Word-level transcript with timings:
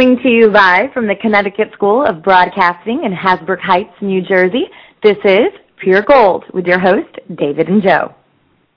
Coming 0.00 0.16
to 0.22 0.30
you 0.30 0.50
live 0.50 0.94
from 0.94 1.08
the 1.08 1.14
Connecticut 1.14 1.68
School 1.74 2.06
of 2.06 2.22
Broadcasting 2.22 3.02
in 3.04 3.12
Hasbrouck 3.12 3.60
Heights, 3.60 3.92
New 4.00 4.22
Jersey, 4.22 4.64
this 5.02 5.18
is 5.26 5.48
Pure 5.76 6.04
Gold 6.08 6.44
with 6.54 6.64
your 6.64 6.78
host, 6.78 7.14
David 7.36 7.68
and 7.68 7.82
Joe. 7.82 8.14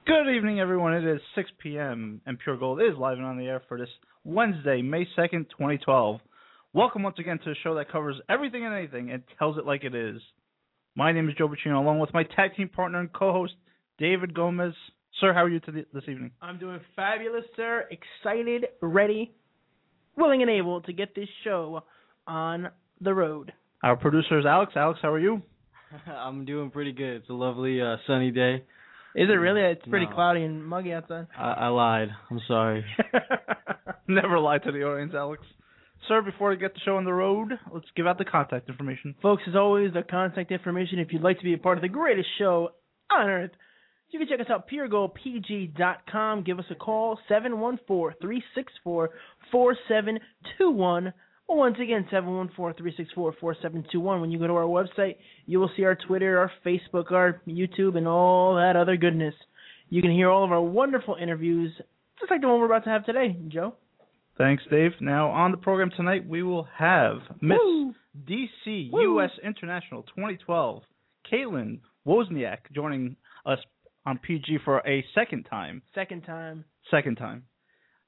Good 0.06 0.28
evening, 0.28 0.60
everyone. 0.60 0.94
It 0.94 1.06
is 1.06 1.22
6 1.36 1.50
p.m. 1.60 2.20
and 2.26 2.38
Pure 2.38 2.58
Gold 2.58 2.82
is 2.82 2.98
live 3.00 3.20
and 3.20 3.26
on 3.26 3.38
the 3.38 3.46
air 3.46 3.62
for 3.70 3.78
this 3.78 3.88
Wednesday, 4.26 4.82
May 4.82 5.08
2nd, 5.18 5.48
2012. 5.52 6.20
Welcome 6.74 7.04
once 7.04 7.16
again 7.20 7.40
to 7.46 7.52
a 7.52 7.56
show 7.64 7.76
that 7.76 7.90
covers 7.90 8.18
everything 8.30 8.66
and 8.66 8.76
anything 8.76 9.10
and 9.10 9.24
tells 9.40 9.58
it 9.58 9.66
like 9.66 9.86
it 9.86 9.96
is. 9.96 10.22
My 10.98 11.14
name 11.14 11.30
is 11.30 11.36
Joe 11.38 11.48
Bacino, 11.48 11.80
along 11.80 12.00
with 12.00 12.14
my 12.14 12.24
tag 12.24 12.54
team 12.58 12.68
partner 12.68 13.00
and 13.00 13.14
co-host, 13.14 13.54
David 13.98 14.34
Gomez. 14.34 14.74
Sir, 15.22 15.32
how 15.32 15.46
are 15.46 15.50
you 15.50 15.62
to 15.62 15.72
this 15.72 16.04
evening? 16.10 16.32
I'm 16.42 16.60
doing 16.60 16.82
fabulous, 16.98 17.46
sir. 17.56 17.88
Excited, 17.92 18.66
ready, 18.82 19.32
willing, 20.18 20.42
and 20.42 20.50
able 20.52 20.82
to 20.82 20.94
get 20.94 21.16
this 21.16 21.30
show 21.44 21.84
on 22.28 22.70
the 23.02 23.14
road. 23.14 23.54
Our 23.84 23.96
producer 23.98 24.40
is 24.40 24.46
Alex. 24.46 24.74
Alex, 24.76 25.00
how 25.02 25.12
are 25.12 25.20
you? 25.20 25.42
I'm 26.08 26.46
doing 26.46 26.72
pretty 26.72 26.92
good. 26.94 27.18
It's 27.18 27.30
a 27.30 27.34
lovely 27.34 27.82
uh, 27.82 27.98
sunny 28.08 28.32
day. 28.32 28.64
Is 29.16 29.30
it 29.30 29.34
really? 29.34 29.62
It's 29.62 29.86
pretty 29.88 30.08
No. 30.08 30.14
cloudy 30.14 30.44
and 30.44 30.66
muggy 30.66 30.92
outside. 30.94 31.28
I, 31.38 31.52
I 31.52 31.68
lied. 31.68 32.10
I'm 32.32 32.40
sorry. 32.48 32.84
Never 34.08 34.40
lie 34.40 34.58
to 34.58 34.72
the 34.72 34.84
audience, 34.84 35.14
Alex. 35.16 35.44
Sir, 36.08 36.22
before 36.22 36.50
we 36.50 36.58
get 36.58 36.74
the 36.74 36.80
show 36.84 36.98
on 36.98 37.06
the 37.06 37.14
road, 37.14 37.52
let's 37.72 37.86
give 37.96 38.08
out 38.08 38.18
the 38.18 38.26
contact 38.26 38.68
information. 38.70 39.16
Folks, 39.22 39.44
as 39.48 39.56
always, 39.56 39.94
the 39.94 40.02
contact 40.04 40.52
information 40.52 41.00
if 41.00 41.14
you'd 41.14 41.22
like 41.22 41.38
to 41.38 41.44
be 41.44 41.54
a 41.54 41.58
part 41.58 41.78
of 41.78 41.82
the 41.82 41.88
greatest 41.90 42.28
show 42.38 42.70
on 43.12 43.30
earth. 43.30 43.52
You 44.10 44.20
can 44.20 44.28
check 44.28 44.40
us 44.42 44.48
out, 44.50 44.66
at 44.68 44.70
puregoldpg.com. 44.70 46.44
Give 46.44 46.60
us 46.60 46.66
a 46.70 46.76
call, 46.76 47.18
714-364-4721. 49.54 51.14
Once 51.50 51.76
again, 51.82 52.08
714-364-4721. 52.12 54.22
When 54.22 54.32
you 54.32 54.40
go 54.40 54.48
to 54.48 54.54
our 54.54 54.64
website, 54.64 55.18
you 55.46 55.60
will 55.60 55.70
see 55.76 55.84
our 55.84 55.96
Twitter, 55.96 56.40
our 56.40 56.52
Facebook, 56.66 57.12
our 57.12 57.42
YouTube, 57.48 57.98
and 57.98 58.08
all 58.08 58.56
that 58.56 58.76
other 58.76 58.98
goodness. 58.98 59.36
You 59.90 60.02
can 60.02 60.12
hear 60.12 60.30
all 60.30 60.44
of 60.44 60.52
our 60.52 60.62
wonderful 60.62 61.16
interviews, 61.22 61.72
just 62.20 62.32
like 62.32 62.42
the 62.42 62.48
one 62.48 62.60
we're 62.60 62.66
about 62.66 62.86
to 62.86 62.90
have 62.90 63.06
today, 63.06 63.38
Joe. 63.50 63.76
Thanks, 64.38 64.64
Dave. 64.72 64.94
Now, 65.00 65.30
on 65.30 65.52
the 65.52 65.58
program 65.58 65.92
tonight, 65.96 66.28
we 66.28 66.42
will 66.42 66.68
have 66.76 67.18
Miss 67.40 67.60
Woo! 67.62 67.94
DC 68.28 68.92
Woo! 68.92 69.20
US 69.20 69.32
International 69.44 70.02
2012, 70.04 70.82
Kaitlyn 71.32 71.80
Wozniak, 72.08 72.58
joining 72.74 73.16
us 73.46 73.60
on 74.06 74.18
PG 74.18 74.60
for 74.66 74.80
a 74.88 75.06
second 75.14 75.44
time. 75.44 75.84
Second 75.94 76.24
time. 76.24 76.66
Second 76.90 77.18
time. 77.18 77.44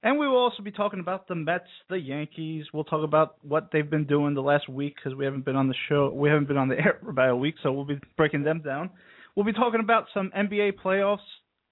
And 0.06 0.20
we 0.20 0.28
will 0.28 0.38
also 0.38 0.62
be 0.62 0.70
talking 0.70 1.00
about 1.00 1.28
the 1.28 1.34
Mets, 1.34 1.64
the 1.90 1.98
Yankees. 1.98 2.66
We'll 2.72 2.84
talk 2.84 3.04
about 3.04 3.38
what 3.42 3.70
they've 3.74 3.90
been 3.90 4.06
doing 4.06 4.36
the 4.36 4.42
last 4.42 4.70
week 4.70 4.94
because 4.96 5.18
we 5.18 5.26
haven't 5.26 5.46
been 5.46 5.56
on 5.56 5.68
the 5.68 5.74
show. 5.90 6.12
We 6.14 6.30
haven't 6.30 6.48
been 6.48 6.58
on 6.58 6.68
the 6.68 6.76
air 6.80 7.00
for 7.02 7.10
about 7.10 7.32
a 7.32 7.36
week, 7.36 7.56
so 7.64 7.72
we'll 7.72 7.86
be 7.86 8.00
breaking 8.16 8.44
them 8.44 8.62
down. 8.64 8.92
We'll 9.36 9.48
be 9.48 9.52
talking 9.52 9.80
about 9.80 10.06
some 10.14 10.32
NBA 10.38 10.74
playoffs, 10.86 11.26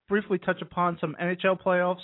briefly 0.10 0.40
touch 0.40 0.64
upon 0.64 0.98
some 1.00 1.16
NHL 1.22 1.62
playoffs, 1.62 2.02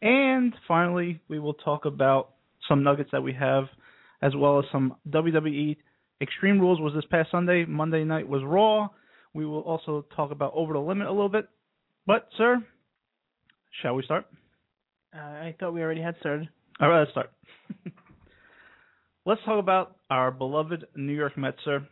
and 0.00 0.54
finally, 0.66 1.20
we 1.28 1.38
will 1.38 1.52
talk 1.52 1.84
about 1.84 2.30
some 2.66 2.82
nuggets 2.82 3.10
that 3.12 3.22
we 3.22 3.34
have, 3.34 3.64
as 4.22 4.34
well 4.34 4.58
as 4.58 4.64
some 4.72 4.96
WWE 5.10 5.76
Extreme 6.22 6.60
Rules 6.60 6.80
was 6.80 6.94
this 6.94 7.04
past 7.10 7.30
Sunday. 7.30 7.66
Monday 7.66 8.04
night 8.04 8.26
was 8.26 8.42
Raw. 8.42 8.88
We 9.34 9.44
will 9.44 9.60
also 9.60 10.06
talk 10.16 10.30
about 10.30 10.52
Over 10.54 10.72
the 10.72 10.78
Limit 10.78 11.08
a 11.08 11.12
little 11.12 11.28
bit. 11.28 11.46
But, 12.06 12.28
sir, 12.38 12.64
shall 13.82 13.96
we 13.96 14.02
start? 14.02 14.24
Uh, 15.14 15.20
I 15.20 15.54
thought 15.58 15.74
we 15.74 15.82
already 15.82 16.00
had 16.00 16.16
started. 16.20 16.48
All 16.80 16.88
right, 16.88 17.00
let's 17.00 17.10
start. 17.10 17.30
let's 19.26 19.40
talk 19.44 19.58
about 19.58 19.96
our 20.10 20.30
beloved 20.30 20.86
New 20.96 21.12
York 21.12 21.36
Mets, 21.36 21.58
sir. 21.64 21.86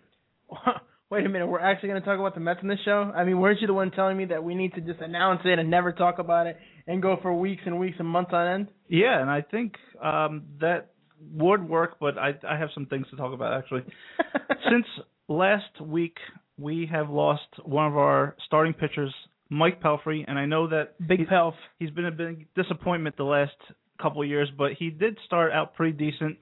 Wait 1.11 1.27
a 1.27 1.29
minute, 1.29 1.49
we're 1.49 1.59
actually 1.59 1.89
going 1.89 2.01
to 2.01 2.07
talk 2.07 2.21
about 2.21 2.35
the 2.35 2.41
Mets 2.41 2.61
in 2.63 2.69
this 2.69 2.79
show? 2.85 3.13
I 3.15 3.25
mean, 3.25 3.41
weren't 3.41 3.61
you 3.61 3.67
the 3.67 3.75
one 3.75 3.91
telling 3.91 4.17
me 4.17 4.27
that 4.27 4.45
we 4.45 4.55
need 4.55 4.75
to 4.75 4.81
just 4.81 5.01
announce 5.01 5.41
it 5.45 5.59
and 5.59 5.69
never 5.69 5.93
talk 5.93 6.21
about 6.21 6.47
it 6.47 6.57
and 6.87 7.03
go 7.03 7.19
for 7.21 7.35
weeks 7.35 7.63
and 7.67 7.81
weeks 7.81 7.97
and 7.99 8.07
months 8.07 8.31
on 8.33 8.47
end? 8.47 8.69
Yeah, 8.89 9.21
and 9.21 9.29
I 9.29 9.43
think 9.43 9.75
um, 10.03 10.45
that 10.61 10.93
would 11.35 11.69
work, 11.69 11.97
but 11.99 12.17
I, 12.17 12.31
I 12.49 12.57
have 12.57 12.69
some 12.75 12.87
things 12.87 13.07
to 13.11 13.17
talk 13.17 13.35
about 13.35 13.53
actually. 13.53 13.83
Since 14.71 14.87
last 15.29 15.81
week, 15.83 16.17
we 16.57 16.89
have 16.91 17.11
lost 17.11 17.43
one 17.65 17.87
of 17.87 17.97
our 17.97 18.37
starting 18.47 18.73
pitchers, 18.73 19.13
Mike 19.51 19.83
Pelfrey, 19.83 20.25
and 20.27 20.39
I 20.39 20.47
know 20.47 20.69
that 20.69 20.95
Big 21.07 21.29
Pelf. 21.29 21.55
he's 21.79 21.91
been 21.91 22.07
a 22.07 22.11
big 22.13 22.47
disappointment 22.55 23.17
the 23.17 23.25
last 23.25 23.53
couple 24.01 24.23
of 24.23 24.29
years, 24.29 24.49
but 24.57 24.73
he 24.79 24.91
did 24.91 25.19
start 25.27 25.53
out 25.53 25.75
pretty 25.75 25.93
decent. 25.93 26.39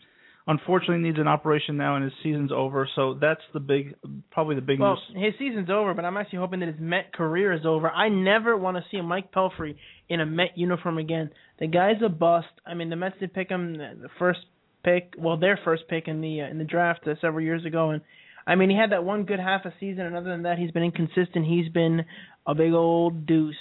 Unfortunately, 0.47 0.99
needs 0.99 1.19
an 1.19 1.29
operation 1.29 1.77
now, 1.77 1.97
and 1.97 2.05
his 2.05 2.13
season's 2.23 2.51
over. 2.53 2.89
So 2.95 3.15
that's 3.21 3.41
the 3.53 3.61
big, 3.61 3.95
probably 4.31 4.55
the 4.55 4.63
big 4.63 4.81
Well, 4.81 4.99
news. 5.15 5.25
his 5.27 5.39
season's 5.39 5.69
over, 5.69 5.93
but 5.93 6.07
I'm 6.07 6.17
actually 6.17 6.39
hoping 6.39 6.61
that 6.61 6.69
his 6.69 6.81
Met 6.81 7.13
career 7.13 7.53
is 7.53 7.67
over. 7.67 7.91
I 7.91 8.09
never 8.09 8.57
want 8.57 8.79
to 8.79 8.85
see 8.91 8.97
a 8.97 9.03
Mike 9.03 9.31
Pelfrey 9.31 9.77
in 10.09 10.21
a 10.21 10.27
Met 10.27 10.57
uniform 10.57 10.97
again. 10.97 11.31
The 11.59 11.67
guy's 11.67 12.01
a 12.03 12.09
bust. 12.09 12.47
I 12.67 12.73
mean, 12.75 12.89
the 12.89 12.97
Mets 12.97 13.17
did 13.21 13.35
pick 13.35 13.51
him 13.51 13.75
the 13.75 13.95
the 14.01 14.09
first 14.19 14.41
pick, 14.85 15.15
well, 15.19 15.37
their 15.37 15.59
first 15.65 15.83
pick 15.89 16.09
in 16.09 16.21
the 16.23 16.41
uh, 16.43 16.47
in 16.49 16.57
the 16.59 16.65
draft 16.65 17.07
uh, 17.07 17.15
several 17.21 17.43
years 17.45 17.67
ago, 17.67 17.91
and 17.91 18.01
I 18.47 18.55
mean, 18.55 18.71
he 18.71 18.77
had 18.77 18.93
that 18.93 19.05
one 19.05 19.25
good 19.25 19.41
half 19.41 19.67
a 19.67 19.75
season, 19.79 20.07
and 20.07 20.17
other 20.17 20.31
than 20.31 20.45
that, 20.45 20.57
he's 20.59 20.71
been 20.71 20.83
inconsistent. 20.85 21.45
He's 21.45 21.69
been 21.71 22.07
a 22.49 22.55
big 22.55 22.73
old 22.73 23.27
deuce, 23.27 23.55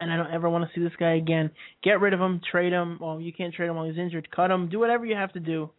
and 0.00 0.10
I 0.10 0.16
don't 0.16 0.32
ever 0.32 0.48
want 0.48 0.64
to 0.64 0.70
see 0.74 0.82
this 0.82 0.96
guy 0.98 1.16
again. 1.16 1.50
Get 1.82 2.00
rid 2.00 2.14
of 2.14 2.20
him, 2.20 2.40
trade 2.50 2.72
him. 2.72 2.96
Well, 3.00 3.20
you 3.20 3.32
can't 3.32 3.52
trade 3.52 3.68
him 3.68 3.76
while 3.76 3.84
he's 3.86 3.98
injured. 3.98 4.30
Cut 4.34 4.50
him. 4.50 4.70
Do 4.70 4.78
whatever 4.78 5.04
you 5.04 5.16
have 5.16 5.32
to 5.34 5.40
do. 5.40 5.70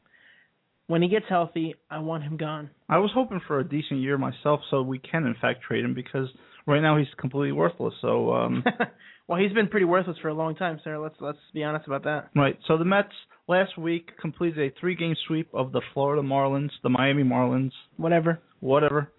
When 0.88 1.02
he 1.02 1.08
gets 1.08 1.26
healthy, 1.30 1.76
I 1.90 2.00
want 2.00 2.24
him 2.24 2.36
gone. 2.36 2.70
I 2.90 2.98
was 2.98 3.12
hoping 3.14 3.40
for 3.48 3.60
a 3.60 3.68
decent 3.68 4.02
year 4.02 4.18
myself, 4.18 4.60
so 4.70 4.82
we 4.82 5.00
can 5.00 5.26
in 5.26 5.36
fact 5.42 5.62
trade 5.64 5.86
him 5.86 5.94
because 5.94 6.28
right 6.68 6.82
now 6.82 6.98
he's 6.98 7.08
completely 7.18 7.54
worthless. 7.54 7.94
So 8.02 8.34
um, 8.34 8.64
well, 9.28 9.40
he's 9.40 9.54
been 9.54 9.70
pretty 9.70 9.86
worthless 9.86 10.18
for 10.22 10.28
a 10.28 10.34
long 10.34 10.56
time, 10.56 10.82
sir. 10.84 11.00
Let's 11.00 11.16
let's 11.22 11.38
be 11.54 11.64
honest 11.64 11.88
about 11.88 12.04
that. 12.04 12.30
Right. 12.36 12.58
So 12.68 12.78
the 12.78 12.84
Mets 12.84 13.08
last 13.48 13.78
week 13.78 14.10
completed 14.20 14.60
a 14.60 14.80
three-game 14.82 15.16
sweep 15.28 15.48
of 15.54 15.72
the 15.72 15.82
Florida 15.94 16.22
Marlins, 16.22 16.72
the 16.84 16.90
Miami 16.90 17.24
Marlins, 17.24 17.72
Whatever. 17.96 18.42
whatever. 18.60 19.12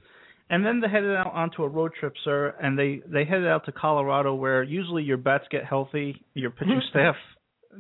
And 0.53 0.65
then 0.65 0.81
they 0.81 0.89
headed 0.89 1.17
out 1.17 1.33
onto 1.33 1.63
a 1.63 1.69
road 1.69 1.93
trip, 1.99 2.13
sir, 2.25 2.55
and 2.63 2.79
they 2.79 3.01
they 3.07 3.25
headed 3.25 3.49
out 3.49 3.65
to 3.65 3.73
Colorado, 3.73 4.35
where 4.35 4.63
usually 4.63 5.03
your 5.03 5.17
bats 5.17 5.45
get 5.51 5.65
healthy, 5.65 6.23
your 6.35 6.51
pitching 6.51 6.83
staff 6.91 7.17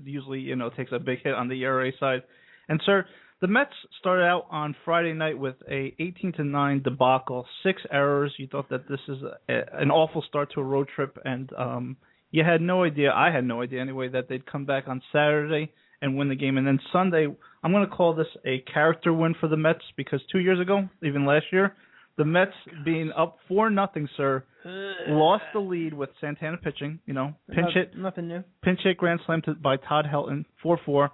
usually 0.04 0.40
you 0.40 0.56
know 0.56 0.70
takes 0.70 0.90
a 0.92 0.98
big 0.98 1.18
hit 1.22 1.34
on 1.34 1.48
the 1.48 1.62
ERA 1.62 1.92
side. 2.00 2.22
And 2.68 2.80
sir, 2.84 3.04
the 3.40 3.46
Mets 3.46 3.74
started 4.00 4.24
out 4.24 4.46
on 4.50 4.74
Friday 4.84 5.12
night 5.12 5.38
with 5.38 5.56
a 5.70 5.94
18 5.98 6.32
to 6.34 6.44
9 6.44 6.82
debacle, 6.82 7.44
six 7.62 7.82
errors. 7.90 8.32
You 8.38 8.46
thought 8.46 8.70
that 8.70 8.88
this 8.88 9.00
is 9.08 9.18
a, 9.48 9.52
an 9.74 9.90
awful 9.90 10.24
start 10.26 10.52
to 10.54 10.60
a 10.60 10.64
road 10.64 10.88
trip, 10.94 11.18
and 11.24 11.50
um, 11.58 11.96
you 12.30 12.44
had 12.44 12.60
no 12.60 12.84
idea. 12.84 13.12
I 13.12 13.30
had 13.30 13.44
no 13.44 13.62
idea 13.62 13.80
anyway 13.80 14.08
that 14.08 14.28
they'd 14.28 14.46
come 14.50 14.64
back 14.64 14.84
on 14.88 15.02
Saturday 15.12 15.72
and 16.00 16.16
win 16.16 16.28
the 16.28 16.36
game. 16.36 16.56
And 16.56 16.66
then 16.66 16.80
Sunday, 16.92 17.26
I'm 17.62 17.72
going 17.72 17.88
to 17.88 17.94
call 17.94 18.14
this 18.14 18.26
a 18.46 18.60
character 18.72 19.12
win 19.12 19.34
for 19.38 19.48
the 19.48 19.56
Mets 19.56 19.84
because 19.96 20.20
two 20.32 20.38
years 20.38 20.60
ago, 20.60 20.88
even 21.02 21.26
last 21.26 21.46
year, 21.52 21.76
the 22.18 22.24
Mets 22.24 22.52
being 22.84 23.10
up 23.16 23.38
four 23.48 23.70
nothing, 23.70 24.08
sir, 24.16 24.44
lost 25.08 25.44
the 25.52 25.60
lead 25.60 25.94
with 25.94 26.10
Santana 26.20 26.56
pitching. 26.58 26.98
You 27.06 27.14
know, 27.14 27.34
pinch 27.54 27.70
hit, 27.74 27.96
Nothing 27.96 28.28
new. 28.28 28.44
pinch 28.62 28.80
hit 28.84 28.96
grand 28.96 29.20
slam 29.26 29.42
to, 29.42 29.54
by 29.54 29.76
Todd 29.76 30.06
Helton, 30.12 30.44
four 30.62 30.78
four, 30.84 31.10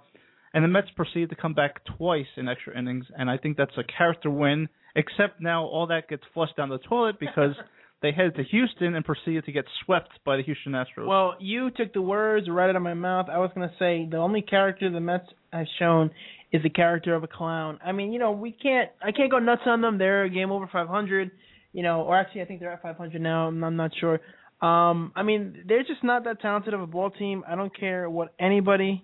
and 0.53 0.63
the 0.63 0.67
Mets 0.67 0.89
proceeded 0.95 1.29
to 1.29 1.35
come 1.35 1.53
back 1.53 1.83
twice 1.97 2.27
in 2.37 2.47
extra 2.47 2.77
innings. 2.77 3.05
And 3.17 3.29
I 3.29 3.37
think 3.37 3.57
that's 3.57 3.77
a 3.77 3.83
character 3.83 4.29
win. 4.29 4.69
Except 4.95 5.39
now 5.39 5.65
all 5.65 5.87
that 5.87 6.09
gets 6.09 6.23
flushed 6.33 6.57
down 6.57 6.69
the 6.69 6.79
toilet 6.79 7.19
because 7.19 7.55
they 8.01 8.11
headed 8.11 8.35
to 8.35 8.43
Houston 8.43 8.95
and 8.95 9.03
proceeded 9.03 9.45
to 9.45 9.51
get 9.51 9.65
swept 9.85 10.09
by 10.25 10.37
the 10.37 10.43
Houston 10.43 10.71
Astros. 10.71 11.07
Well, 11.07 11.35
you 11.39 11.69
took 11.71 11.93
the 11.93 12.01
words 12.01 12.47
right 12.49 12.69
out 12.69 12.75
of 12.75 12.81
my 12.81 12.93
mouth. 12.93 13.27
I 13.31 13.39
was 13.39 13.51
going 13.53 13.67
to 13.67 13.75
say 13.77 14.07
the 14.09 14.17
only 14.17 14.41
character 14.41 14.89
the 14.89 14.99
Mets 15.01 15.25
have 15.51 15.67
shown 15.79 16.11
is 16.51 16.63
the 16.63 16.69
character 16.69 17.13
of 17.13 17.23
a 17.23 17.27
clown. 17.27 17.79
I 17.83 17.91
mean, 17.91 18.13
you 18.13 18.19
know, 18.19 18.31
we 18.31 18.51
can't. 18.51 18.89
I 19.01 19.11
can't 19.11 19.29
go 19.29 19.39
nuts 19.39 19.63
on 19.65 19.81
them. 19.81 19.97
They're 19.97 20.23
a 20.23 20.29
game 20.29 20.51
over 20.51 20.69
500. 20.71 21.31
You 21.71 21.83
know, 21.83 22.01
or 22.01 22.17
actually, 22.17 22.41
I 22.41 22.45
think 22.45 22.61
they're 22.61 22.71
at 22.71 22.81
500 22.81 23.21
now. 23.21 23.47
I'm, 23.47 23.63
I'm 23.63 23.75
not 23.75 23.91
sure. 23.99 24.19
Um, 24.61 25.13
I 25.15 25.23
mean, 25.23 25.63
they're 25.67 25.83
just 25.83 26.03
not 26.03 26.23
that 26.23 26.41
talented 26.41 26.73
of 26.73 26.81
a 26.81 26.87
ball 26.87 27.11
team. 27.11 27.43
I 27.47 27.55
don't 27.55 27.77
care 27.77 28.09
what 28.09 28.33
anybody 28.39 29.03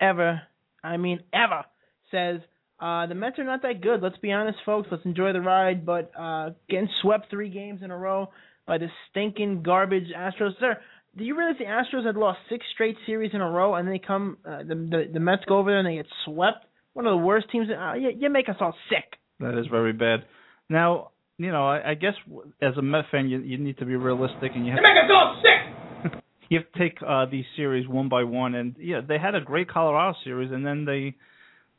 ever, 0.00 0.42
I 0.84 0.96
mean, 0.98 1.20
ever 1.32 1.64
says. 2.10 2.40
Uh, 2.80 3.06
the 3.06 3.14
Mets 3.14 3.38
are 3.38 3.44
not 3.44 3.62
that 3.62 3.80
good. 3.80 4.02
Let's 4.02 4.18
be 4.18 4.32
honest, 4.32 4.58
folks. 4.64 4.88
Let's 4.90 5.04
enjoy 5.04 5.32
the 5.32 5.40
ride. 5.40 5.84
But 5.84 6.12
uh, 6.18 6.50
getting 6.68 6.88
swept 7.02 7.30
three 7.30 7.50
games 7.50 7.80
in 7.82 7.90
a 7.90 7.96
row 7.96 8.30
by 8.66 8.78
the 8.78 8.88
stinking 9.10 9.62
garbage 9.62 10.08
Astros, 10.16 10.58
sir. 10.60 10.78
Do 11.16 11.24
you 11.24 11.36
realize 11.36 11.56
the 11.58 11.64
Astros 11.64 12.06
had 12.06 12.16
lost 12.16 12.38
six 12.48 12.64
straight 12.74 12.96
series 13.06 13.32
in 13.34 13.40
a 13.40 13.50
row, 13.50 13.74
and 13.74 13.88
then 13.88 13.94
they 13.94 13.98
come 13.98 14.38
uh, 14.44 14.58
the, 14.58 14.74
the 14.74 15.10
the 15.14 15.20
Mets 15.20 15.42
go 15.48 15.58
over 15.58 15.70
there 15.70 15.78
and 15.78 15.88
they 15.88 15.96
get 15.96 16.06
swept? 16.24 16.64
One 16.92 17.06
of 17.06 17.12
the 17.12 17.24
worst 17.24 17.50
teams. 17.50 17.68
Uh, 17.68 17.94
you, 17.94 18.10
you 18.16 18.30
make 18.30 18.48
us 18.48 18.56
all 18.60 18.74
sick. 18.88 19.18
That 19.40 19.58
is 19.58 19.66
very 19.68 19.92
bad. 19.92 20.24
Now, 20.68 21.10
you 21.38 21.50
know, 21.50 21.66
I, 21.66 21.90
I 21.90 21.94
guess 21.94 22.14
as 22.60 22.76
a 22.76 22.82
Met 22.82 23.06
fan, 23.10 23.28
you 23.28 23.40
you 23.40 23.58
need 23.58 23.78
to 23.78 23.86
be 23.86 23.96
realistic, 23.96 24.52
and 24.54 24.66
you 24.66 24.72
have 24.72 24.78
You 24.78 24.82
make 24.82 25.04
us 25.04 25.10
all 25.10 25.42
sick. 25.42 26.22
you 26.50 26.58
have 26.58 26.72
to 26.72 26.78
take 26.78 26.98
uh, 27.06 27.26
these 27.26 27.46
series 27.56 27.88
one 27.88 28.08
by 28.08 28.22
one. 28.22 28.54
And 28.54 28.76
yeah, 28.78 29.00
they 29.06 29.18
had 29.18 29.34
a 29.34 29.40
great 29.40 29.68
Colorado 29.68 30.16
series, 30.22 30.52
and 30.52 30.64
then 30.64 30.84
they 30.84 31.16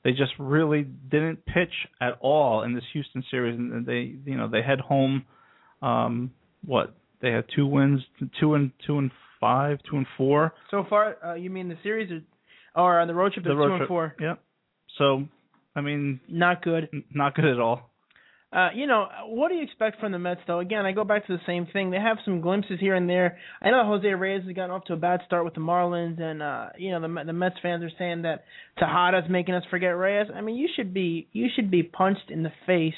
they 0.04 0.12
just 0.12 0.32
really 0.40 0.84
didn't 0.84 1.46
pitch 1.46 1.74
at 2.02 2.18
all 2.22 2.64
in 2.64 2.74
this 2.74 2.84
Houston 2.94 3.24
series, 3.30 3.58
and 3.58 3.86
they 3.86 4.16
you 4.26 4.38
know 4.38 4.48
they 4.48 4.62
head 4.62 4.80
home. 4.80 5.26
Um, 5.82 6.32
what 6.66 6.94
they 7.22 7.32
had 7.32 7.46
two 7.56 7.66
wins, 7.66 8.02
two 8.40 8.54
and 8.56 8.72
two 8.86 8.98
and 8.98 9.12
five, 9.40 9.80
two 9.90 9.98
and 9.98 10.06
four. 10.18 10.54
So 10.72 10.86
far, 10.90 11.16
uh, 11.24 11.34
you 11.36 11.50
mean 11.50 11.70
the 11.70 11.78
series 11.84 12.12
or, 12.12 12.22
or 12.76 13.00
on 13.00 13.08
the 13.08 13.14
road 13.14 13.34
trip? 13.34 13.46
The 13.46 13.56
road 13.56 13.68
two 13.68 13.74
and 13.74 13.80
trip. 13.80 13.88
four. 13.88 14.16
Yeah. 14.20 14.36
So, 14.98 15.26
I 15.76 15.82
mean, 15.82 16.20
Not 16.28 16.62
good. 16.62 16.90
n- 16.94 17.06
not 17.14 17.36
good 17.36 17.46
at 17.46 17.60
all. 17.60 17.89
Uh, 18.52 18.70
you 18.74 18.88
know, 18.88 19.08
what 19.28 19.50
do 19.50 19.56
you 19.56 19.62
expect 19.62 20.00
from 20.00 20.12
the 20.12 20.18
Mets, 20.18 20.42
though? 20.48 20.60
Again, 20.60 20.84
I 20.84 20.92
go 20.92 21.04
back 21.04 21.28
to 21.28 21.34
the 21.34 21.44
same 21.46 21.68
thing. 21.72 21.92
They 21.92 21.98
have 21.98 22.18
some 22.26 22.42
glimpses 22.42 22.80
here 22.80 22.96
and 22.96 23.08
there. 23.08 23.38
I 23.62 23.70
know 23.70 23.86
Jose 23.86 24.08
Reyes 24.08 24.44
has 24.46 24.56
gotten 24.56 24.72
off 24.72 24.86
to 24.86 24.94
a 24.94 24.98
bad 24.98 25.20
start 25.28 25.46
with 25.46 25.54
the 25.54 25.60
Marlins, 25.60 26.20
and 26.20 26.42
uh, 26.42 26.70
you 26.78 26.92
know 26.92 27.02
the 27.02 27.26
the 27.26 27.34
Mets 27.34 27.58
fans 27.62 27.84
are 27.84 27.92
saying 28.00 28.24
that 28.24 28.46
Tejada's 28.80 29.30
making 29.30 29.54
us 29.54 29.64
forget 29.70 29.96
Reyes. 29.96 30.28
I 30.34 30.42
mean, 30.42 30.56
you 30.56 30.68
should 30.76 30.96
be 30.96 31.28
you 31.32 31.48
should 31.56 31.70
be 31.70 31.84
punched 31.84 32.32
in 32.32 32.42
the 32.42 32.52
face 32.66 32.94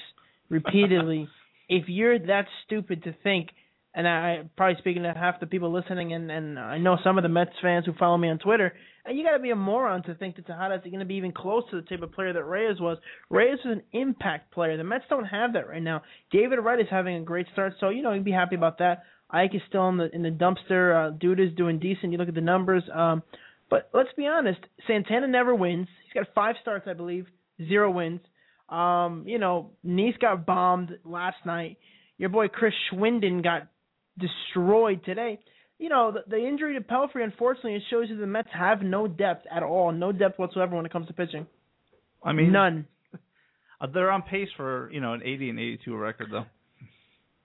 repeatedly 0.49 1.27
if 1.69 1.89
you're 1.89 2.17
that 2.17 2.45
stupid 2.65 3.03
to 3.03 3.13
think. 3.21 3.49
And 3.93 4.07
I 4.07 4.43
probably 4.55 4.77
speaking 4.79 5.03
to 5.03 5.13
half 5.13 5.41
the 5.41 5.47
people 5.47 5.71
listening, 5.71 6.13
and 6.13 6.31
and 6.31 6.57
I 6.57 6.77
know 6.77 6.97
some 7.03 7.17
of 7.17 7.23
the 7.23 7.29
Mets 7.29 7.51
fans 7.61 7.85
who 7.85 7.93
follow 7.99 8.17
me 8.17 8.29
on 8.29 8.39
Twitter. 8.39 8.73
And 9.03 9.17
you 9.17 9.25
got 9.25 9.35
to 9.35 9.39
be 9.39 9.49
a 9.49 9.55
moron 9.55 10.03
to 10.03 10.15
think 10.15 10.35
that 10.35 10.45
Tejada 10.45 10.75
is 10.75 10.81
going 10.83 10.99
to 10.99 11.05
be 11.05 11.15
even 11.15 11.31
close 11.31 11.63
to 11.71 11.75
the 11.75 11.81
type 11.81 12.01
of 12.03 12.11
player 12.11 12.31
that 12.33 12.43
Reyes 12.43 12.79
was. 12.79 12.99
Reyes 13.29 13.57
is 13.65 13.71
an 13.71 13.81
impact 13.91 14.51
player. 14.53 14.77
The 14.77 14.83
Mets 14.83 15.05
don't 15.09 15.25
have 15.25 15.53
that 15.53 15.67
right 15.67 15.81
now. 15.81 16.03
David 16.31 16.59
Wright 16.59 16.79
is 16.79 16.87
having 16.89 17.15
a 17.15 17.21
great 17.21 17.47
start, 17.51 17.73
so 17.79 17.89
you 17.89 18.01
know 18.01 18.13
you'd 18.13 18.23
be 18.23 18.31
happy 18.31 18.55
about 18.55 18.77
that. 18.77 19.03
Ike 19.29 19.55
is 19.55 19.61
still 19.67 19.89
in 19.89 19.97
the 19.97 20.13
in 20.15 20.21
the 20.21 20.29
dumpster. 20.29 21.09
Uh, 21.09 21.17
Duda 21.17 21.49
is 21.49 21.55
doing 21.55 21.79
decent. 21.79 22.11
You 22.11 22.17
look 22.17 22.29
at 22.29 22.35
the 22.35 22.41
numbers. 22.41 22.83
Um, 22.93 23.23
but 23.69 23.89
let's 23.93 24.09
be 24.15 24.27
honest, 24.27 24.59
Santana 24.85 25.27
never 25.27 25.55
wins. 25.55 25.87
He's 26.05 26.13
got 26.13 26.33
five 26.35 26.55
starts, 26.61 26.87
I 26.87 26.93
believe, 26.93 27.25
zero 27.67 27.89
wins. 27.89 28.19
Um, 28.69 29.23
you 29.25 29.39
know, 29.39 29.71
Niese 29.85 30.19
got 30.19 30.45
bombed 30.45 30.97
last 31.03 31.37
night. 31.45 31.77
Your 32.17 32.29
boy 32.29 32.49
Chris 32.49 32.73
Schwinden 32.91 33.43
got 33.43 33.67
destroyed 34.17 35.03
today. 35.05 35.39
You 35.79 35.89
know, 35.89 36.11
the, 36.11 36.21
the 36.29 36.37
injury 36.47 36.75
to 36.75 36.81
Pelfrey, 36.81 37.23
unfortunately, 37.23 37.75
it 37.75 37.83
shows 37.89 38.05
you 38.09 38.17
the 38.17 38.27
Mets 38.27 38.49
have 38.53 38.81
no 38.83 39.07
depth 39.07 39.47
at 39.51 39.63
all, 39.63 39.91
no 39.91 40.11
depth 40.11 40.37
whatsoever 40.37 40.75
when 40.75 40.85
it 40.85 40.91
comes 40.91 41.07
to 41.07 41.13
pitching. 41.13 41.47
I 42.23 42.33
mean, 42.33 42.51
None. 42.51 42.85
Uh, 43.81 43.87
they're 43.91 44.11
on 44.11 44.21
pace 44.21 44.47
for 44.57 44.91
you 44.91 45.01
know 45.01 45.13
an 45.13 45.21
80 45.25 45.49
and 45.49 45.59
82 45.59 45.95
record 45.97 46.27
though, 46.31 46.45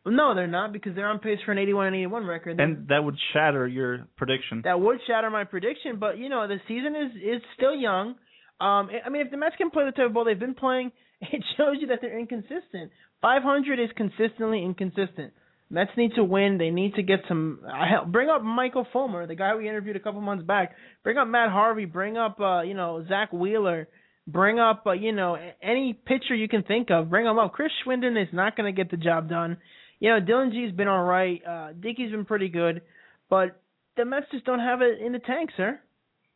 No, 0.04 0.34
they're 0.34 0.46
not 0.46 0.70
because 0.70 0.94
they're 0.94 1.08
on 1.08 1.18
pace 1.18 1.38
for 1.46 1.52
an 1.52 1.56
81 1.56 1.86
and 1.86 1.96
81 1.96 2.26
record. 2.26 2.60
and 2.60 2.86
that 2.88 3.02
would 3.02 3.16
shatter 3.32 3.66
your 3.66 4.06
prediction. 4.18 4.60
that 4.64 4.78
would 4.78 4.98
shatter 5.06 5.30
my 5.30 5.44
prediction, 5.44 5.96
but 5.98 6.18
you 6.18 6.28
know 6.28 6.46
the 6.46 6.58
season 6.68 6.94
is 6.94 7.12
is 7.38 7.42
still 7.56 7.74
young. 7.74 8.16
Um, 8.60 8.90
I 9.02 9.08
mean, 9.08 9.22
if 9.22 9.30
the 9.30 9.38
Mets 9.38 9.56
can 9.56 9.70
play 9.70 9.86
the 9.86 9.92
type 9.92 10.08
of 10.08 10.12
ball 10.12 10.26
they've 10.26 10.38
been 10.38 10.52
playing, 10.54 10.92
it 11.22 11.42
shows 11.56 11.76
you 11.80 11.86
that 11.86 12.00
they're 12.02 12.18
inconsistent. 12.18 12.90
500 13.22 13.80
is 13.80 13.88
consistently 13.96 14.62
inconsistent. 14.62 15.32
Mets 15.68 15.90
need 15.96 16.12
to 16.14 16.22
win. 16.22 16.58
They 16.58 16.70
need 16.70 16.94
to 16.94 17.02
get 17.02 17.20
some. 17.26 17.60
Uh, 17.66 18.04
bring 18.04 18.28
up 18.28 18.42
Michael 18.42 18.86
Fulmer, 18.92 19.26
the 19.26 19.34
guy 19.34 19.54
we 19.56 19.68
interviewed 19.68 19.96
a 19.96 20.00
couple 20.00 20.20
months 20.20 20.44
back. 20.44 20.76
Bring 21.02 21.18
up 21.18 21.26
Matt 21.26 21.50
Harvey. 21.50 21.86
Bring 21.86 22.16
up 22.16 22.38
uh, 22.40 22.62
you 22.62 22.74
know 22.74 23.04
Zack 23.08 23.32
Wheeler. 23.32 23.88
Bring 24.28 24.60
up 24.60 24.84
uh, 24.86 24.92
you 24.92 25.12
know 25.12 25.36
any 25.60 25.92
pitcher 25.92 26.34
you 26.34 26.48
can 26.48 26.62
think 26.62 26.90
of. 26.90 27.10
Bring 27.10 27.24
them 27.24 27.38
up. 27.38 27.52
Chris 27.52 27.72
Schwinden 27.84 28.20
is 28.20 28.28
not 28.32 28.56
going 28.56 28.72
to 28.72 28.76
get 28.76 28.90
the 28.90 28.96
job 28.96 29.28
done. 29.28 29.56
You 29.98 30.10
know 30.10 30.20
Dillon 30.20 30.52
Gee's 30.52 30.72
been 30.72 30.88
all 30.88 31.02
right. 31.02 31.40
Uh, 31.44 31.72
Dickey's 31.72 32.12
been 32.12 32.26
pretty 32.26 32.48
good, 32.48 32.82
but 33.28 33.60
the 33.96 34.04
Mets 34.04 34.26
just 34.30 34.44
don't 34.44 34.60
have 34.60 34.82
it 34.82 35.00
in 35.04 35.12
the 35.12 35.18
tank, 35.18 35.50
sir. 35.56 35.80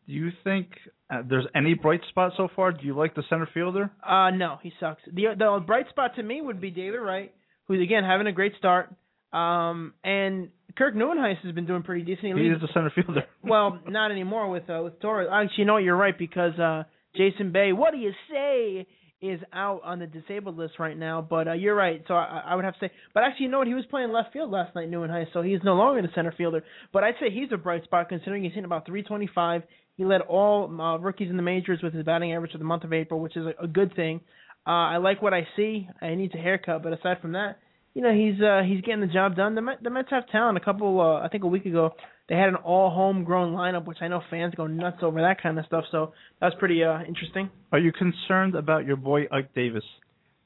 Do 0.09 0.12
you 0.12 0.31
think 0.43 0.71
uh, 1.09 1.23
there's 1.29 1.47
any 1.55 1.75
bright 1.75 2.00
spot 2.09 2.33
so 2.37 2.49
far? 2.56 2.73
Do 2.73 2.85
you 2.85 2.97
like 2.97 3.15
the 3.15 3.23
center 3.31 3.49
fielder? 3.55 3.93
Uh 4.05 4.31
no, 4.31 4.59
he 4.61 4.73
sucks. 4.81 5.03
The 5.06 5.35
the 5.38 5.62
bright 5.65 5.88
spot 5.91 6.17
to 6.17 6.23
me 6.25 6.41
would 6.41 6.61
be 6.61 6.73
David 6.73 6.99
Wright, 6.99 7.33
who's 7.67 7.81
again 7.81 8.03
having 8.03 8.26
a 8.26 8.33
great 8.33 8.55
start. 8.59 8.93
Um 9.32 9.94
and 10.05 10.49
Kirk 10.77 10.94
Nieuwenhuis 10.94 11.38
has 11.44 11.55
been 11.55 11.67
doing 11.67 11.82
pretty 11.82 12.05
decent. 12.05 12.37
He 12.37 12.44
He 12.44 12.49
is 12.49 12.61
the 12.61 12.69
center 12.73 12.93
fielder. 12.94 13.25
well, 13.43 13.81
not 13.88 14.11
anymore 14.11 14.49
with 14.49 14.69
uh, 14.71 14.81
with 14.82 15.00
Torres. 15.00 15.29
Actually, 15.32 15.55
you 15.59 15.65
know 15.67 15.75
what? 15.75 15.82
You're 15.82 15.97
right 15.97 16.17
because 16.17 16.59
uh 16.59 16.85
Jason 17.17 17.53
Bay, 17.53 17.73
what 17.73 17.93
do 17.93 17.99
you 17.99 18.12
say, 18.31 18.87
is 19.21 19.41
out 19.53 19.82
on 19.85 19.99
the 19.99 20.06
disabled 20.06 20.56
list 20.56 20.75
right 20.79 20.97
now. 20.97 21.21
But 21.29 21.49
uh, 21.49 21.53
you're 21.53 21.75
right. 21.75 22.03
So 22.09 22.15
I, 22.15 22.43
I 22.47 22.55
would 22.55 22.65
have 22.65 22.75
to 22.75 22.81
say. 22.87 22.93
But 23.12 23.25
actually, 23.25 23.44
you 23.47 23.50
know 23.50 23.59
what? 23.59 23.67
He 23.67 23.75
was 23.75 23.85
playing 23.91 24.12
left 24.12 24.32
field 24.32 24.50
last 24.50 24.75
night, 24.75 24.91
Nieuwenhuis, 24.91 25.27
so 25.33 25.43
he's 25.43 25.61
no 25.62 25.75
longer 25.75 26.03
the 26.03 26.09
center 26.15 26.33
fielder. 26.37 26.65
But 26.93 27.05
I'd 27.05 27.15
say 27.21 27.31
he's 27.31 27.49
a 27.53 27.56
bright 27.56 27.85
spot 27.85 28.09
considering 28.09 28.44
he's 28.44 28.53
hitting 28.53 28.65
about 28.65 28.87
325. 28.87 29.62
He 29.97 30.05
led 30.05 30.23
all 30.23 30.81
uh, 30.81 30.99
rookies 30.99 31.29
in 31.29 31.37
the 31.37 31.43
majors 31.43 31.81
with 31.83 31.93
his 31.93 32.05
batting 32.05 32.33
average 32.33 32.53
for 32.53 32.59
the 32.59 32.65
month 32.65 32.85
of 32.85 32.93
April, 32.93 33.21
which 33.21 33.37
is 33.37 33.44
a, 33.47 33.65
a 33.65 33.69
good 33.69 33.94
thing. 33.94 34.21
Uh, 34.67 34.71
I 34.71 34.97
like 34.97 35.21
what 35.21 35.35
I 35.35 35.47
see. 35.56 35.88
I 36.00 36.15
needs 36.15 36.35
a 36.35 36.38
haircut, 36.38 36.83
but 36.83 36.93
aside 36.93 37.21
from 37.21 37.33
that, 37.33 37.59
you 37.94 38.02
know 38.02 38.12
he's 38.12 38.40
uh, 38.40 38.62
he's 38.66 38.81
getting 38.82 39.00
the 39.00 39.06
job 39.12 39.37
done. 39.37 39.54
The, 39.54 39.62
Met, 39.62 39.82
the 39.82 39.90
Mets 39.90 40.08
have 40.10 40.28
talent. 40.28 40.56
A 40.56 40.60
couple, 40.60 41.00
uh, 41.00 41.25
I 41.25 41.28
think 41.28 41.44
a 41.44 41.48
week 41.48 41.66
ago, 41.66 41.90
they 42.28 42.37
had 42.37 42.48
an 42.48 42.56
all 42.56 42.90
homegrown 42.90 43.52
lineup, 43.54 43.87
which 43.87 43.98
I 44.00 44.08
know 44.08 44.22
fans 44.31 44.54
go 44.56 44.66
nuts 44.66 44.98
over 45.02 45.20
that 45.22 45.42
kind 45.42 45.58
of 45.58 45.66
stuff. 45.66 45.84
So 45.90 46.12
that 46.40 46.46
was 46.46 46.54
pretty 46.58 46.82
uh, 46.84 47.00
interesting. 47.06 47.50
Are 47.72 47.78
you 47.78 47.92
concerned 47.92 48.54
about 48.54 48.87
your 48.87 48.96
boy 48.96 49.22
Ike 49.32 49.54
Davis? 49.54 49.84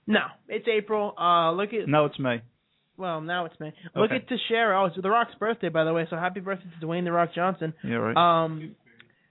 No, 0.06 0.20
it's 0.48 0.66
April. 0.68 1.14
Uh, 1.18 1.52
look 1.52 1.72
at 1.72 1.88
No, 1.88 2.04
it's 2.06 2.18
May. 2.18 2.42
well 2.96 3.20
now 3.20 3.44
it's 3.46 3.58
May. 3.58 3.72
Look 3.94 4.10
Okay. 4.10 4.16
at 4.16 4.28
Teixeira. 4.28 4.80
Oh, 4.82 4.86
it's 4.86 4.96
The 5.00 5.08
Rock's 5.10 5.34
birthday, 5.38 5.68
by 5.68 5.84
the 5.84 5.92
way. 5.92 6.06
So 6.10 6.16
happy 6.16 6.40
birthday 6.40 6.66
to 6.80 6.86
Dwayne 6.86 7.04
The 7.04 7.12
Rock 7.12 7.30
Johnson. 7.34 7.72
Yeah, 7.82 7.96
right. 7.96 8.16
Um, 8.44 8.76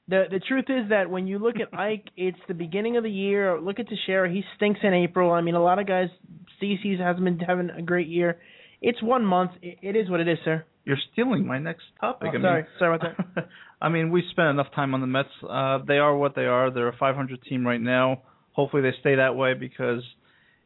the 0.08 0.24
the 0.30 0.40
truth 0.40 0.66
is 0.70 0.90
that 0.90 1.10
when 1.10 1.28
you 1.28 1.40
look 1.40 1.56
at 1.56 1.74
Ike, 1.78 2.10
it's 2.18 2.38
the 2.48 2.54
beginning 2.54 2.98
of 2.98 3.04
the 3.04 3.12
year. 3.12 3.60
Look 3.60 3.80
at 3.80 3.88
Teixeira; 3.88 4.32
he 4.32 4.44
stinks 4.56 4.80
in 4.84 4.94
April. 4.94 5.32
I 5.32 5.42
mean, 5.42 5.56
a 5.56 5.64
lot 5.64 5.80
of 5.80 5.88
guys. 5.88 6.10
CC's 6.62 7.00
hasn't 7.00 7.26
been 7.26 7.40
having 7.40 7.70
a 7.70 7.82
great 7.82 8.08
year. 8.08 8.40
It's 8.82 9.02
one 9.02 9.26
month. 9.26 9.52
It, 9.62 9.80
it 9.82 9.96
is 9.96 10.10
what 10.10 10.20
it 10.20 10.28
is, 10.28 10.38
sir. 10.46 10.64
You're 10.86 10.98
stealing 11.12 11.46
my 11.46 11.60
next 11.60 11.84
topic. 12.00 12.30
Oh, 12.34 12.38
I 12.38 12.42
sorry, 12.42 12.62
mean, 12.62 12.72
sorry 12.80 12.96
about 12.96 13.18
that. 13.36 13.50
I 13.82 13.90
mean, 13.90 14.12
we 14.12 14.24
spent 14.32 14.50
enough 14.50 14.68
time 14.76 14.94
on 14.94 15.02
the 15.02 15.08
Mets. 15.08 15.30
Uh, 15.42 15.80
they 15.86 15.98
are 15.98 16.16
what 16.16 16.36
they 16.36 16.46
are. 16.46 16.72
They're 16.72 16.90
a 16.90 16.98
500 16.98 17.42
team 17.44 17.66
right 17.66 17.82
now. 17.82 18.22
Hopefully, 18.52 18.82
they 18.82 18.92
stay 19.00 19.16
that 19.16 19.36
way 19.36 19.54
because 19.54 20.04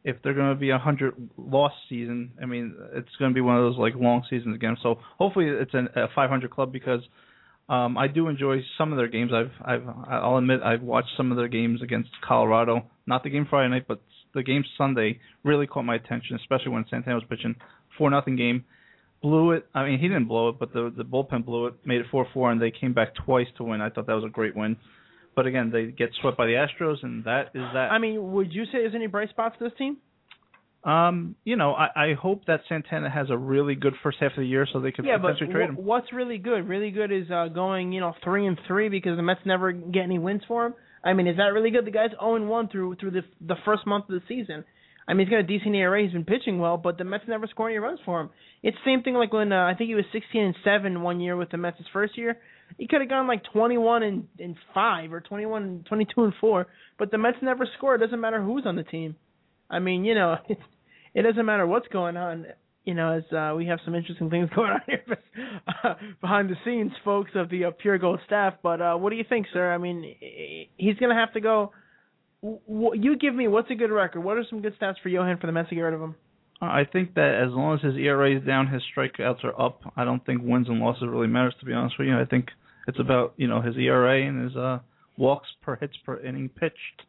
if 0.04 0.16
they're 0.22 0.34
going 0.34 0.50
to 0.50 0.58
be 0.58 0.70
a 0.70 0.74
100 0.74 1.14
loss 1.36 1.72
season, 1.88 2.32
I 2.42 2.46
mean, 2.46 2.74
it's 2.94 3.14
going 3.18 3.30
to 3.30 3.34
be 3.34 3.40
one 3.40 3.56
of 3.56 3.62
those 3.62 3.78
like 3.78 3.94
long 3.94 4.24
seasons 4.28 4.54
again. 4.54 4.76
So 4.82 4.98
hopefully, 5.18 5.46
it's 5.48 5.74
an, 5.74 5.88
a 5.96 6.06
500 6.14 6.50
club 6.50 6.72
because 6.72 7.00
um, 7.68 7.98
I 7.98 8.08
do 8.08 8.28
enjoy 8.28 8.62
some 8.76 8.92
of 8.92 8.98
their 8.98 9.08
games. 9.08 9.32
I've, 9.34 9.52
I've, 9.64 9.82
I'll 10.08 10.38
admit, 10.38 10.60
I've 10.62 10.82
watched 10.82 11.10
some 11.16 11.30
of 11.30 11.36
their 11.36 11.48
games 11.48 11.82
against 11.82 12.10
Colorado. 12.26 12.86
Not 13.06 13.24
the 13.24 13.30
game 13.30 13.46
Friday 13.48 13.70
night, 13.70 13.86
but 13.86 14.00
the 14.34 14.42
game 14.42 14.64
Sunday 14.76 15.20
really 15.44 15.66
caught 15.66 15.84
my 15.84 15.96
attention, 15.96 16.36
especially 16.36 16.72
when 16.72 16.84
Santana 16.88 17.16
was 17.16 17.24
pitching 17.28 17.56
four 17.96 18.10
nothing 18.10 18.36
game 18.36 18.64
blew 19.20 19.52
it. 19.52 19.66
I 19.74 19.84
mean, 19.84 19.98
he 19.98 20.08
didn't 20.08 20.28
blow 20.28 20.50
it, 20.50 20.58
but 20.58 20.72
the 20.72 20.92
the 20.96 21.04
bullpen 21.04 21.44
blew 21.44 21.66
it, 21.66 21.74
made 21.84 22.00
it 22.00 22.06
four 22.10 22.26
four, 22.32 22.50
and 22.50 22.60
they 22.60 22.70
came 22.70 22.94
back 22.94 23.14
twice 23.14 23.46
to 23.56 23.64
win. 23.64 23.80
I 23.80 23.90
thought 23.90 24.06
that 24.06 24.14
was 24.14 24.24
a 24.24 24.30
great 24.30 24.56
win. 24.56 24.76
But 25.34 25.46
again, 25.46 25.70
they 25.70 25.86
get 25.86 26.10
swept 26.20 26.36
by 26.36 26.46
the 26.46 26.52
Astros, 26.52 27.02
and 27.02 27.24
that 27.24 27.50
is 27.54 27.62
that. 27.74 27.92
I 27.92 27.98
mean, 27.98 28.32
would 28.32 28.52
you 28.52 28.64
say 28.66 28.78
there's 28.78 28.94
any 28.94 29.06
bright 29.06 29.30
spots 29.30 29.56
to 29.58 29.64
this 29.64 29.72
team? 29.78 29.98
Um, 30.84 31.34
you 31.44 31.56
know, 31.56 31.72
I, 31.72 31.88
I 32.10 32.14
hope 32.14 32.44
that 32.46 32.60
Santana 32.68 33.10
has 33.10 33.30
a 33.30 33.36
really 33.36 33.74
good 33.74 33.94
first 34.02 34.18
half 34.20 34.32
of 34.32 34.38
the 34.38 34.46
year, 34.46 34.66
so 34.72 34.80
they 34.80 34.92
could 34.92 35.04
yeah, 35.04 35.18
but 35.18 35.32
potentially 35.32 35.52
trade 35.52 35.68
him. 35.70 35.74
wh- 35.74 35.84
what's 35.84 36.12
really 36.12 36.38
good? 36.38 36.68
Really 36.68 36.90
good 36.90 37.10
is 37.10 37.30
uh, 37.30 37.48
going, 37.48 37.92
you 37.92 38.00
know, 38.00 38.14
three 38.22 38.46
and 38.46 38.58
three 38.66 38.88
because 38.88 39.16
the 39.16 39.22
Mets 39.22 39.40
never 39.44 39.72
get 39.72 40.04
any 40.04 40.18
wins 40.18 40.42
for 40.46 40.66
him. 40.66 40.74
I 41.04 41.14
mean, 41.14 41.26
is 41.26 41.36
that 41.36 41.52
really 41.52 41.70
good? 41.70 41.84
The 41.84 41.90
guy's 41.90 42.10
0 42.10 42.36
and 42.36 42.48
1 42.48 42.68
through 42.68 42.96
through 42.96 43.10
the 43.10 43.22
the 43.40 43.56
first 43.64 43.86
month 43.86 44.04
of 44.08 44.20
the 44.20 44.22
season. 44.28 44.64
I 45.08 45.14
mean, 45.14 45.26
he's 45.26 45.32
got 45.32 45.40
a 45.40 45.42
decent 45.42 45.74
ERA. 45.74 46.02
He's 46.02 46.12
been 46.12 46.24
pitching 46.24 46.58
well, 46.58 46.76
but 46.76 46.98
the 46.98 47.04
Mets 47.04 47.24
never 47.26 47.46
score 47.46 47.68
any 47.68 47.78
runs 47.78 47.98
for 48.04 48.20
him. 48.20 48.30
It's 48.62 48.76
the 48.84 48.90
same 48.90 49.02
thing 49.02 49.14
like 49.14 49.32
when 49.32 49.52
uh, 49.52 49.64
I 49.64 49.74
think 49.74 49.88
he 49.88 49.94
was 49.94 50.04
16 50.12 50.42
and 50.42 50.54
seven 50.62 51.00
one 51.02 51.20
year 51.20 51.34
with 51.34 51.50
the 51.50 51.56
Mets 51.56 51.78
his 51.78 51.86
first 51.92 52.16
year. 52.18 52.38
He 52.76 52.86
could 52.86 53.00
have 53.00 53.08
gone 53.08 53.26
like 53.26 53.42
21 53.52 54.02
and 54.02 54.28
and 54.38 54.54
five 54.74 55.12
or 55.12 55.20
21, 55.20 55.86
22 55.88 56.24
and 56.24 56.34
four, 56.40 56.66
but 56.98 57.10
the 57.10 57.18
Mets 57.18 57.38
never 57.42 57.66
score. 57.78 57.94
It 57.94 57.98
doesn't 57.98 58.20
matter 58.20 58.42
who's 58.42 58.64
on 58.66 58.76
the 58.76 58.84
team. 58.84 59.16
I 59.70 59.78
mean, 59.78 60.04
you 60.04 60.14
know, 60.14 60.36
it, 60.48 60.58
it 61.14 61.22
doesn't 61.22 61.44
matter 61.44 61.66
what's 61.66 61.88
going 61.88 62.16
on. 62.16 62.46
You 62.84 62.94
know, 62.94 63.18
as 63.18 63.32
uh, 63.32 63.54
we 63.54 63.66
have 63.66 63.80
some 63.84 63.94
interesting 63.94 64.30
things 64.30 64.48
going 64.54 64.70
on 64.70 64.80
here 64.86 65.04
uh, 65.84 65.94
behind 66.20 66.48
the 66.48 66.56
scenes, 66.64 66.92
folks 67.04 67.32
of 67.34 67.50
the 67.50 67.66
uh, 67.66 67.70
Pure 67.72 67.98
Gold 67.98 68.20
staff. 68.26 68.54
But 68.62 68.80
uh, 68.80 68.96
what 68.96 69.10
do 69.10 69.16
you 69.16 69.24
think, 69.28 69.46
sir? 69.52 69.72
I 69.72 69.78
mean, 69.78 70.14
he's 70.76 70.96
going 70.96 71.14
to 71.14 71.20
have 71.20 71.32
to 71.34 71.40
go. 71.40 71.72
W- 72.42 73.00
you 73.00 73.18
give 73.18 73.34
me 73.34 73.46
what's 73.48 73.70
a 73.70 73.74
good 73.74 73.90
record? 73.90 74.20
What 74.20 74.38
are 74.38 74.44
some 74.48 74.62
good 74.62 74.78
stats 74.80 74.94
for 75.02 75.10
Johan 75.10 75.38
for 75.38 75.46
the 75.46 75.52
Mets 75.52 75.68
to 75.68 75.74
get 75.74 75.82
rid 75.82 75.94
of 75.94 76.00
him? 76.00 76.14
I 76.60 76.84
think 76.84 77.14
that 77.14 77.40
as 77.46 77.52
long 77.52 77.76
as 77.76 77.84
his 77.84 77.96
ERA 77.96 78.36
is 78.36 78.44
down, 78.44 78.66
his 78.66 78.82
strikeouts 78.96 79.44
are 79.44 79.60
up. 79.60 79.92
I 79.96 80.04
don't 80.04 80.24
think 80.24 80.42
wins 80.42 80.68
and 80.68 80.80
losses 80.80 81.04
really 81.06 81.28
matters 81.28 81.54
to 81.60 81.66
be 81.66 81.72
honest 81.72 81.96
with 81.98 82.08
you. 82.08 82.18
I 82.18 82.24
think 82.24 82.48
it's 82.88 82.98
about 82.98 83.34
you 83.36 83.46
know 83.46 83.60
his 83.60 83.76
ERA 83.76 84.26
and 84.26 84.44
his 84.44 84.56
uh 84.56 84.80
walks 85.16 85.48
per 85.62 85.76
hits 85.76 85.96
per 86.04 86.18
inning 86.20 86.48
pitched. 86.48 87.02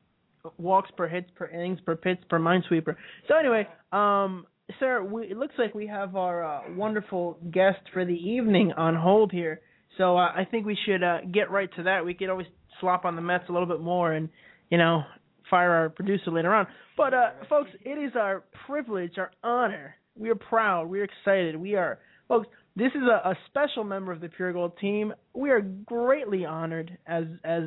Walks 0.57 0.89
per 0.95 1.07
hits 1.07 1.29
per 1.35 1.47
innings 1.47 1.79
per 1.85 1.95
pitch 1.95 2.19
per 2.29 2.39
minesweeper. 2.39 2.95
So 3.27 3.35
anyway, 3.35 3.67
um, 3.91 4.45
sir, 4.79 5.03
we, 5.03 5.23
it 5.25 5.37
looks 5.37 5.55
like 5.57 5.73
we 5.73 5.87
have 5.87 6.15
our 6.15 6.43
uh, 6.43 6.61
wonderful 6.75 7.37
guest 7.51 7.79
for 7.93 8.05
the 8.05 8.13
evening 8.13 8.71
on 8.77 8.95
hold 8.95 9.31
here. 9.31 9.61
So 9.97 10.17
uh, 10.17 10.31
I 10.33 10.47
think 10.49 10.65
we 10.65 10.77
should 10.85 11.03
uh, 11.03 11.19
get 11.33 11.51
right 11.51 11.69
to 11.75 11.83
that. 11.83 12.05
We 12.05 12.13
could 12.13 12.29
always 12.29 12.47
slop 12.79 13.05
on 13.05 13.15
the 13.15 13.21
Mets 13.21 13.45
a 13.49 13.51
little 13.51 13.67
bit 13.67 13.81
more 13.81 14.13
and 14.13 14.29
you 14.69 14.77
know 14.77 15.03
fire 15.49 15.71
our 15.71 15.89
producer 15.89 16.31
later 16.31 16.53
on. 16.53 16.67
But 16.95 17.13
uh, 17.13 17.29
folks, 17.49 17.69
it 17.83 17.97
is 17.97 18.13
our 18.15 18.43
privilege, 18.65 19.13
our 19.17 19.31
honor. 19.43 19.95
We 20.17 20.29
are 20.29 20.35
proud. 20.35 20.89
We 20.89 21.01
are 21.01 21.05
excited. 21.05 21.55
We 21.55 21.75
are 21.75 21.99
folks. 22.27 22.47
This 22.75 22.91
is 22.95 23.01
a, 23.01 23.29
a 23.29 23.37
special 23.47 23.83
member 23.83 24.11
of 24.11 24.21
the 24.21 24.29
Pure 24.29 24.53
Gold 24.53 24.77
team. 24.79 25.13
We 25.33 25.49
are 25.49 25.61
greatly 25.61 26.45
honored, 26.45 26.97
as 27.07 27.25
as 27.43 27.63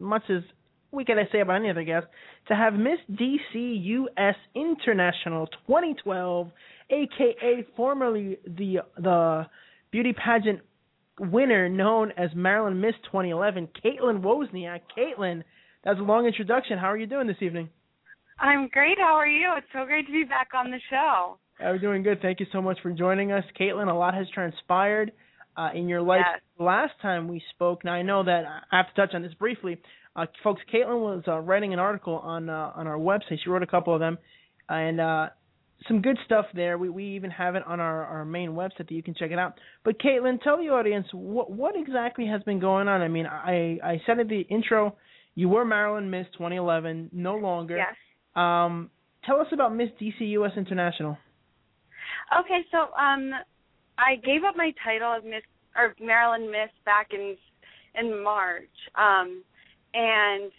much 0.00 0.22
as 0.30 0.42
we 0.90 1.04
can 1.04 1.18
I 1.18 1.28
say 1.30 1.40
about 1.40 1.56
any 1.56 1.70
other 1.70 1.84
guest, 1.84 2.06
to 2.48 2.54
have 2.54 2.74
Miss 2.74 2.98
DC 3.10 3.84
US 4.08 4.36
International 4.54 5.46
2012, 5.66 6.50
aka 6.90 7.66
formerly 7.76 8.38
the 8.46 8.78
the 8.96 9.46
beauty 9.90 10.12
pageant 10.12 10.60
winner 11.20 11.68
known 11.68 12.12
as 12.16 12.30
Maryland 12.34 12.80
Miss 12.80 12.94
2011, 13.06 13.68
Kaitlyn 13.84 14.22
Wozniak. 14.22 14.80
Kaitlyn, 14.96 15.42
that's 15.84 15.98
a 15.98 16.02
long 16.02 16.26
introduction. 16.26 16.78
How 16.78 16.90
are 16.90 16.96
you 16.96 17.06
doing 17.06 17.26
this 17.26 17.36
evening? 17.40 17.68
I'm 18.40 18.68
great. 18.68 18.98
How 18.98 19.14
are 19.14 19.26
you? 19.26 19.52
It's 19.56 19.66
so 19.72 19.84
great 19.84 20.06
to 20.06 20.12
be 20.12 20.24
back 20.24 20.48
on 20.54 20.70
the 20.70 20.78
show. 20.90 21.38
I'm 21.60 21.80
doing 21.80 22.04
good. 22.04 22.22
Thank 22.22 22.38
you 22.38 22.46
so 22.52 22.62
much 22.62 22.78
for 22.82 22.92
joining 22.92 23.32
us, 23.32 23.44
Kaitlyn. 23.60 23.90
A 23.90 23.94
lot 23.94 24.14
has 24.14 24.28
transpired 24.32 25.12
uh, 25.58 25.70
in 25.74 25.88
your 25.88 26.00
life. 26.00 26.22
Yes. 26.24 26.40
Last 26.58 26.92
time 27.02 27.28
we 27.28 27.42
spoke, 27.50 27.84
now 27.84 27.92
I 27.92 28.02
know 28.02 28.22
that 28.22 28.44
I 28.70 28.76
have 28.76 28.94
to 28.94 28.94
touch 28.94 29.14
on 29.14 29.22
this 29.22 29.34
briefly. 29.34 29.78
Uh, 30.14 30.26
folks, 30.42 30.62
Kaitlyn 30.72 31.00
was 31.00 31.24
uh, 31.26 31.38
writing 31.38 31.72
an 31.72 31.78
article 31.78 32.14
on 32.14 32.48
uh, 32.48 32.72
on 32.74 32.86
our 32.86 32.96
website. 32.96 33.38
She 33.42 33.50
wrote 33.50 33.62
a 33.62 33.66
couple 33.66 33.92
of 33.92 34.00
them, 34.00 34.18
and 34.68 35.00
uh, 35.00 35.28
some 35.86 36.00
good 36.00 36.16
stuff 36.24 36.46
there. 36.54 36.78
We 36.78 36.88
we 36.88 37.04
even 37.16 37.30
have 37.30 37.56
it 37.56 37.64
on 37.66 37.80
our, 37.80 38.04
our 38.04 38.24
main 38.24 38.50
website 38.50 38.88
that 38.88 38.92
you 38.92 39.02
can 39.02 39.14
check 39.14 39.32
it 39.32 39.38
out. 39.38 39.54
But 39.84 40.00
Caitlin, 40.00 40.40
tell 40.42 40.58
the 40.58 40.68
audience 40.70 41.06
what 41.12 41.50
what 41.50 41.74
exactly 41.76 42.26
has 42.26 42.42
been 42.44 42.60
going 42.60 42.88
on. 42.88 43.00
I 43.00 43.08
mean, 43.08 43.26
I 43.26 43.78
I 43.82 44.00
said 44.06 44.20
in 44.20 44.28
the 44.28 44.40
intro, 44.42 44.96
you 45.34 45.48
were 45.48 45.64
Maryland 45.64 46.10
Miss 46.10 46.26
2011, 46.34 47.10
no 47.12 47.36
longer. 47.36 47.76
Yes. 47.76 47.94
Um, 48.36 48.90
tell 49.24 49.40
us 49.40 49.48
about 49.52 49.74
Miss 49.74 49.88
DC 50.00 50.20
US 50.20 50.52
International. 50.56 51.18
Okay, 52.40 52.60
so 52.70 52.92
um, 52.94 53.32
I 53.98 54.16
gave 54.16 54.44
up 54.44 54.56
my 54.56 54.72
title 54.84 55.12
of 55.12 55.24
Miss 55.24 55.42
or 55.76 55.94
Maryland 56.00 56.50
Miss 56.50 56.70
back 56.84 57.08
in 57.12 57.36
in 57.94 58.22
March, 58.22 58.70
um, 58.94 59.42
and 59.94 60.52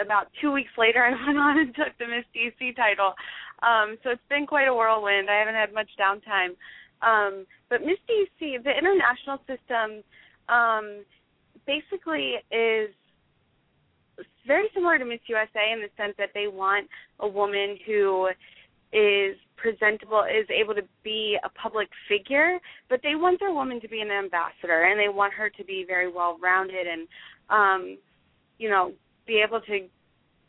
about 0.00 0.28
two 0.40 0.52
weeks 0.52 0.70
later, 0.76 1.02
I 1.04 1.10
went 1.26 1.38
on 1.38 1.58
and 1.58 1.74
took 1.74 1.96
the 1.98 2.06
Miss 2.06 2.24
DC 2.36 2.76
title. 2.76 3.14
Um, 3.62 3.96
so 4.02 4.10
it's 4.10 4.28
been 4.28 4.46
quite 4.46 4.68
a 4.68 4.74
whirlwind. 4.74 5.28
I 5.30 5.38
haven't 5.38 5.54
had 5.54 5.72
much 5.74 5.88
downtime. 5.98 6.56
Um, 7.02 7.46
but 7.68 7.80
Miss 7.80 7.98
DC, 8.08 8.62
the 8.62 8.76
international 8.76 9.38
system, 9.48 10.04
um, 10.48 11.04
basically 11.66 12.34
is 12.50 12.90
very 14.46 14.68
similar 14.74 14.98
to 14.98 15.04
Miss 15.04 15.20
USA 15.28 15.72
in 15.72 15.80
the 15.80 15.88
sense 15.96 16.14
that 16.18 16.30
they 16.34 16.46
want 16.46 16.88
a 17.20 17.28
woman 17.28 17.78
who 17.86 18.28
is 18.92 19.36
presentable, 19.56 20.24
is 20.24 20.48
able 20.50 20.74
to 20.74 20.82
be 21.04 21.36
a 21.44 21.48
public 21.50 21.88
figure, 22.08 22.58
but 22.88 23.00
they 23.02 23.14
want 23.14 23.38
their 23.38 23.52
woman 23.52 23.80
to 23.80 23.88
be 23.88 24.00
an 24.00 24.10
ambassador 24.10 24.84
and 24.84 24.98
they 24.98 25.08
want 25.08 25.32
her 25.34 25.50
to 25.50 25.64
be 25.64 25.84
very 25.86 26.10
well 26.10 26.38
rounded 26.42 26.86
and 26.86 27.06
um, 27.50 27.98
you 28.58 28.68
know, 28.68 28.92
be 29.26 29.42
able 29.46 29.60
to 29.62 29.86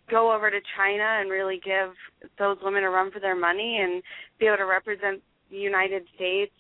go 0.10 0.34
over 0.34 0.52
to 0.52 0.60
China 0.76 1.04
and 1.20 1.32
really 1.32 1.60
give 1.64 1.94
those 2.38 2.58
women 2.62 2.84
a 2.84 2.90
run 2.90 3.12
for 3.12 3.20
their 3.20 3.36
money 3.36 3.80
and 3.82 4.04
be 4.40 4.46
able 4.46 4.58
to 4.58 4.66
represent 4.66 5.22
the 5.50 5.58
United 5.58 6.04
States 6.16 6.52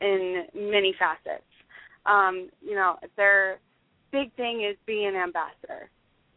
in 0.00 0.44
many 0.54 0.94
facets. 0.98 1.44
Um, 2.06 2.48
you 2.62 2.74
know, 2.74 2.96
their 3.16 3.58
big 4.10 4.34
thing 4.34 4.66
is 4.68 4.76
being 4.86 5.08
an 5.08 5.16
ambassador, 5.16 5.90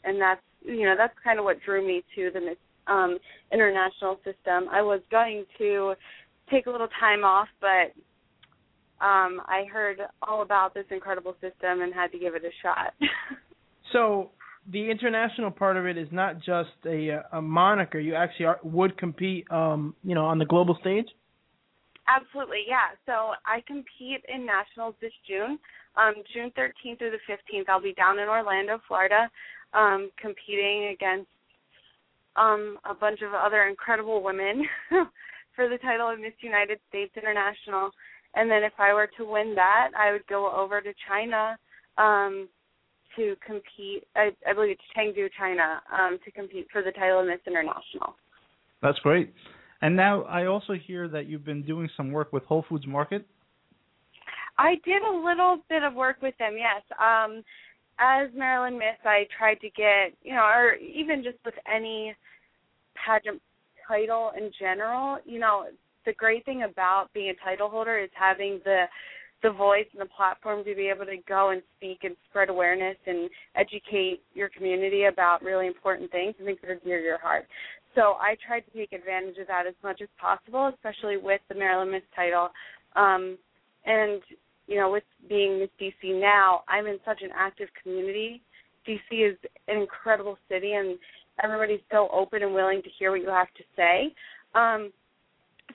and 0.03 0.19
that's 0.21 0.41
you 0.63 0.83
know 0.83 0.95
that's 0.97 1.13
kind 1.23 1.39
of 1.39 1.45
what 1.45 1.61
drew 1.65 1.85
me 1.85 2.03
to 2.15 2.29
the 2.33 2.39
um, 2.87 3.17
international 3.51 4.17
system. 4.17 4.67
I 4.71 4.81
was 4.81 5.01
going 5.09 5.45
to 5.57 5.93
take 6.49 6.67
a 6.67 6.71
little 6.71 6.89
time 6.99 7.23
off, 7.23 7.47
but 7.59 7.93
um, 9.03 9.41
I 9.45 9.65
heard 9.71 9.99
all 10.21 10.41
about 10.41 10.73
this 10.73 10.85
incredible 10.91 11.33
system 11.33 11.81
and 11.81 11.93
had 11.93 12.11
to 12.11 12.19
give 12.19 12.35
it 12.35 12.43
a 12.43 12.51
shot. 12.61 12.93
So 13.91 14.31
the 14.71 14.89
international 14.89 15.51
part 15.51 15.77
of 15.77 15.85
it 15.85 15.97
is 15.97 16.07
not 16.11 16.37
just 16.37 16.69
a 16.85 17.21
a 17.33 17.41
moniker. 17.41 17.99
You 17.99 18.15
actually 18.15 18.45
are, 18.45 18.59
would 18.63 18.97
compete, 18.97 19.49
um, 19.51 19.95
you 20.03 20.15
know, 20.15 20.25
on 20.25 20.37
the 20.37 20.45
global 20.45 20.77
stage. 20.79 21.07
Absolutely, 22.07 22.63
yeah. 22.67 22.95
So 23.05 23.33
I 23.45 23.61
compete 23.67 24.23
in 24.27 24.45
nationals 24.45 24.95
this 25.01 25.13
June, 25.27 25.59
um, 25.95 26.13
June 26.33 26.51
13th 26.57 26.97
through 26.97 27.11
the 27.11 27.31
15th. 27.31 27.69
I'll 27.69 27.81
be 27.81 27.93
down 27.93 28.19
in 28.19 28.27
Orlando, 28.27 28.79
Florida, 28.87 29.29
um, 29.73 30.09
competing 30.19 30.91
against 30.93 31.29
um, 32.35 32.77
a 32.89 32.93
bunch 32.93 33.21
of 33.21 33.33
other 33.33 33.63
incredible 33.63 34.23
women 34.23 34.63
for 35.55 35.69
the 35.69 35.77
title 35.77 36.09
of 36.09 36.19
Miss 36.19 36.33
United 36.41 36.79
States 36.89 37.11
International. 37.15 37.91
And 38.35 38.49
then 38.49 38.63
if 38.63 38.73
I 38.79 38.93
were 38.93 39.09
to 39.17 39.25
win 39.25 39.53
that, 39.55 39.89
I 39.97 40.11
would 40.11 40.25
go 40.27 40.51
over 40.55 40.81
to 40.81 40.93
China 41.07 41.57
um, 41.97 42.47
to 43.15 43.35
compete. 43.45 44.07
I, 44.15 44.29
I 44.47 44.53
believe 44.53 44.71
it's 44.71 44.81
Chengdu, 44.97 45.27
China, 45.37 45.81
um, 45.91 46.17
to 46.23 46.31
compete 46.31 46.67
for 46.71 46.81
the 46.81 46.91
title 46.91 47.19
of 47.19 47.27
Miss 47.27 47.39
International. 47.45 48.15
That's 48.81 48.99
great. 48.99 49.33
And 49.81 49.95
now 49.95 50.23
I 50.23 50.45
also 50.45 50.73
hear 50.73 51.07
that 51.09 51.27
you've 51.27 51.45
been 51.45 51.63
doing 51.63 51.89
some 51.97 52.11
work 52.11 52.31
with 52.31 52.43
Whole 52.43 52.63
Foods 52.69 52.87
Market. 52.87 53.25
I 54.57 54.75
did 54.85 55.01
a 55.01 55.25
little 55.25 55.57
bit 55.69 55.83
of 55.83 55.93
work 55.95 56.17
with 56.21 56.37
them, 56.37 56.53
yes. 56.55 56.83
Um, 56.99 57.43
as 58.01 58.29
Maryland 58.35 58.77
Miss, 58.77 58.97
I 59.05 59.27
tried 59.37 59.61
to 59.61 59.69
get, 59.69 60.13
you 60.23 60.33
know, 60.33 60.43
or 60.43 60.75
even 60.75 61.23
just 61.23 61.37
with 61.45 61.53
any 61.71 62.15
pageant 62.95 63.41
title 63.87 64.31
in 64.35 64.51
general, 64.59 65.19
you 65.25 65.39
know, 65.39 65.65
the 66.05 66.13
great 66.13 66.43
thing 66.45 66.63
about 66.63 67.07
being 67.13 67.29
a 67.29 67.45
title 67.45 67.69
holder 67.69 67.99
is 67.99 68.09
having 68.13 68.59
the 68.65 68.85
the 69.43 69.51
voice 69.51 69.87
and 69.93 70.01
the 70.01 70.13
platform 70.15 70.63
to 70.63 70.75
be 70.75 70.87
able 70.87 71.05
to 71.05 71.17
go 71.27 71.49
and 71.49 71.63
speak 71.75 71.99
and 72.03 72.15
spread 72.29 72.49
awareness 72.49 72.95
and 73.07 73.27
educate 73.55 74.21
your 74.35 74.49
community 74.49 75.05
about 75.05 75.41
really 75.41 75.65
important 75.65 76.11
things 76.11 76.35
and 76.37 76.45
things 76.45 76.59
that 76.61 76.69
are 76.69 76.79
dear 76.85 76.99
to 76.99 77.03
your 77.03 77.17
heart. 77.17 77.47
So 77.95 78.17
I 78.21 78.35
tried 78.45 78.61
to 78.61 78.71
take 78.71 78.93
advantage 78.93 79.37
of 79.39 79.47
that 79.47 79.65
as 79.65 79.73
much 79.83 79.99
as 79.99 80.09
possible, 80.19 80.71
especially 80.71 81.17
with 81.17 81.41
the 81.49 81.55
Maryland 81.55 81.91
Miss 81.91 82.03
title. 82.15 82.49
Um, 82.95 83.35
and 83.85 84.21
you 84.71 84.77
know, 84.77 84.89
with 84.89 85.03
being 85.27 85.59
Miss 85.59 85.69
DC 85.81 86.17
now, 86.17 86.61
I'm 86.69 86.87
in 86.87 86.97
such 87.03 87.21
an 87.21 87.29
active 87.35 87.67
community. 87.83 88.41
DC 88.87 89.01
is 89.11 89.37
an 89.67 89.81
incredible 89.81 90.37
city, 90.47 90.71
and 90.73 90.97
everybody's 91.43 91.81
so 91.91 92.07
open 92.13 92.41
and 92.41 92.53
willing 92.53 92.81
to 92.81 92.89
hear 92.97 93.11
what 93.11 93.19
you 93.19 93.27
have 93.27 93.53
to 93.57 93.63
say. 93.75 94.15
Um, 94.55 94.93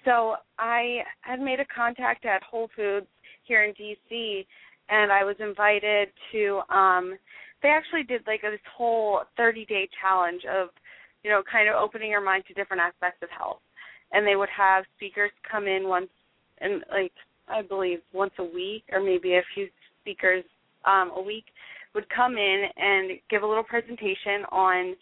so 0.06 0.36
I 0.58 1.00
had 1.20 1.40
made 1.40 1.60
a 1.60 1.66
contact 1.66 2.24
at 2.24 2.42
Whole 2.42 2.70
Foods 2.74 3.06
here 3.44 3.64
in 3.64 3.74
DC, 3.74 4.46
and 4.88 5.12
I 5.12 5.24
was 5.24 5.36
invited 5.40 6.08
to. 6.32 6.62
um 6.74 7.18
They 7.62 7.68
actually 7.68 8.04
did 8.04 8.22
like 8.26 8.40
this 8.40 8.66
whole 8.74 9.24
30 9.36 9.66
day 9.66 9.90
challenge 10.00 10.42
of, 10.46 10.70
you 11.22 11.30
know, 11.30 11.42
kind 11.42 11.68
of 11.68 11.74
opening 11.74 12.10
your 12.10 12.24
mind 12.24 12.44
to 12.48 12.54
different 12.54 12.80
aspects 12.80 13.22
of 13.22 13.28
health, 13.28 13.60
and 14.12 14.26
they 14.26 14.36
would 14.36 14.52
have 14.56 14.84
speakers 14.96 15.32
come 15.50 15.66
in 15.66 15.86
once, 15.86 16.12
and 16.62 16.82
like 16.90 17.12
I 17.48 17.62
believe 17.62 18.00
once 18.12 18.32
a 18.38 18.44
week, 18.44 18.84
or 18.92 19.00
maybe 19.00 19.34
a 19.34 19.42
few 19.54 19.68
speakers 20.02 20.44
um, 20.84 21.12
a 21.16 21.20
week 21.20 21.44
would 21.94 22.08
come 22.10 22.36
in 22.36 22.64
and 22.76 23.18
give 23.30 23.42
a 23.42 23.46
little 23.46 23.64
presentation 23.64 24.44
on, 24.52 24.94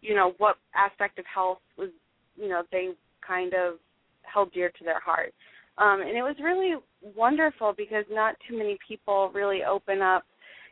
you 0.00 0.14
know, 0.14 0.34
what 0.38 0.56
aspect 0.74 1.18
of 1.18 1.24
health 1.32 1.58
was, 1.76 1.90
you 2.36 2.48
know, 2.48 2.62
they 2.70 2.90
kind 3.26 3.54
of 3.54 3.74
held 4.22 4.52
dear 4.52 4.70
to 4.70 4.84
their 4.84 5.00
heart. 5.00 5.32
Um, 5.78 6.00
and 6.00 6.16
it 6.16 6.22
was 6.22 6.36
really 6.42 6.74
wonderful 7.14 7.74
because 7.76 8.04
not 8.10 8.36
too 8.48 8.56
many 8.56 8.78
people 8.86 9.30
really 9.34 9.60
open 9.68 10.00
up. 10.00 10.24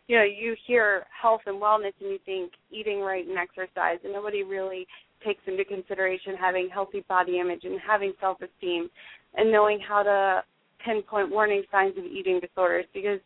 You 0.06 0.16
know, 0.16 0.24
you 0.24 0.54
hear 0.66 1.04
health 1.20 1.42
and 1.46 1.60
wellness 1.60 1.92
and 2.00 2.10
you 2.10 2.18
think 2.24 2.52
eating 2.70 3.00
right 3.00 3.26
and 3.26 3.38
exercise, 3.38 3.98
and 4.04 4.12
nobody 4.12 4.42
really 4.42 4.86
takes 5.24 5.42
into 5.46 5.64
consideration 5.64 6.34
having 6.38 6.68
healthy 6.72 7.04
body 7.08 7.38
image 7.38 7.64
and 7.64 7.80
having 7.80 8.12
self 8.20 8.38
esteem 8.42 8.88
and 9.34 9.50
knowing 9.50 9.80
how 9.80 10.02
to 10.02 10.42
pinpoint 10.84 11.30
warning 11.30 11.62
signs 11.70 11.96
of 11.98 12.04
eating 12.04 12.40
disorders 12.40 12.84
because 12.92 13.20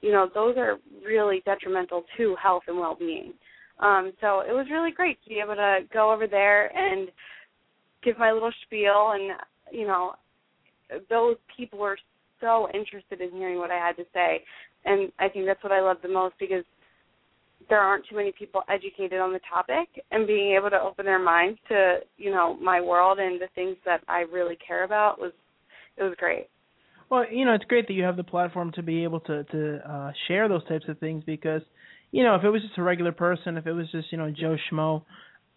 you 0.00 0.12
know 0.12 0.28
those 0.34 0.56
are 0.56 0.76
really 1.04 1.42
detrimental 1.44 2.04
to 2.16 2.36
health 2.42 2.62
and 2.68 2.78
well 2.78 2.96
being. 2.98 3.32
Um, 3.78 4.12
so 4.20 4.40
it 4.40 4.52
was 4.52 4.66
really 4.70 4.90
great 4.90 5.22
to 5.22 5.28
be 5.28 5.40
able 5.42 5.54
to 5.54 5.80
go 5.92 6.12
over 6.12 6.26
there 6.26 6.74
and 6.76 7.08
give 8.02 8.18
my 8.18 8.32
little 8.32 8.52
spiel, 8.64 9.12
and 9.14 9.32
you 9.70 9.86
know, 9.86 10.14
those 11.10 11.36
people 11.56 11.78
were 11.78 11.98
so 12.40 12.68
interested 12.72 13.20
in 13.20 13.30
hearing 13.32 13.58
what 13.58 13.70
I 13.70 13.76
had 13.76 13.96
to 13.96 14.04
say, 14.14 14.42
and 14.84 15.12
I 15.18 15.28
think 15.28 15.46
that's 15.46 15.62
what 15.62 15.72
I 15.72 15.80
love 15.80 15.98
the 16.02 16.08
most 16.08 16.36
because 16.38 16.64
there 17.68 17.80
aren't 17.80 18.06
too 18.06 18.16
many 18.16 18.32
people 18.32 18.62
educated 18.68 19.18
on 19.18 19.32
the 19.32 19.40
topic 19.52 19.88
and 20.12 20.26
being 20.26 20.54
able 20.54 20.70
to 20.70 20.80
open 20.80 21.04
their 21.04 21.18
minds 21.18 21.58
to 21.68 21.98
you 22.16 22.30
know 22.30 22.56
my 22.56 22.80
world 22.80 23.18
and 23.18 23.40
the 23.40 23.48
things 23.54 23.76
that 23.84 24.02
I 24.08 24.20
really 24.20 24.56
care 24.66 24.84
about 24.84 25.18
was 25.18 25.32
it 25.96 26.02
was 26.02 26.14
great. 26.18 26.48
Well, 27.10 27.24
you 27.30 27.44
know, 27.44 27.54
it's 27.54 27.64
great 27.64 27.86
that 27.88 27.94
you 27.94 28.02
have 28.04 28.16
the 28.16 28.24
platform 28.24 28.72
to 28.72 28.82
be 28.82 29.04
able 29.04 29.20
to 29.20 29.44
to 29.44 29.78
uh 29.88 30.12
share 30.28 30.48
those 30.48 30.66
types 30.66 30.86
of 30.88 30.98
things 30.98 31.22
because 31.24 31.62
you 32.12 32.22
know, 32.22 32.34
if 32.36 32.44
it 32.44 32.50
was 32.50 32.62
just 32.62 32.78
a 32.78 32.82
regular 32.82 33.12
person, 33.12 33.56
if 33.56 33.66
it 33.66 33.72
was 33.72 33.90
just, 33.90 34.10
you 34.12 34.18
know, 34.18 34.30
Joe 34.30 34.56
Schmo 34.70 35.02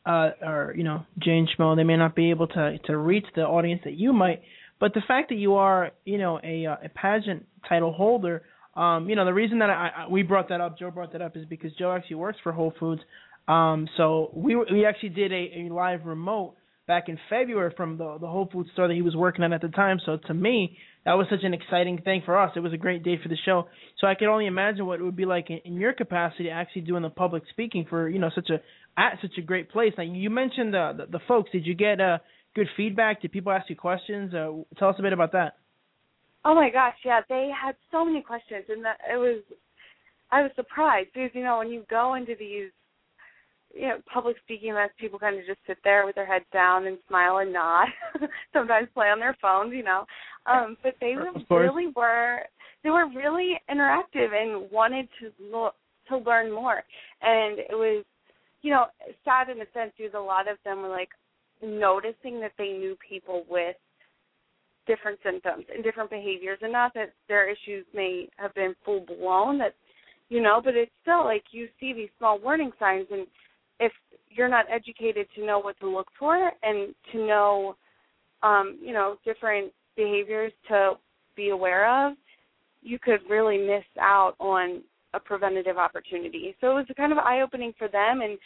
uh 0.06 0.32
or, 0.42 0.74
you 0.78 0.84
know, 0.84 1.06
Jane 1.18 1.48
Schmo, 1.48 1.76
they 1.76 1.84
may 1.84 1.98
not 1.98 2.16
be 2.16 2.30
able 2.30 2.48
to 2.48 2.78
to 2.86 2.98
reach 2.98 3.26
the 3.36 3.42
audience 3.42 3.82
that 3.86 3.94
you 3.96 4.14
might. 4.14 4.42
But 4.80 4.94
the 4.94 5.02
fact 5.08 5.30
that 5.30 5.36
you 5.36 5.56
are, 5.56 5.92
you 6.06 6.18
know, 6.18 6.40
a 6.44 6.66
uh, 6.68 6.76
a 6.86 6.90
pageant 6.90 7.46
title 7.68 7.94
holder, 7.94 8.44
um, 8.76 9.10
you 9.10 9.16
know, 9.16 9.26
the 9.26 9.34
reason 9.34 9.60
that 9.60 9.70
I, 9.70 9.90
I 10.06 10.08
we 10.08 10.24
brought 10.24 10.50
that 10.50 10.62
up, 10.62 10.78
Joe 10.78 10.92
brought 10.92 11.14
that 11.14 11.22
up 11.22 11.36
is 11.36 11.46
because 11.46 11.72
Joe 11.78 11.92
actually 11.94 12.18
works 12.18 12.38
for 12.44 12.52
Whole 12.52 12.74
Foods. 12.80 13.02
Um 13.48 13.88
so 13.98 14.32
we 14.36 14.56
we 14.56 14.86
actually 14.86 15.10
did 15.10 15.32
a, 15.32 15.68
a 15.68 15.74
live 15.74 16.06
remote 16.06 16.56
back 16.90 17.08
in 17.08 17.20
February 17.30 17.72
from 17.78 18.00
the 18.00 18.18
the 18.20 18.28
Whole 18.28 18.50
Foods 18.52 18.72
store 18.74 18.88
that 18.88 18.96
he 18.96 19.04
was 19.04 19.16
working 19.16 19.44
at 19.46 19.54
at 19.54 19.62
the 19.62 19.68
time. 19.70 20.00
So 20.04 20.18
to 20.26 20.34
me, 20.34 20.76
that 21.06 21.14
was 21.14 21.28
such 21.30 21.44
an 21.44 21.54
exciting 21.54 22.02
thing 22.02 22.24
for 22.26 22.36
us. 22.36 22.52
It 22.56 22.62
was 22.62 22.74
a 22.74 22.78
great 22.78 23.04
day 23.04 23.18
for 23.22 23.30
the 23.30 23.38
show. 23.46 23.68
So 24.00 24.08
I 24.08 24.16
could 24.16 24.28
only 24.28 24.48
imagine 24.48 24.88
what 24.88 25.00
it 25.00 25.04
would 25.04 25.16
be 25.16 25.26
like 25.26 25.52
in, 25.52 25.60
in 25.64 25.76
your 25.76 25.94
capacity, 25.94 26.50
actually 26.50 26.82
doing 26.82 27.04
the 27.04 27.12
public 27.12 27.44
speaking 27.52 27.86
for 27.88 28.10
you 28.10 28.18
know 28.18 28.32
such 28.34 28.50
a 28.50 28.56
at 29.00 29.20
such 29.22 29.38
a 29.38 29.42
great 29.42 29.70
place. 29.70 29.94
Now 29.98 30.04
you 30.04 30.32
mentioned 30.32 30.74
the 30.74 30.94
the, 30.98 31.06
the 31.18 31.20
folks. 31.28 31.52
Did 31.52 31.68
you 31.68 31.76
get 31.76 32.02
uh, 32.02 32.18
good 32.56 32.68
feedback? 32.76 33.22
Did 33.22 33.32
people 33.32 33.52
ask 33.52 33.70
you 33.70 33.76
questions? 33.76 34.34
Uh, 34.34 34.64
tell 34.80 34.90
us 34.90 34.96
a 34.98 35.04
bit 35.04 35.14
about 35.14 35.32
that. 35.34 35.58
Oh 36.44 36.56
my 36.56 36.72
gosh, 36.72 36.96
yeah, 37.06 37.22
they 37.30 37.52
had 37.54 37.76
so 37.92 38.04
many 38.04 38.22
questions, 38.24 38.66
and 38.68 38.84
that 38.84 38.98
it 39.14 39.18
was. 39.18 39.44
I 40.32 40.42
was 40.42 40.52
surprised 40.56 41.10
because 41.14 41.30
you 41.34 41.44
know 41.44 41.60
when 41.60 41.70
you 41.70 41.86
go 41.88 42.16
into 42.16 42.34
these 42.40 42.72
you 43.74 43.88
know, 43.88 43.98
public 44.12 44.36
speaking 44.44 44.72
events, 44.72 44.96
people 45.00 45.20
kind 45.20 45.38
of 45.38 45.46
just 45.46 45.60
sit 45.68 45.78
there 45.84 46.06
with 46.06 46.16
their 46.16 46.26
heads 46.26 46.46
down 46.52 46.88
and 46.88 46.98
smile 47.08 47.38
and 47.38 47.54
nod. 47.54 47.88
Sometimes 48.54 48.88
play 48.94 49.08
on 49.08 49.20
their 49.20 49.38
phones, 49.42 49.74
you 49.74 49.84
know. 49.84 50.06
Um, 50.46 50.78
but 50.82 50.96
they 51.00 51.16
really 51.50 51.88
were 51.96 52.40
they 52.84 52.90
were 52.90 53.08
really 53.14 53.60
interactive 53.70 54.34
and 54.34 54.70
wanted 54.72 55.08
to 55.20 55.32
look 55.52 55.76
to 56.08 56.18
learn 56.18 56.52
more. 56.52 56.82
And 57.22 57.60
it 57.60 57.72
was, 57.72 58.04
you 58.62 58.72
know, 58.72 58.86
sad 59.24 59.50
in 59.50 59.62
a 59.62 59.66
sense 59.74 59.92
because 59.98 60.14
a 60.16 60.20
lot 60.20 60.48
of 60.50 60.58
them 60.66 60.82
were 60.82 60.90
like 60.90 61.10
noticing 61.62 62.40
that 62.40 62.54
they 62.58 62.70
knew 62.70 62.98
people 63.08 63.44
with 63.50 63.76
different 64.88 65.20
symptoms 65.24 65.66
and 65.74 65.84
different 65.84 66.10
behaviors, 66.10 66.58
and 66.62 66.72
not 66.72 66.94
that 66.96 67.14
their 67.28 67.50
issues 67.50 67.86
may 67.94 68.28
have 68.38 68.54
been 68.56 68.74
full 68.84 69.02
blown. 69.02 69.60
That 69.60 69.76
you 70.30 70.42
know, 70.42 70.62
but 70.64 70.76
it's 70.76 70.92
still 71.02 71.24
like 71.24 71.44
you 71.52 71.68
see 71.80 71.94
these 71.94 72.10
small 72.18 72.40
warning 72.40 72.72
signs 72.80 73.08
and 73.12 73.28
you're 74.30 74.50
not 74.50 74.66
educated 74.72 75.28
to 75.36 75.46
know 75.46 75.60
what 75.60 75.80
to 75.80 75.90
look 75.90 76.08
for 76.18 76.52
and 76.64 76.94
to 77.12 77.18
know 77.26 77.76
um 78.44 78.78
you 78.82 78.94
know 78.94 79.18
different 79.26 79.72
behaviors 79.96 80.52
to 80.68 80.94
be 81.36 81.50
aware 81.50 82.08
of 82.08 82.14
you 82.82 82.98
could 83.00 83.20
really 83.30 83.58
miss 83.58 83.84
out 84.00 84.36
on 84.40 84.82
a 85.14 85.20
preventative 85.20 85.78
opportunity. 85.78 86.56
So 86.62 86.72
it 86.72 86.74
was 86.76 86.86
kind 86.96 87.12
of 87.12 87.18
eye 87.18 87.42
opening 87.42 87.74
for 87.78 87.88
them 87.88 88.22
and 88.22 88.38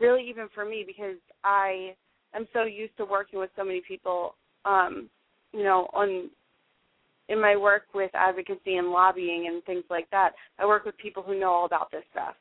really 0.00 0.22
even 0.28 0.48
for 0.54 0.64
me 0.64 0.84
because 0.86 1.16
i 1.44 1.94
am 2.34 2.46
so 2.52 2.62
used 2.64 2.96
to 2.96 3.04
working 3.04 3.38
with 3.38 3.50
so 3.56 3.64
many 3.64 3.82
people 3.86 4.34
um 4.64 5.08
you 5.52 5.64
know 5.64 5.88
on 5.92 6.30
in 7.30 7.40
my 7.40 7.56
work 7.56 7.84
with 7.94 8.10
advocacy 8.14 8.76
and 8.76 8.88
lobbying 8.88 9.46
and 9.46 9.64
things 9.64 9.84
like 9.88 10.10
that. 10.10 10.32
I 10.58 10.66
work 10.66 10.84
with 10.84 10.96
people 10.98 11.22
who 11.22 11.38
know 11.38 11.50
all 11.50 11.64
about 11.64 11.90
this 11.90 12.02
stuff. 12.10 12.34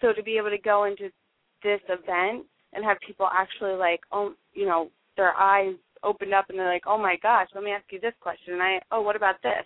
So 0.00 0.12
to 0.12 0.22
be 0.22 0.38
able 0.38 0.50
to 0.50 0.58
go 0.58 0.84
into 0.84 1.10
this 1.64 1.80
event 1.88 2.46
and 2.74 2.84
have 2.84 2.98
people 3.04 3.28
actually 3.32 3.74
like 3.74 4.00
oh 4.12 4.34
you 4.52 4.66
know 4.66 4.90
their 5.16 5.34
eyes 5.34 5.74
opened 6.04 6.34
up 6.34 6.50
and 6.50 6.58
they're 6.58 6.72
like 6.72 6.84
oh 6.86 6.98
my 6.98 7.16
gosh 7.22 7.48
let 7.54 7.64
me 7.64 7.70
ask 7.70 7.84
you 7.90 7.98
this 7.98 8.14
question. 8.20 8.54
And 8.54 8.62
i 8.62 8.78
oh 8.92 9.02
what 9.02 9.16
about 9.16 9.36
this? 9.42 9.64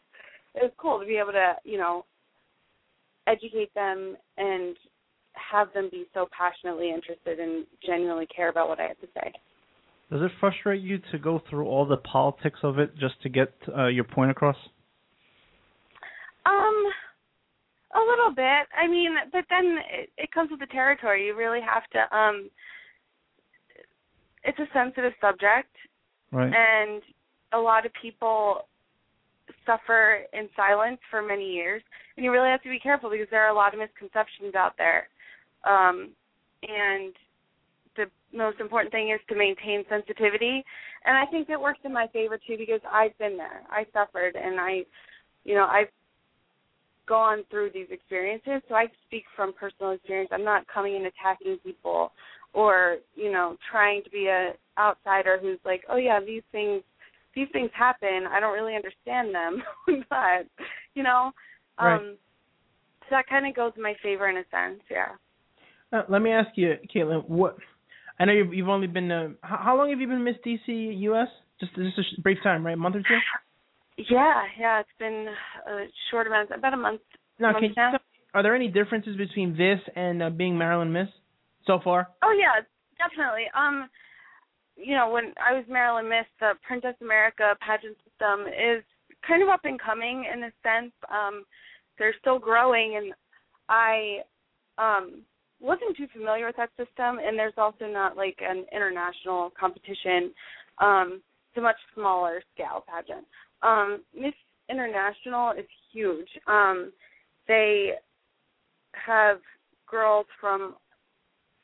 It 0.55 0.63
was 0.63 0.73
cool 0.79 0.99
to 1.01 1.07
be 1.07 1.17
able 1.17 1.33
to 1.33 1.55
you 1.65 1.77
know 1.77 2.05
educate 3.27 3.75
them 3.75 4.17
and 4.39 4.77
have 5.35 5.73
them 5.75 5.89
be 5.91 6.07
so 6.15 6.29
passionately 6.37 6.91
interested 6.91 7.39
and 7.39 7.67
genuinely 7.85 8.27
care 8.35 8.49
about 8.49 8.69
what 8.69 8.81
i 8.81 8.85
have 8.85 9.01
to 9.01 9.07
say. 9.15 9.33
Does 10.11 10.23
it 10.23 10.31
frustrate 10.41 10.81
you 10.81 11.01
to 11.13 11.19
go 11.19 11.43
through 11.51 11.67
all 11.67 11.85
the 11.85 11.99
politics 11.99 12.61
of 12.63 12.79
it 12.79 12.97
just 12.99 13.21
to 13.23 13.29
get 13.29 13.53
uh, 13.77 13.89
your 13.89 14.05
point 14.05 14.31
across? 14.31 14.57
Um 16.47 16.87
a 17.95 17.99
little 17.99 18.35
bit. 18.35 18.69
I 18.77 18.87
mean, 18.87 19.15
but 19.33 19.45
then 19.49 19.79
it, 19.91 20.11
it 20.19 20.33
comes 20.33 20.51
with 20.51 20.61
the 20.61 20.67
territory. 20.67 21.27
You 21.27 21.37
really 21.37 21.61
have 21.61 21.85
to 21.93 22.17
um 22.17 22.51
it's 24.45 24.59
a 24.59 24.67
sensitive 24.73 25.13
subject. 25.21 25.75
Right. 26.31 26.53
And 26.55 27.03
a 27.53 27.59
lot 27.59 27.87
of 27.87 27.93
people 28.01 28.69
suffer 29.65 30.21
in 30.33 30.49
silence 30.55 30.99
for 31.11 31.23
many 31.23 31.51
years 31.51 31.83
and 32.17 32.25
you 32.25 32.31
really 32.31 32.51
have 32.51 32.63
to 32.63 32.69
be 32.69 32.79
careful 32.79 33.11
because 33.11 33.27
there 33.31 33.45
are 33.45 33.51
a 33.51 33.55
lot 33.55 33.73
of 33.73 33.81
misconceptions 33.81 34.55
out 34.55 34.75
there. 34.77 35.09
Um 35.65 36.11
and 36.63 37.15
the 37.97 38.07
most 38.37 38.61
important 38.61 38.93
thing 38.93 39.11
is 39.11 39.21
to 39.29 39.35
maintain 39.35 39.85
sensitivity 39.89 40.63
and 41.05 41.17
I 41.17 41.25
think 41.31 41.49
it 41.49 41.61
works 41.61 41.81
in 41.85 41.93
my 41.93 42.07
favor 42.13 42.39
too 42.47 42.57
because 42.59 42.81
I've 42.91 43.17
been 43.19 43.39
there. 43.39 43.63
I 43.71 43.87
suffered 43.95 44.37
and 44.37 44.61
I 44.61 44.85
you 45.45 45.55
know, 45.55 45.65
I've 45.65 45.89
gone 47.09 47.45
through 47.51 47.71
these 47.73 47.89
experiences, 47.91 48.63
so 48.69 48.75
I 48.75 48.87
speak 49.07 49.25
from 49.35 49.53
personal 49.53 49.93
experience. 49.93 50.31
I'm 50.33 50.45
not 50.45 50.67
coming 50.73 50.97
and 50.97 51.07
attacking 51.07 51.59
people 51.65 52.13
or, 52.53 52.99
you 53.15 53.33
know, 53.33 53.57
trying 53.71 54.03
to 54.05 54.11
be 54.11 54.27
a 54.27 54.53
outsider 54.79 55.39
who's 55.41 55.59
like, 55.65 55.83
"Oh 55.89 55.97
yeah, 55.97 56.21
these 56.21 56.43
things 56.53 56.83
these 57.35 57.49
things 57.53 57.71
happen. 57.75 58.27
I 58.31 58.41
don't 58.41 58.55
really 58.55 58.77
understand 58.77 59.35
them." 59.35 59.63
but, 60.11 60.47
you 60.95 61.03
know, 61.03 61.33
right. 61.81 61.97
um 61.97 62.17
so 63.03 63.17
that 63.17 63.27
kind 63.29 63.47
of 63.47 63.55
goes 63.55 63.73
in 63.77 63.83
my 63.83 63.95
favor 64.03 64.29
in 64.29 64.37
a 64.37 64.45
sense, 64.51 64.83
yeah. 64.91 65.09
Uh, 65.93 66.03
let 66.11 66.21
me 66.21 66.31
ask 66.31 66.51
you, 66.57 66.75
Kaitlyn, 66.95 67.27
what 67.27 67.57
I 68.21 68.27
know 68.27 68.33
you've, 68.33 68.53
you've 68.53 68.69
only 68.69 68.87
been 68.87 69.11
uh, 69.11 69.29
how, 69.43 69.61
how 69.65 69.79
long 69.79 69.91
have 69.91 70.01
you 70.01 70.07
been 70.07 70.25
Miss 70.25 70.37
DC 70.45 71.01
US? 71.01 71.29
Just 71.61 71.75
just 71.75 71.99
a 72.19 72.21
brief 72.21 72.39
time, 72.43 72.65
right? 72.65 72.75
A 72.75 72.77
month 72.77 72.97
or 72.97 73.01
two? 73.01 73.19
Yeah, 73.99 74.45
yeah, 74.59 74.81
it's 74.81 74.89
been 74.99 75.27
a 75.67 75.87
short 76.11 76.29
amount, 76.29 76.51
about 76.53 76.73
a 76.73 76.77
month. 76.77 77.01
Now, 77.41 77.53
month 77.53 77.59
can 77.61 77.69
you 77.71 77.75
now. 77.77 77.91
tell, 77.93 78.01
are 78.35 78.43
there 78.43 78.55
any 78.55 78.69
differences 78.69 79.17
between 79.17 79.57
this 79.57 79.81
and 79.97 80.23
uh, 80.23 80.31
being 80.31 80.57
Maryland 80.57 80.93
Miss 80.93 81.09
so 81.67 81.81
far? 81.83 82.09
Oh 82.23 82.37
yeah, 82.39 82.63
definitely. 82.97 83.47
Um, 83.57 83.89
you 84.77 84.95
know, 84.95 85.11
when 85.11 85.35
I 85.45 85.53
was 85.53 85.65
Maryland 85.69 86.09
Miss, 86.09 86.27
the 86.39 86.53
Princess 86.67 86.95
America 87.01 87.57
pageant 87.61 87.97
system 88.05 88.47
is 88.47 88.85
kind 89.27 89.43
of 89.43 89.49
up 89.49 89.63
and 89.65 89.81
coming 89.81 90.25
in 90.33 90.45
a 90.45 90.53
sense. 90.63 90.93
Um, 91.11 91.45
they're 91.99 92.15
still 92.21 92.39
growing, 92.39 92.97
and 92.97 93.13
I 93.69 94.19
um 94.79 95.23
wasn't 95.61 95.97
too 95.97 96.07
familiar 96.13 96.47
with 96.47 96.57
that 96.57 96.71
system. 96.77 97.19
And 97.19 97.37
there's 97.37 97.59
also 97.59 97.87
not 97.87 98.17
like 98.17 98.39
an 98.41 98.65
international 98.73 99.51
competition. 99.59 100.33
Um, 100.79 101.21
it's 101.51 101.59
a 101.59 101.61
much 101.61 101.77
smaller 101.95 102.41
scale 102.55 102.85
pageant. 102.87 103.27
Um, 103.63 104.03
Miss 104.15 104.35
International 104.69 105.53
is 105.53 105.67
huge. 105.93 106.29
Um, 106.47 106.93
they 107.47 107.93
have 108.93 109.39
girls 109.91 110.27
from 110.41 110.75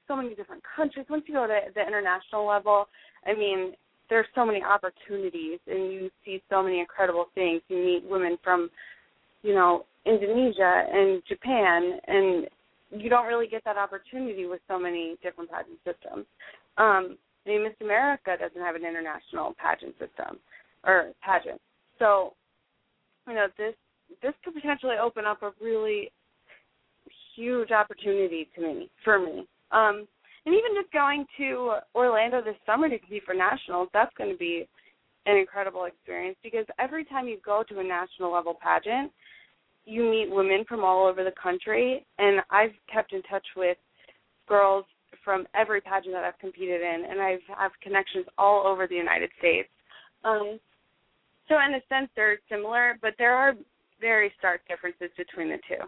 so 0.09 0.17
many 0.17 0.35
different 0.35 0.63
countries. 0.77 1.07
Once 1.09 1.25
you 1.27 1.35
go 1.35 1.47
to 1.47 1.61
the 1.75 1.81
international 1.81 2.47
level, 2.47 2.89
I 3.27 3.35
mean, 3.35 3.73
there's 4.11 4.27
so 4.35 4.45
many 4.45 4.63
opportunities, 4.63 5.59
and 5.67 5.93
you 5.93 6.11
see 6.25 6.43
so 6.51 6.63
many 6.63 6.81
incredible 6.81 7.27
things. 7.35 7.63
You 7.69 7.77
meet 7.77 8.05
women 8.05 8.39
from, 8.43 8.71
you 9.43 9.55
know, 9.55 9.87
Indonesia 10.05 10.85
and 10.93 11.23
Japan, 11.27 11.99
and 12.07 12.47
you 12.91 13.09
don't 13.09 13.27
really 13.27 13.47
get 13.47 13.65
that 13.65 13.77
opportunity 13.77 14.47
with 14.47 14.61
so 14.69 14.79
many 14.79 15.17
different 15.23 15.51
pageant 15.51 15.79
systems. 15.85 16.27
Um, 16.77 17.17
I 17.47 17.51
mean, 17.51 17.65
Miss 17.65 17.73
America 17.81 18.37
doesn't 18.39 18.61
have 18.61 18.75
an 18.75 18.85
international 18.85 19.55
pageant 19.59 19.95
system 19.99 20.39
or 20.85 21.13
pageant. 21.23 21.61
So, 21.99 22.35
you 23.29 23.35
know, 23.35 23.47
this 23.57 23.75
this 24.23 24.35
could 24.45 24.55
potentially 24.55 24.97
open 25.03 25.25
up 25.25 25.43
a 25.43 25.53
really 25.61 26.11
huge 27.35 27.71
opportunity 27.71 28.49
to 28.55 28.61
me 28.61 28.91
for 29.03 29.19
me. 29.19 29.47
Um, 29.73 30.07
and 30.47 30.55
even 30.55 30.81
just 30.81 30.93
going 30.93 31.25
to 31.39 31.77
Orlando 31.95 32.43
this 32.43 32.57
summer 32.67 32.89
to 32.89 32.99
compete 32.99 33.23
for 33.25 33.35
nationals, 33.35 33.89
that's 33.93 34.13
going 34.17 34.31
to 34.31 34.37
be 34.37 34.69
an 35.27 35.37
incredible 35.37 35.87
experience 35.87 36.37
because 36.43 36.67
every 36.79 37.05
time 37.05 37.27
you 37.27 37.39
go 37.45 37.65
to 37.69 37.81
a 37.81 37.83
national 37.83 38.33
level 38.33 38.57
pageant, 38.63 39.11
you 39.87 40.03
meet 40.03 40.31
women 40.31 40.65
from 40.69 40.85
all 40.85 41.07
over 41.07 41.25
the 41.25 41.33
country, 41.43 42.05
and 42.19 42.41
I've 42.51 42.73
kept 42.93 43.13
in 43.13 43.23
touch 43.23 43.47
with 43.57 43.77
girls 44.49 44.85
from 45.25 45.47
every 45.55 45.81
pageant 45.81 46.15
that 46.15 46.25
I've 46.25 46.39
competed 46.39 46.81
in, 46.81 47.05
and 47.11 47.21
I 47.21 47.31
have 47.31 47.41
have 47.59 47.71
connections 47.83 48.27
all 48.37 48.67
over 48.67 48.87
the 48.87 48.95
United 48.95 49.31
States. 49.39 49.69
Um, 50.25 50.59
so 51.49 51.57
in 51.61 51.75
a 51.75 51.81
sense, 51.89 52.11
they're 52.17 52.39
similar, 52.51 52.99
but 53.03 53.15
there 53.19 53.35
are 53.35 53.55
very 54.01 54.33
stark 54.39 54.61
differences 54.69 55.11
between 55.17 55.49
the 55.49 55.59
two. 55.69 55.85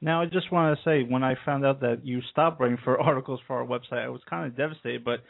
Now, 0.00 0.20
I 0.20 0.26
just 0.26 0.52
want 0.52 0.76
to 0.78 0.84
say, 0.84 1.02
when 1.02 1.22
I 1.24 1.34
found 1.46 1.64
out 1.64 1.80
that 1.80 2.04
you 2.04 2.20
stopped 2.30 2.60
writing 2.60 2.76
for 2.84 3.00
articles 3.10 3.40
for 3.46 3.56
our 3.60 3.66
website, 3.66 4.04
I 4.04 4.08
was 4.08 4.20
kind 4.28 4.44
of 4.46 4.56
devastated. 4.56 5.02
But 5.04 5.20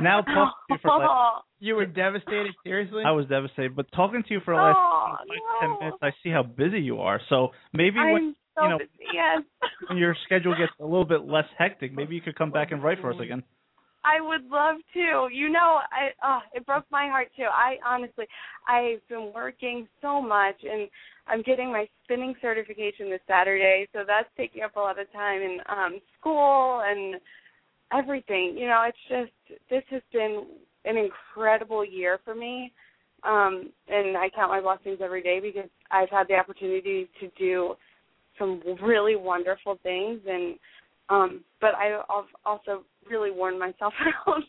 now 0.00 0.20
talking 0.22 0.52
to 0.68 0.74
you 0.74 0.78
for 0.82 0.88
like, 0.98 1.08
oh. 1.10 1.38
You 1.58 1.74
were 1.74 1.84
devastated, 1.86 2.54
seriously? 2.64 3.02
I 3.04 3.10
was 3.10 3.26
devastated. 3.26 3.74
But 3.76 3.86
talking 3.94 4.22
to 4.26 4.32
you 4.32 4.40
for 4.44 4.54
the 4.54 4.60
last 4.60 4.76
Oh, 4.78 5.14
five 5.18 5.26
no. 5.28 5.60
ten 5.68 5.78
minutes, 5.80 5.98
I 6.02 6.10
see 6.22 6.30
how 6.30 6.42
busy 6.42 6.78
you 6.80 7.00
are. 7.00 7.20
So 7.28 7.48
maybe 7.72 7.98
I'm 7.98 8.12
when 8.12 8.36
so 8.56 8.62
you 8.64 8.68
know 8.70 8.78
busy. 8.78 8.90
Yes. 9.12 9.42
when 9.88 9.98
your 9.98 10.16
schedule 10.24 10.54
gets 10.56 10.72
a 10.80 10.84
little 10.84 11.04
bit 11.04 11.22
less 11.26 11.44
hectic, 11.58 11.92
maybe 11.92 12.14
you 12.14 12.22
could 12.22 12.36
come 12.36 12.50
back 12.50 12.72
and 12.72 12.82
write 12.82 12.98
for 13.00 13.12
us 13.12 13.18
again. 13.22 13.42
I 14.04 14.20
would 14.20 14.44
love 14.50 14.76
to. 14.94 15.28
You 15.32 15.50
know, 15.50 15.80
I 15.92 16.10
oh, 16.24 16.38
it 16.54 16.64
broke 16.66 16.84
my 16.90 17.08
heart 17.08 17.28
too. 17.36 17.44
I 17.44 17.76
honestly, 17.86 18.26
I've 18.66 19.06
been 19.08 19.32
working 19.34 19.86
so 20.00 20.22
much, 20.22 20.56
and 20.62 20.88
I'm 21.26 21.42
getting 21.42 21.70
my 21.70 21.86
spinning 22.04 22.34
certification 22.40 23.10
this 23.10 23.20
Saturday, 23.28 23.88
so 23.92 24.00
that's 24.06 24.28
taking 24.36 24.62
up 24.62 24.76
a 24.76 24.80
lot 24.80 24.98
of 24.98 25.12
time 25.12 25.42
in 25.42 25.58
um 25.68 26.00
school 26.18 26.82
and 26.84 27.20
everything. 27.92 28.56
You 28.56 28.68
know, 28.68 28.84
it's 28.88 28.98
just 29.08 29.60
this 29.68 29.84
has 29.90 30.02
been 30.12 30.46
an 30.84 30.96
incredible 30.96 31.84
year 31.84 32.18
for 32.24 32.34
me. 32.34 32.72
Um 33.22 33.70
and 33.88 34.16
I 34.16 34.30
count 34.34 34.50
my 34.50 34.60
blessings 34.60 35.00
every 35.02 35.22
day 35.22 35.40
because 35.40 35.68
I've 35.90 36.10
had 36.10 36.26
the 36.28 36.34
opportunity 36.34 37.08
to 37.20 37.28
do 37.38 37.74
some 38.38 38.62
really 38.82 39.16
wonderful 39.16 39.78
things 39.82 40.20
and 40.26 40.56
um 41.10 41.42
but 41.60 41.74
I 41.74 41.86
have 42.16 42.24
also 42.44 42.84
really 43.08 43.30
worn 43.30 43.58
myself 43.58 43.92
out 44.28 44.42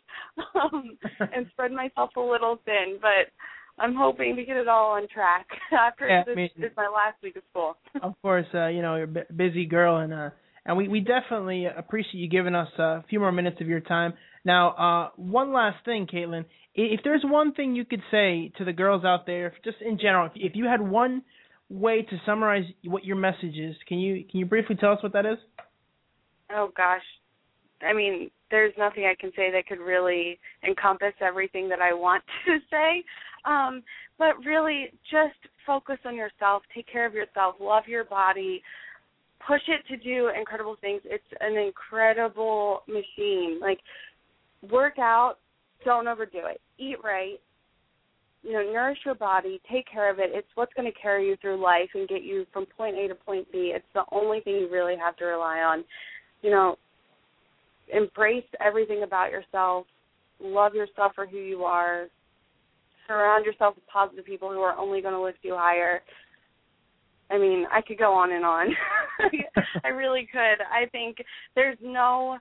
um 0.56 0.98
and 1.34 1.48
spread 1.52 1.72
myself 1.72 2.12
a 2.16 2.20
little 2.22 2.60
thin 2.66 2.98
but 3.02 3.32
I'm 3.80 3.96
hoping 3.96 4.36
to 4.36 4.44
get 4.44 4.58
it 4.58 4.68
all 4.68 4.92
on 4.92 5.08
track 5.08 5.48
after 5.72 6.08
Yeah, 6.08 6.24
this 6.26 6.36
me- 6.36 6.52
is 6.58 6.72
my 6.78 6.88
last 6.88 7.18
week 7.24 7.36
of 7.38 7.44
school. 7.50 7.78
of 8.04 8.14
course, 8.22 8.46
uh, 8.54 8.68
you 8.68 8.82
know, 8.82 8.96
you're 8.96 9.10
a 9.30 9.34
busy 9.34 9.66
girl, 9.66 9.98
and 9.98 10.14
uh, 10.14 10.30
and 10.66 10.78
we 10.78 10.88
we 10.90 11.00
definitely 11.00 11.66
appreciate 11.66 12.16
you 12.20 12.28
giving 12.30 12.54
us 12.54 12.68
a 12.78 13.04
few 13.10 13.20
more 13.20 13.32
minutes 13.32 13.60
of 13.62 13.68
your 13.68 13.80
time. 13.80 14.14
Now, 14.46 14.72
uh, 14.72 15.10
one 15.16 15.52
last 15.54 15.84
thing, 15.86 16.06
Kaitlyn, 16.06 16.42
I- 16.78 16.92
if 16.96 17.00
there's 17.04 17.24
one 17.24 17.54
thing 17.54 17.74
you 17.76 17.86
could 17.86 18.04
say 18.12 18.52
to 18.58 18.66
the 18.66 18.74
girls 18.74 19.04
out 19.06 19.26
there, 19.26 19.54
just 19.64 19.78
in 19.82 19.98
general, 19.98 20.26
if, 20.28 20.34
if 20.36 20.52
you 20.56 20.66
had 20.66 20.82
one 20.82 21.24
way 21.70 22.04
to 22.04 22.18
summarize 22.26 22.66
what 22.84 23.06
your 23.06 23.16
message 23.16 23.56
is, 23.58 23.76
can 23.88 23.98
you 24.00 24.26
can 24.30 24.42
you 24.42 24.46
briefly 24.46 24.76
tell 24.76 24.92
us 24.92 25.02
what 25.02 25.14
that 25.14 25.26
is? 25.26 25.38
Oh 26.54 26.72
gosh. 26.76 27.02
I 27.82 27.94
mean, 27.94 28.30
there's 28.52 28.74
nothing 28.78 29.06
I 29.06 29.16
can 29.20 29.32
say 29.36 29.52
that 29.52 29.68
could 29.68 29.80
really 29.80 30.40
encompass 30.68 31.14
everything 31.22 31.68
that 31.70 31.82
I 31.82 31.94
want 31.94 32.24
to 32.46 32.58
say. 32.70 33.04
Um, 33.46 33.82
but 34.20 34.38
really 34.46 34.92
just 35.10 35.38
focus 35.66 35.98
on 36.06 36.16
yourself, 36.16 36.64
take 36.76 36.88
care 36.92 37.06
of 37.06 37.14
yourself, 37.14 37.56
love 37.60 37.84
your 37.88 38.04
body, 38.04 38.62
push 39.48 39.62
it 39.68 39.82
to 39.88 39.98
do 39.98 40.30
incredible 40.38 40.76
things. 40.80 41.02
It's 41.06 41.24
an 41.40 41.58
incredible 41.58 42.84
machine. 42.88 43.60
Like 43.60 43.80
work 44.70 45.00
out, 45.00 45.38
don't 45.84 46.08
overdo 46.08 46.46
it. 46.46 46.62
Eat 46.78 46.98
right. 47.04 47.40
You 48.44 48.54
know, 48.54 48.72
nourish 48.72 49.00
your 49.06 49.16
body, 49.16 49.62
take 49.72 49.86
care 49.92 50.12
of 50.12 50.18
it. 50.18 50.32
It's 50.34 50.48
what's 50.56 50.74
going 50.74 50.92
to 50.92 51.00
carry 51.00 51.28
you 51.28 51.36
through 51.38 51.62
life 51.62 51.90
and 51.94 52.08
get 52.08 52.24
you 52.24 52.46
from 52.52 52.66
point 52.66 52.98
A 52.98 53.08
to 53.08 53.16
point 53.16 53.52
B. 53.52 53.72
It's 53.76 53.86
the 53.94 54.04
only 54.12 54.42
thing 54.42 54.56
you 54.56 54.70
really 54.72 54.96
have 54.98 55.16
to 55.18 55.26
rely 55.26 55.60
on. 55.60 55.84
You 56.42 56.52
know, 56.52 56.78
embrace 57.94 58.46
everything 58.60 59.04
about 59.04 59.32
yourself, 59.32 59.86
love 60.42 60.74
yourself 60.74 61.14
for 61.16 61.26
who 61.26 61.38
you 61.38 61.64
are, 61.64 62.08
surround 63.08 63.46
yourself 63.46 63.76
with 63.76 63.86
positive 63.88 64.26
people 64.26 64.50
who 64.50 64.62
are 64.62 64.78
only 64.78 65.02
going 65.02 65.14
to 65.14 65.22
lift 65.22 65.40
you 65.42 65.56
higher. 65.56 66.02
I 67.30 67.38
mean, 67.38 67.66
I 67.72 67.82
could 67.82 67.98
go 67.98 68.14
on 68.14 68.32
and 68.32 68.46
on. 68.46 68.68
I 69.84 69.88
really 69.90 70.28
could. 70.32 70.62
I 70.72 70.86
think 70.92 71.18
there's 71.56 71.78
no 71.82 72.38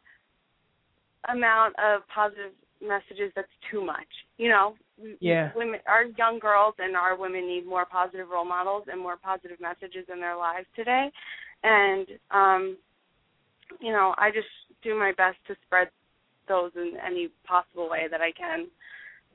amount 1.29 1.75
of 1.79 2.03
positive 2.13 2.53
messages 2.81 3.33
that's 3.37 3.49
too 3.71 3.85
much. 3.85 4.07
You 4.39 4.49
know, 4.49 4.75
Yeah. 5.21 5.53
women, 5.55 5.81
our 5.87 6.05
young 6.05 6.39
girls 6.39 6.75
and 6.79 6.97
our 6.97 7.17
women 7.17 7.47
need 7.47 7.67
more 7.67 7.85
positive 7.85 8.29
role 8.31 8.45
models 8.45 8.85
and 8.91 9.01
more 9.01 9.17
positive 9.17 9.61
messages 9.61 10.07
in 10.13 10.21
their 10.21 10.37
lives 10.37 10.67
today. 10.75 11.11
And 11.63 12.07
um, 12.31 12.77
you 13.81 13.93
know, 13.93 14.15
I 14.17 14.31
just 14.31 14.49
do 14.83 14.99
my 14.99 15.13
best 15.17 15.37
to 15.49 15.57
spread 15.67 15.89
those 16.49 16.73
in 16.75 16.95
any 17.05 17.29
possible 17.47 17.89
way 17.89 18.07
that 18.11 18.21
I 18.21 18.33
can. 18.33 18.69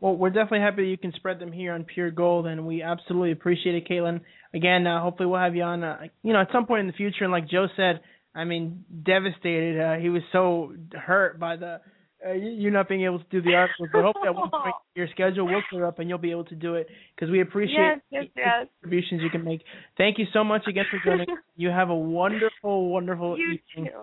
Well, 0.01 0.15
we're 0.15 0.29
definitely 0.29 0.59
happy 0.59 0.83
that 0.83 0.89
you 0.89 0.97
can 0.97 1.13
spread 1.13 1.39
them 1.39 1.51
here 1.51 1.73
on 1.73 1.85
Pure 1.85 2.11
Gold, 2.11 2.47
and 2.47 2.67
we 2.67 2.81
absolutely 2.81 3.31
appreciate 3.31 3.75
it, 3.75 3.87
Kaitlyn. 3.87 4.21
Again, 4.53 4.85
uh, 4.85 5.01
hopefully 5.01 5.27
we'll 5.27 5.39
have 5.39 5.55
you 5.55 5.63
on, 5.63 5.83
uh, 5.83 5.99
you 6.21 6.33
know, 6.33 6.41
at 6.41 6.49
some 6.51 6.65
point 6.65 6.81
in 6.81 6.87
the 6.87 6.93
future. 6.93 7.23
And 7.23 7.31
like 7.31 7.49
Joe 7.49 7.67
said, 7.75 8.01
I 8.33 8.43
mean, 8.43 8.83
devastated. 9.05 9.79
Uh, 9.79 9.95
he 9.95 10.09
was 10.09 10.21
so 10.31 10.73
hurt 10.93 11.39
by 11.39 11.55
the 11.55 11.79
uh, 12.25 12.31
you 12.33 12.71
not 12.71 12.89
being 12.89 13.03
able 13.03 13.19
to 13.19 13.25
do 13.29 13.41
the 13.41 13.53
articles. 13.53 13.89
But 13.91 14.03
hope 14.03 14.15
that 14.23 14.33
one 14.33 14.49
point 14.49 14.75
your 14.95 15.07
schedule 15.11 15.47
will 15.47 15.61
clear 15.69 15.85
up 15.85 15.99
and 15.99 16.09
you'll 16.09 16.17
be 16.17 16.31
able 16.31 16.45
to 16.45 16.55
do 16.55 16.75
it 16.75 16.87
because 17.15 17.31
we 17.31 17.41
appreciate 17.41 17.77
yes, 17.77 17.99
yes, 18.09 18.23
the 18.35 18.41
yes. 18.41 18.67
contributions 18.81 19.21
you 19.21 19.29
can 19.29 19.43
make. 19.43 19.61
Thank 19.97 20.17
you 20.17 20.25
so 20.33 20.43
much 20.43 20.63
again 20.67 20.85
for 20.89 20.99
joining. 21.05 21.29
us. 21.29 21.37
You 21.57 21.69
have 21.69 21.89
a 21.89 21.95
wonderful, 21.95 22.89
wonderful 22.89 23.37
You 23.37 23.57
evening. 23.75 23.91
too. 23.93 23.99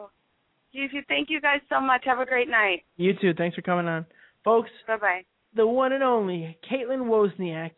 You 0.73 0.89
too. 0.89 1.01
Thank 1.09 1.29
you 1.31 1.41
guys 1.41 1.61
so 1.69 1.81
much. 1.81 2.03
Have 2.07 2.19
a 2.19 2.27
great 2.27 2.49
night. 2.49 2.83
You 2.97 3.13
too. 3.21 3.33
Thanks 3.37 3.55
for 3.55 3.63
coming 3.63 3.87
on, 3.87 4.07
folks. 4.45 4.71
Bye 4.87 4.97
bye. 4.97 5.23
the 5.55 5.67
one 5.67 5.93
and 5.93 6.03
only 6.03 6.57
Kaitlyn 6.71 7.03
Wozniak, 7.09 7.73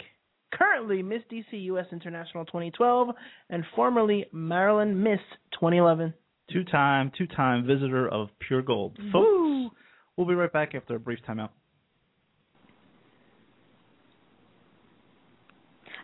currently 0.52 1.02
Miss 1.02 1.22
DC 1.30 1.64
US 1.64 1.86
International 1.92 2.44
2012 2.44 3.08
and 3.50 3.64
formerly 3.74 4.26
Maryland 4.32 5.02
Miss 5.02 5.20
2011. 5.54 6.14
Two 6.52 6.62
time, 6.64 7.10
two 7.16 7.26
time 7.26 7.66
visitor 7.66 8.06
of 8.08 8.28
Pure 8.46 8.62
Gold. 8.62 8.96
Folks, 9.12 9.14
Woo! 9.14 9.70
we'll 10.16 10.26
be 10.26 10.34
right 10.34 10.52
back 10.52 10.74
after 10.74 10.94
a 10.94 11.00
brief 11.00 11.18
timeout. 11.28 11.48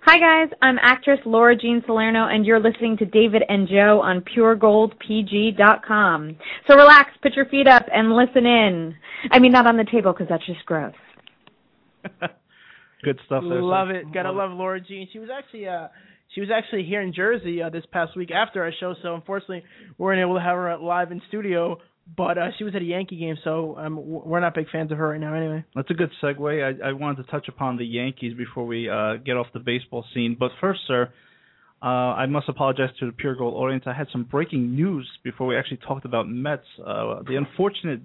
Hi 0.03 0.19
guys, 0.19 0.49
I'm 0.63 0.79
actress 0.81 1.19
Laura 1.27 1.55
Jean 1.55 1.83
Salerno 1.85 2.27
and 2.27 2.47
you're 2.47 2.59
listening 2.59 2.97
to 2.99 3.05
David 3.05 3.43
and 3.51 3.69
Joe 3.69 4.01
on 4.03 4.23
puregoldpg.com. 4.23 6.37
So 6.67 6.75
relax, 6.75 7.11
put 7.23 7.35
your 7.35 7.45
feet 7.45 7.67
up 7.67 7.85
and 7.93 8.17
listen 8.17 8.47
in. 8.47 8.95
I 9.31 9.39
mean 9.39 9.53
not 9.53 9.67
on 9.67 9.77
the 9.77 9.85
table 9.85 10.15
because 10.15 10.29
that's 10.29 10.47
just 10.47 10.65
gross. 10.65 10.95
Good 13.05 13.21
stuff 13.27 13.45
there. 13.47 13.61
Love 13.61 13.89
sir. 13.89 13.97
it. 13.97 14.11
Gotta 14.15 14.33
love 14.33 14.53
Laura 14.53 14.81
Jean. 14.81 15.07
She 15.13 15.19
was 15.19 15.29
actually 15.31 15.69
uh 15.69 15.89
she 16.35 16.41
was 16.41 16.49
actually 16.51 16.85
here 16.85 17.03
in 17.03 17.13
Jersey 17.13 17.61
uh, 17.61 17.69
this 17.69 17.85
past 17.93 18.17
week 18.17 18.31
after 18.31 18.63
our 18.63 18.73
show, 18.81 18.95
so 19.03 19.15
unfortunately 19.15 19.65
we 19.99 20.05
weren't 20.05 20.21
able 20.21 20.37
to 20.37 20.41
have 20.41 20.57
her 20.57 20.79
live 20.79 21.13
in 21.13 21.21
studio. 21.29 21.77
But 22.17 22.39
uh, 22.39 22.49
she 22.59 22.65
was 22.65 22.75
at 22.75 22.83
a 22.83 22.85
Yankee 22.85 23.19
game, 23.19 23.37
so 23.45 23.77
um, 23.79 23.99
we're 24.03 24.41
not 24.41 24.55
big 24.55 24.69
fans 24.71 24.91
of 24.91 24.99
her 24.99 25.09
right 25.09 25.21
now. 25.21 25.35
Anyway, 25.35 25.65
That's 25.75 25.91
a 25.91 25.95
good 25.95 26.11
segue. 26.23 26.83
I, 26.83 26.89
I 26.89 26.93
wanted 26.93 27.25
to 27.25 27.31
touch 27.31 27.47
upon 27.49 27.77
the 27.77 27.85
Yankees 27.85 28.37
before 28.37 28.67
we 28.67 28.89
uh, 28.89 29.17
get 29.17 29.37
off 29.37 29.47
the 29.53 29.61
baseball 29.61 30.05
scene. 30.13 30.37
But 30.39 30.51
first, 30.61 30.81
sir, 30.89 31.13
uh, 31.83 31.87
I 31.87 32.27
must 32.27 32.49
apologize 32.49 32.91
to 32.99 33.07
the 33.07 33.13
Pure 33.13 33.37
Gold 33.37 33.55
audience. 33.55 33.85
I 33.87 33.93
had 33.93 34.09
some 34.13 34.25
breaking 34.25 34.75
news 34.75 35.09
before 35.23 35.47
we 35.47 35.57
actually 35.57 35.79
talked 35.87 36.05
about 36.05 36.29
Mets. 36.29 36.65
Uh, 36.79 37.23
the 37.27 37.37
unfortunate 37.37 38.01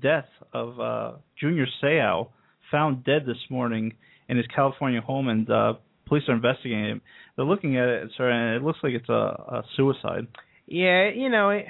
death 0.00 0.28
of 0.52 0.78
uh, 0.80 1.12
Junior 1.40 1.66
Seau, 1.82 2.28
found 2.70 3.04
dead 3.04 3.22
this 3.26 3.38
morning 3.50 3.94
in 4.28 4.36
his 4.36 4.46
California 4.54 5.00
home, 5.00 5.28
and 5.28 5.50
uh, 5.50 5.74
police 6.06 6.22
are 6.28 6.34
investigating 6.34 6.84
him. 6.84 7.00
They're 7.36 7.46
looking 7.46 7.76
at 7.76 7.88
it, 7.88 8.10
sir, 8.16 8.30
and 8.30 8.56
it 8.56 8.64
looks 8.64 8.78
like 8.82 8.92
it's 8.92 9.08
a, 9.08 9.12
a 9.12 9.62
suicide. 9.76 10.26
Yeah, 10.66 11.10
you 11.14 11.30
know, 11.30 11.50
it, 11.50 11.66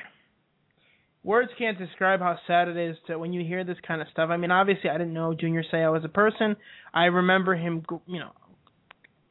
words 1.22 1.50
can't 1.58 1.78
describe 1.78 2.20
how 2.20 2.38
sad 2.46 2.68
it 2.68 2.76
is 2.76 2.96
to 3.06 3.18
when 3.18 3.32
you 3.32 3.44
hear 3.44 3.64
this 3.64 3.76
kind 3.86 4.00
of 4.00 4.08
stuff. 4.12 4.30
I 4.30 4.36
mean, 4.36 4.50
obviously, 4.50 4.90
I 4.90 4.98
didn't 4.98 5.14
know 5.14 5.34
Junior 5.34 5.64
Seau 5.72 5.96
as 5.96 6.04
a 6.04 6.08
person. 6.08 6.56
I 6.92 7.04
remember 7.04 7.54
him, 7.54 7.84
you 8.06 8.20
know, 8.20 8.32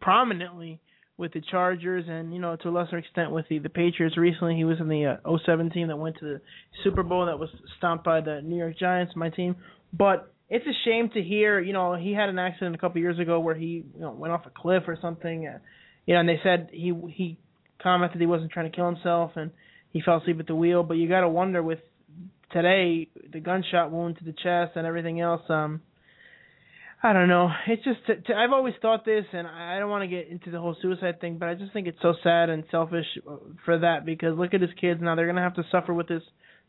prominently 0.02 0.80
with 1.17 1.34
the 1.34 1.41
Chargers, 1.50 2.06
and 2.08 2.34
you 2.34 2.39
know, 2.39 2.56
to 2.58 2.69
a 2.69 2.71
lesser 2.71 2.97
extent 2.97 3.32
with 3.32 3.45
the 3.50 3.60
the 3.60 3.69
Patriots. 3.69 4.17
Recently, 4.17 4.56
he 4.56 4.63
was 4.63 4.80
in 4.80 4.88
the 4.88 5.17
uh, 5.26 5.38
07 5.45 5.71
team 5.71 5.88
that 5.88 5.97
went 5.97 6.17
to 6.19 6.26
the 6.26 6.41
Super 6.84 7.04
Bowl 7.04 7.26
that 7.26 7.39
was 7.39 7.50
stomped 7.78 8.06
by 8.06 8.21
the 8.21 8.41
New 8.43 8.58
York 8.58 8.78
Giants, 8.78 9.13
my 9.15 9.30
team. 9.30 9.56
But 9.91 10.32
it's 10.50 10.65
a 10.65 10.78
shame 10.86 11.10
to 11.13 11.21
hear, 11.21 11.60
you 11.60 11.73
know, 11.73 11.95
he 11.95 12.13
had 12.13 12.30
an 12.30 12.39
accident 12.39 12.76
a 12.76 12.78
couple 12.78 13.02
years 13.02 13.19
ago 13.19 13.39
where 13.39 13.56
he, 13.56 13.84
you 13.93 14.00
know, 14.00 14.12
went 14.12 14.32
off 14.32 14.45
a 14.45 14.52
cliff 14.52 14.84
or 14.88 14.97
something. 15.02 15.47
Uh, 15.47 15.58
you 16.06 16.13
know, 16.13 16.19
and 16.21 16.30
they 16.30 16.39
said 16.43 16.69
he 16.71 16.93
he 17.12 17.38
commented 17.82 18.19
he 18.19 18.28
wasn't 18.28 18.52
trying 18.52 18.69
to 18.69 18.76
kill 18.76 18.86
himself 18.86 19.32
and 19.36 19.52
he 19.91 20.02
fell 20.02 20.17
asleep 20.17 20.39
at 20.39 20.47
the 20.47 20.56
wheel. 20.56 20.84
But 20.84 20.95
you 20.95 21.08
got 21.08 21.21
to 21.21 21.30
wonder 21.30 21.62
with 21.62 21.80
today 22.52 23.08
the 23.32 23.39
gunshot 23.39 23.91
wound 23.91 24.17
to 24.17 24.23
the 24.23 24.34
chest 24.34 24.76
and 24.76 24.86
everything 24.86 25.21
else. 25.21 25.41
Um, 25.50 25.82
I 27.02 27.13
don't 27.13 27.28
know. 27.28 27.50
It's 27.67 27.84
just 27.84 28.00
t- 28.08 28.13
t- 28.26 28.34
I've 28.34 28.52
always 28.52 28.73
thought 28.82 29.06
this, 29.06 29.26
and 29.32 29.45
I 29.47 29.78
don't 29.78 29.89
want 29.89 30.02
to 30.02 30.08
get 30.08 30.30
into 30.30 30.50
the 30.50 30.60
whole 30.60 30.76
suicide 30.82 31.21
thing, 31.21 31.38
but 31.38 31.47
I 31.47 31.54
just 31.54 31.71
think 31.71 31.88
it's 31.88 32.02
so 32.02 32.15
sad 32.23 32.50
and 32.50 32.63
selfish 32.71 33.06
uh, 33.30 33.36
for 33.65 33.78
that 33.80 34.04
because 34.04 34.38
look 34.38 34.56
at 34.56 34.62
his 34.62 34.71
kids 34.82 35.00
now; 35.02 35.15
they're 35.15 35.28
gonna 35.28 35.43
have 35.43 35.56
to 35.56 35.65
suffer 35.71 35.93
with 35.93 36.08
this 36.08 36.23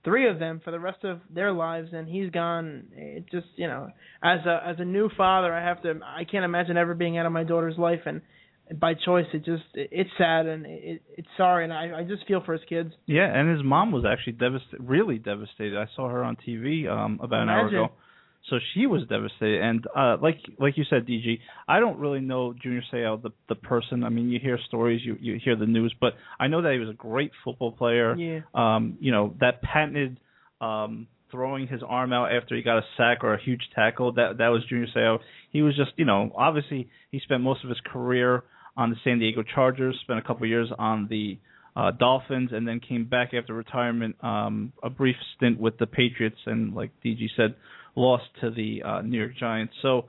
three 0.04 0.28
of 0.28 0.38
them 0.38 0.60
for 0.62 0.70
the 0.70 0.78
rest 0.78 1.02
of 1.04 1.20
their 1.30 1.50
lives, 1.52 1.88
and 1.92 2.06
he's 2.06 2.30
gone. 2.30 2.84
It 2.92 3.24
just 3.30 3.46
you 3.56 3.68
know, 3.68 3.88
as 4.22 4.40
a 4.46 4.60
as 4.66 4.76
a 4.78 4.84
new 4.84 5.08
father, 5.16 5.52
I 5.52 5.64
have 5.64 5.82
to. 5.82 5.98
I 6.04 6.24
can't 6.24 6.44
imagine 6.44 6.76
ever 6.76 6.94
being 6.94 7.16
out 7.16 7.24
of 7.24 7.32
my 7.32 7.44
daughter's 7.44 7.78
life, 7.78 8.02
and 8.04 8.20
by 8.74 8.94
choice, 8.94 9.26
it 9.32 9.44
just 9.44 9.64
it, 9.74 9.88
it's 9.92 10.10
sad 10.18 10.46
and 10.46 10.66
it, 10.66 11.02
it's 11.16 11.28
sorry, 11.36 11.64
and 11.64 11.72
I 11.72 12.00
I 12.00 12.04
just 12.04 12.26
feel 12.26 12.42
for 12.44 12.52
his 12.52 12.62
kids. 12.68 12.92
Yeah, 13.06 13.26
and 13.26 13.50
his 13.50 13.64
mom 13.64 13.92
was 13.92 14.04
actually 14.04 14.34
devastated, 14.34 14.80
really 14.80 15.18
devastated. 15.18 15.76
I 15.76 15.86
saw 15.96 16.08
her 16.08 16.22
on 16.24 16.36
TV 16.46 16.88
um 16.88 17.20
about 17.22 17.42
an 17.42 17.48
hour 17.48 17.68
ago. 17.68 17.90
So 18.50 18.58
she 18.72 18.86
was 18.86 19.02
devastated, 19.08 19.60
and 19.60 19.86
uh, 19.94 20.16
like 20.22 20.38
like 20.58 20.78
you 20.78 20.84
said, 20.88 21.06
DG, 21.06 21.40
I 21.66 21.80
don't 21.80 21.98
really 21.98 22.20
know 22.20 22.54
Junior 22.54 22.82
Seau 22.92 23.20
the 23.20 23.30
the 23.48 23.54
person. 23.54 24.04
I 24.04 24.08
mean, 24.08 24.30
you 24.30 24.38
hear 24.40 24.58
stories, 24.68 25.02
you 25.04 25.16
you 25.20 25.38
hear 25.42 25.56
the 25.56 25.66
news, 25.66 25.94
but 26.00 26.14
I 26.40 26.46
know 26.46 26.62
that 26.62 26.72
he 26.72 26.78
was 26.78 26.88
a 26.88 26.94
great 26.94 27.32
football 27.44 27.72
player. 27.72 28.14
Yeah. 28.14 28.40
Um, 28.54 28.96
you 29.00 29.12
know 29.12 29.34
that 29.40 29.60
patented 29.62 30.18
um 30.60 31.08
throwing 31.30 31.66
his 31.66 31.82
arm 31.86 32.12
out 32.12 32.32
after 32.32 32.56
he 32.56 32.62
got 32.62 32.78
a 32.78 32.84
sack 32.96 33.18
or 33.22 33.34
a 33.34 33.42
huge 33.42 33.60
tackle. 33.74 34.12
That 34.12 34.38
that 34.38 34.48
was 34.48 34.62
Junior 34.68 34.86
Seau. 34.96 35.18
He 35.50 35.60
was 35.60 35.76
just 35.76 35.90
you 35.96 36.06
know 36.06 36.32
obviously 36.34 36.88
he 37.10 37.20
spent 37.20 37.42
most 37.42 37.64
of 37.64 37.68
his 37.68 37.80
career 37.92 38.44
on 38.78 38.90
the 38.90 38.96
San 39.02 39.18
Diego 39.18 39.42
Chargers, 39.42 39.98
spent 40.02 40.20
a 40.20 40.22
couple 40.22 40.44
of 40.44 40.48
years 40.48 40.70
on 40.78 41.08
the 41.10 41.38
uh, 41.76 41.90
Dolphins, 41.90 42.50
and 42.52 42.66
then 42.66 42.80
came 42.80 43.04
back 43.04 43.34
after 43.34 43.52
retirement. 43.52 44.16
Um, 44.22 44.72
a 44.82 44.88
brief 44.88 45.16
stint 45.36 45.60
with 45.60 45.76
the 45.78 45.86
Patriots, 45.86 46.38
and 46.46 46.74
like 46.74 46.92
DG 47.04 47.26
said, 47.36 47.56
lost 47.96 48.24
to 48.40 48.50
the 48.50 48.82
uh, 48.82 49.02
New 49.02 49.18
York 49.18 49.32
Giants. 49.38 49.74
So, 49.82 50.06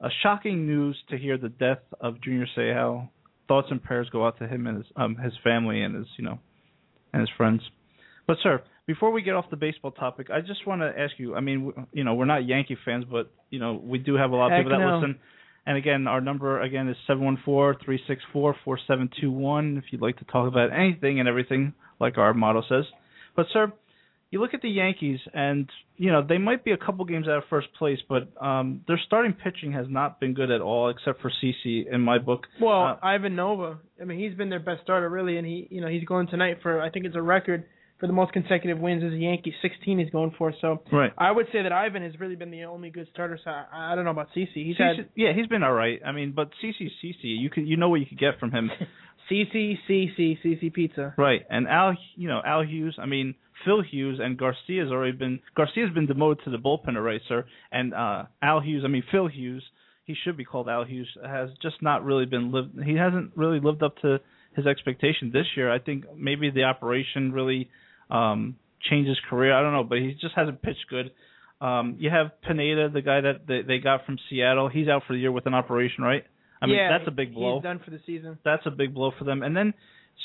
uh, 0.00 0.08
shocking 0.22 0.66
news 0.66 0.96
to 1.10 1.18
hear 1.18 1.36
the 1.36 1.48
death 1.48 1.82
of 2.00 2.20
Junior 2.22 2.46
Seau. 2.56 3.08
Thoughts 3.48 3.68
and 3.70 3.82
prayers 3.82 4.08
go 4.10 4.24
out 4.24 4.38
to 4.38 4.46
him 4.46 4.66
and 4.66 4.78
his 4.78 4.86
um, 4.96 5.16
his 5.16 5.32
family 5.44 5.82
and 5.82 5.96
his 5.96 6.06
you 6.16 6.24
know 6.24 6.38
and 7.12 7.20
his 7.20 7.30
friends. 7.36 7.60
But 8.26 8.36
sir, 8.42 8.62
before 8.86 9.10
we 9.10 9.22
get 9.22 9.34
off 9.34 9.46
the 9.50 9.56
baseball 9.56 9.90
topic, 9.90 10.28
I 10.30 10.40
just 10.40 10.66
want 10.66 10.80
to 10.80 10.92
ask 10.96 11.14
you. 11.18 11.34
I 11.34 11.40
mean, 11.40 11.72
you 11.92 12.04
know, 12.04 12.14
we're 12.14 12.24
not 12.24 12.46
Yankee 12.46 12.78
fans, 12.84 13.04
but 13.10 13.32
you 13.50 13.58
know, 13.58 13.80
we 13.82 13.98
do 13.98 14.14
have 14.14 14.30
a 14.30 14.36
lot 14.36 14.46
of 14.46 14.52
Heck 14.52 14.60
people 14.60 14.78
that 14.78 14.84
no. 14.84 14.98
listen. 14.98 15.18
And 15.66 15.76
again, 15.76 16.06
our 16.08 16.20
number 16.20 16.60
again 16.60 16.88
is 16.88 16.96
seven 17.06 17.24
one 17.24 17.38
four 17.44 17.76
three 17.84 18.00
six 18.08 18.20
four 18.32 18.56
four 18.64 18.78
seven 18.88 19.08
two 19.20 19.30
one. 19.30 19.76
If 19.76 19.92
you'd 19.92 20.02
like 20.02 20.18
to 20.18 20.24
talk 20.24 20.48
about 20.48 20.72
anything 20.72 21.20
and 21.20 21.28
everything, 21.28 21.72
like 22.00 22.18
our 22.18 22.34
motto 22.34 22.62
says. 22.68 22.84
But 23.36 23.46
sir, 23.52 23.72
you 24.30 24.40
look 24.40 24.54
at 24.54 24.62
the 24.62 24.70
Yankees, 24.70 25.20
and 25.34 25.68
you 25.96 26.10
know 26.10 26.24
they 26.26 26.38
might 26.38 26.64
be 26.64 26.72
a 26.72 26.76
couple 26.76 27.04
games 27.04 27.28
out 27.28 27.36
of 27.36 27.44
first 27.48 27.68
place, 27.78 27.98
but 28.08 28.28
um, 28.44 28.80
their 28.88 28.98
starting 29.06 29.34
pitching 29.34 29.72
has 29.72 29.86
not 29.88 30.18
been 30.18 30.34
good 30.34 30.50
at 30.50 30.60
all, 30.60 30.88
except 30.88 31.20
for 31.20 31.30
CC 31.42 31.84
in 31.92 32.00
my 32.00 32.18
book. 32.18 32.46
Well, 32.60 32.82
Uh, 32.82 32.96
Ivan 33.06 33.36
Nova. 33.36 33.78
I 34.00 34.04
mean, 34.04 34.18
he's 34.18 34.36
been 34.36 34.48
their 34.48 34.58
best 34.60 34.82
starter 34.82 35.08
really, 35.08 35.36
and 35.36 35.46
he, 35.46 35.68
you 35.70 35.80
know, 35.80 35.86
he's 35.88 36.04
going 36.04 36.26
tonight 36.26 36.58
for 36.62 36.80
I 36.80 36.90
think 36.90 37.04
it's 37.06 37.14
a 37.16 37.22
record 37.22 37.64
for 38.02 38.08
the 38.08 38.12
most 38.12 38.32
consecutive 38.32 38.80
wins 38.80 39.04
as 39.04 39.12
a 39.12 39.16
Yankee. 39.16 39.54
16 39.62 40.00
he's 40.00 40.10
going 40.10 40.34
for. 40.36 40.52
So 40.60 40.82
Right. 40.90 41.12
I 41.16 41.30
would 41.30 41.46
say 41.52 41.62
that 41.62 41.70
Ivan 41.70 42.02
has 42.02 42.18
really 42.18 42.34
been 42.34 42.50
the 42.50 42.64
only 42.64 42.90
good 42.90 43.06
starter. 43.12 43.38
So 43.44 43.48
I, 43.48 43.92
I 43.92 43.94
don't 43.94 44.04
know 44.04 44.10
about 44.10 44.26
CC. 44.36 44.48
He's 44.54 44.76
CC 44.76 44.96
had 44.96 45.08
yeah, 45.14 45.32
he's 45.32 45.46
been 45.46 45.62
all 45.62 45.72
right. 45.72 46.00
I 46.04 46.10
mean, 46.10 46.32
but 46.34 46.50
CC 46.60 46.88
CC, 47.00 47.14
you 47.22 47.48
could 47.48 47.68
you 47.68 47.76
know 47.76 47.90
what 47.90 48.00
you 48.00 48.06
could 48.06 48.18
get 48.18 48.40
from 48.40 48.50
him. 48.50 48.72
CC 49.30 49.78
CC 49.88 50.36
CC 50.44 50.72
Pizza. 50.74 51.14
Right, 51.16 51.42
and 51.48 51.68
Al, 51.68 51.96
you 52.16 52.26
know 52.26 52.42
Al 52.44 52.64
Hughes. 52.64 52.98
I 53.00 53.06
mean 53.06 53.36
Phil 53.64 53.82
Hughes 53.88 54.18
and 54.20 54.36
Garcia's 54.36 54.90
already 54.90 55.16
been 55.16 55.38
Garcia's 55.56 55.94
been 55.94 56.06
demoted 56.06 56.42
to 56.42 56.50
the 56.50 56.58
bullpen 56.58 56.96
eraser. 56.96 57.46
And 57.70 57.94
uh 57.94 58.24
Al 58.42 58.60
Hughes, 58.60 58.82
I 58.84 58.88
mean 58.88 59.04
Phil 59.12 59.28
Hughes, 59.28 59.62
he 60.02 60.16
should 60.24 60.36
be 60.36 60.44
called 60.44 60.68
Al 60.68 60.84
Hughes, 60.84 61.08
has 61.24 61.50
just 61.62 61.80
not 61.82 62.04
really 62.04 62.26
been 62.26 62.50
lived. 62.50 62.70
He 62.84 62.96
hasn't 62.96 63.30
really 63.36 63.60
lived 63.60 63.84
up 63.84 63.96
to 63.98 64.18
his 64.56 64.66
expectation 64.66 65.30
this 65.32 65.46
year. 65.56 65.72
I 65.72 65.78
think 65.78 66.04
maybe 66.16 66.50
the 66.50 66.64
operation 66.64 67.30
really 67.30 67.70
um 68.12 68.56
changed 68.88 69.08
his 69.08 69.20
career. 69.30 69.52
I 69.56 69.62
don't 69.62 69.72
know, 69.72 69.84
but 69.84 69.98
he 69.98 70.12
just 70.20 70.34
hasn't 70.36 70.60
pitched 70.62 70.86
good. 70.90 71.10
Um 71.60 71.96
You 71.98 72.10
have 72.10 72.26
Pineda, 72.46 72.90
the 72.90 73.02
guy 73.02 73.20
that 73.20 73.46
they, 73.48 73.62
they 73.62 73.78
got 73.78 74.04
from 74.06 74.16
Seattle. 74.28 74.68
He's 74.68 74.88
out 74.88 75.02
for 75.06 75.12
the 75.14 75.20
year 75.20 75.32
with 75.32 75.46
an 75.46 75.54
operation, 75.54 76.04
right? 76.04 76.24
I 76.60 76.66
mean 76.66 76.76
yeah, 76.76 76.90
that's 76.96 77.08
a 77.08 77.16
big 77.22 77.34
blow 77.34 77.56
He's 77.56 77.64
done 77.64 77.80
for 77.84 77.90
the 77.90 78.00
season. 78.06 78.38
that's 78.44 78.66
a 78.66 78.70
big 78.70 78.94
blow 78.94 79.10
for 79.18 79.24
them. 79.24 79.42
And 79.42 79.56
then, 79.56 79.74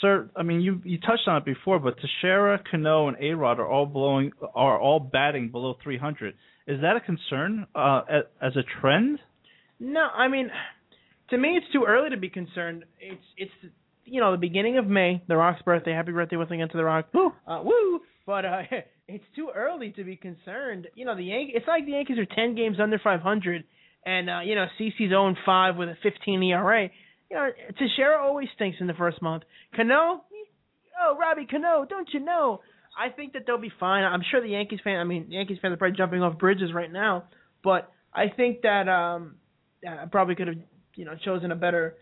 sir, 0.01 0.29
I 0.35 0.43
mean, 0.43 0.59
you 0.61 0.81
you 0.83 0.99
touched 0.99 1.27
on 1.27 1.37
it 1.37 1.45
before, 1.45 1.79
but 1.79 1.95
Teixeira, 2.01 2.61
Cano, 2.69 3.07
and 3.07 3.17
A 3.19 3.29
Rod 3.33 3.59
are 3.59 3.67
all 3.67 3.87
blowing 3.87 4.31
are 4.53 4.79
all 4.79 4.99
batting 4.99 5.49
below 5.49 5.75
300. 5.83 6.35
Is 6.67 6.81
that 6.81 6.95
a 6.95 6.99
concern 6.99 7.65
uh, 7.73 8.01
as 8.41 8.55
a 8.55 8.63
trend? 8.81 9.19
No, 9.79 10.01
I 10.23 10.27
mean, 10.27 10.49
to 11.29 11.37
me, 11.37 11.49
it's 11.57 11.71
too 11.71 11.85
early 11.87 12.09
to 12.11 12.17
be 12.17 12.29
concerned. 12.29 12.83
It's 12.99 13.27
it's 13.37 13.57
you 14.07 14.21
know 14.21 14.31
the 14.31 14.37
beginning 14.37 14.77
of 14.77 14.87
May, 14.87 15.21
the 15.27 15.35
Rock's 15.35 15.61
birthday. 15.61 15.91
Happy 15.91 16.11
birthday 16.11 16.37
once 16.37 16.51
again 16.51 16.69
to 16.69 16.77
the 16.77 16.83
Rock. 16.83 17.07
Woo. 17.13 17.31
Uh, 17.45 17.61
woo! 17.63 17.99
But 18.25 18.45
uh, 18.45 18.61
it's 19.07 19.23
too 19.35 19.49
early 19.55 19.91
to 19.91 20.03
be 20.03 20.15
concerned. 20.15 20.87
You 20.95 21.05
know 21.05 21.15
the 21.15 21.23
Yankees. 21.23 21.55
It's 21.57 21.67
like 21.67 21.85
the 21.85 21.91
Yankees 21.91 22.17
are 22.17 22.25
ten 22.25 22.55
games 22.55 22.77
under 22.81 22.99
500, 22.99 23.63
and 24.05 24.29
uh, 24.29 24.39
you 24.43 24.55
know 24.55 24.65
CC's 24.79 25.09
0 25.09 25.35
5 25.45 25.75
with 25.75 25.89
a 25.89 25.97
15 26.03 26.43
ERA. 26.43 26.89
You 27.29 27.37
know 27.37 27.49
Teixeira 27.77 28.21
always 28.21 28.47
stinks 28.55 28.77
in 28.79 28.87
the 28.87 28.93
first 28.93 29.21
month. 29.21 29.43
Cano, 29.75 30.23
oh 31.01 31.17
Robbie 31.19 31.45
Cano, 31.45 31.85
don't 31.87 32.09
you 32.13 32.19
know? 32.19 32.61
I 32.97 33.09
think 33.09 33.33
that 33.33 33.43
they'll 33.45 33.59
be 33.59 33.71
fine. 33.79 34.03
I'm 34.03 34.23
sure 34.31 34.41
the 34.41 34.49
Yankees 34.49 34.79
fan. 34.83 34.99
I 34.99 35.03
mean, 35.03 35.27
Yankees 35.29 35.59
fans 35.61 35.73
are 35.73 35.77
probably 35.77 35.97
jumping 35.97 36.23
off 36.23 36.39
bridges 36.39 36.73
right 36.73 36.91
now. 36.91 37.25
But 37.63 37.91
I 38.13 38.29
think 38.35 38.61
that 38.63 38.89
um, 38.89 39.35
I 39.87 40.05
probably 40.05 40.35
could 40.35 40.47
have 40.47 40.57
you 40.95 41.05
know 41.05 41.15
chosen 41.23 41.51
a 41.51 41.55
better 41.55 41.95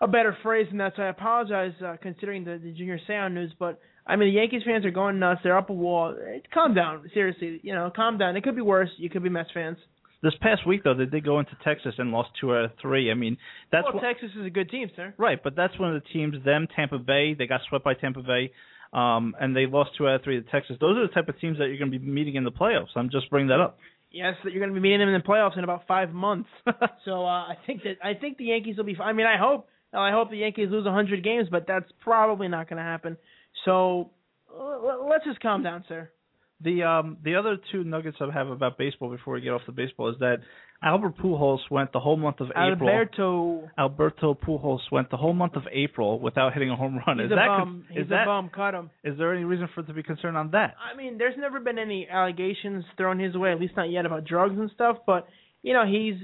a 0.00 0.06
better 0.06 0.36
phrase 0.42 0.66
than 0.68 0.78
that. 0.78 0.94
So 0.96 1.02
I 1.02 1.08
apologize 1.08 1.72
uh, 1.84 1.96
considering 2.02 2.44
the, 2.44 2.60
the 2.62 2.72
Junior 2.72 2.98
Seau 3.08 3.32
news. 3.32 3.52
But 3.58 3.80
I 4.06 4.16
mean, 4.16 4.28
the 4.28 4.38
Yankees 4.40 4.62
fans 4.64 4.84
are 4.84 4.90
going 4.90 5.18
nuts. 5.18 5.40
They're 5.42 5.56
up 5.56 5.70
a 5.70 5.74
wall. 5.74 6.14
Eh, 6.14 6.40
Calm 6.52 6.74
down, 6.74 7.10
seriously. 7.14 7.60
You 7.62 7.74
know, 7.74 7.90
calm 7.94 8.18
down. 8.18 8.36
It 8.36 8.44
could 8.44 8.56
be 8.56 8.62
worse. 8.62 8.90
You 8.98 9.10
could 9.10 9.22
be 9.22 9.28
Mets 9.28 9.50
fans. 9.52 9.78
This 10.22 10.34
past 10.40 10.66
week, 10.66 10.82
though, 10.82 10.94
they 10.94 11.04
did 11.04 11.24
go 11.24 11.38
into 11.38 11.52
Texas 11.62 11.94
and 11.98 12.10
lost 12.10 12.30
two 12.40 12.52
out 12.54 12.64
of 12.64 12.70
three. 12.80 13.10
I 13.10 13.14
mean, 13.14 13.36
that's 13.70 13.84
well, 13.84 13.94
what, 13.94 14.02
Texas 14.02 14.30
is 14.38 14.46
a 14.46 14.50
good 14.50 14.70
team, 14.70 14.90
sir. 14.96 15.14
right, 15.18 15.38
but 15.42 15.54
that's 15.54 15.78
one 15.78 15.94
of 15.94 16.02
the 16.02 16.08
teams. 16.08 16.42
Them, 16.44 16.66
Tampa 16.74 16.98
Bay, 16.98 17.34
they 17.34 17.46
got 17.46 17.60
swept 17.68 17.84
by 17.84 17.94
Tampa 17.94 18.22
Bay. 18.22 18.50
Um, 18.92 19.36
and 19.38 19.54
they 19.54 19.66
lost 19.66 19.90
two 19.98 20.08
out 20.08 20.14
of 20.16 20.24
three 20.24 20.40
to 20.42 20.50
Texas. 20.50 20.76
Those 20.80 20.96
are 20.96 21.06
the 21.06 21.12
type 21.12 21.28
of 21.28 21.38
teams 21.38 21.58
that 21.58 21.66
you're 21.66 21.78
going 21.78 21.92
to 21.92 21.98
be 21.98 22.04
meeting 22.04 22.36
in 22.36 22.44
the 22.44 22.50
playoffs. 22.50 22.96
I'm 22.96 23.10
just 23.10 23.28
bringing 23.28 23.48
that 23.48 23.60
up. 23.60 23.78
Yes, 24.10 24.34
that 24.42 24.52
you're 24.52 24.60
going 24.60 24.72
to 24.72 24.74
be 24.74 24.80
meeting 24.80 25.00
them 25.00 25.08
in 25.10 25.20
the 25.20 25.26
playoffs 25.26 25.58
in 25.58 25.64
about 25.64 25.82
five 25.86 26.12
months. 26.12 26.48
so 27.04 27.24
uh, 27.26 27.44
I 27.44 27.54
think 27.66 27.82
that 27.82 27.96
I 28.02 28.14
think 28.14 28.38
the 28.38 28.44
Yankees 28.44 28.78
will 28.78 28.84
be. 28.84 28.96
I 28.98 29.12
mean, 29.12 29.26
I 29.26 29.36
hope. 29.38 29.68
I 29.96 30.10
hope 30.12 30.30
the 30.30 30.36
Yankees 30.38 30.68
lose 30.70 30.84
100 30.84 31.24
games, 31.24 31.48
but 31.50 31.66
that's 31.66 31.90
probably 32.00 32.48
not 32.48 32.68
going 32.68 32.78
to 32.78 32.82
happen. 32.82 33.16
So 33.64 34.10
let's 35.08 35.24
just 35.24 35.40
calm 35.40 35.62
down, 35.62 35.84
sir. 35.88 36.10
The 36.62 36.84
um 36.84 37.18
the 37.22 37.34
other 37.34 37.58
two 37.70 37.84
nuggets 37.84 38.16
I 38.18 38.32
have 38.32 38.48
about 38.48 38.78
baseball 38.78 39.10
before 39.10 39.34
we 39.34 39.42
get 39.42 39.50
off 39.50 39.60
the 39.66 39.72
baseball 39.72 40.08
is 40.08 40.16
that 40.20 40.38
Albert 40.82 41.18
Pujols 41.18 41.58
went 41.70 41.92
the 41.92 42.00
whole 42.00 42.16
month 42.16 42.40
of 42.40 42.48
April. 42.50 42.88
Alberto, 42.88 43.70
Alberto 43.78 44.34
Pujols 44.34 44.80
went 44.90 45.10
the 45.10 45.18
whole 45.18 45.34
month 45.34 45.56
of 45.56 45.64
April 45.70 46.18
without 46.18 46.54
hitting 46.54 46.70
a 46.70 46.76
home 46.76 46.98
run. 47.06 47.18
he's 47.18 47.26
is 47.26 47.32
a 47.32 47.34
that 47.34 47.46
bum. 47.46 47.84
is 47.90 47.96
he's 47.98 48.08
that 48.08 48.22
a 48.22 48.26
bum. 48.26 48.50
Cut 48.54 48.72
him. 48.74 48.90
is 49.04 49.18
there 49.18 49.34
any 49.34 49.44
reason 49.44 49.68
for 49.74 49.82
it 49.82 49.86
to 49.88 49.92
be 49.92 50.02
concerned 50.02 50.38
on 50.38 50.50
that? 50.52 50.74
I 50.80 50.96
mean, 50.96 51.18
there's 51.18 51.36
never 51.36 51.60
been 51.60 51.78
any 51.78 52.08
allegations 52.10 52.84
thrown 52.96 53.18
his 53.18 53.36
way, 53.36 53.52
at 53.52 53.60
least 53.60 53.74
not 53.76 53.90
yet, 53.90 54.06
about 54.06 54.24
drugs 54.24 54.54
and 54.58 54.70
stuff. 54.74 54.96
But 55.06 55.28
you 55.62 55.74
know, 55.74 55.84
he's 55.86 56.14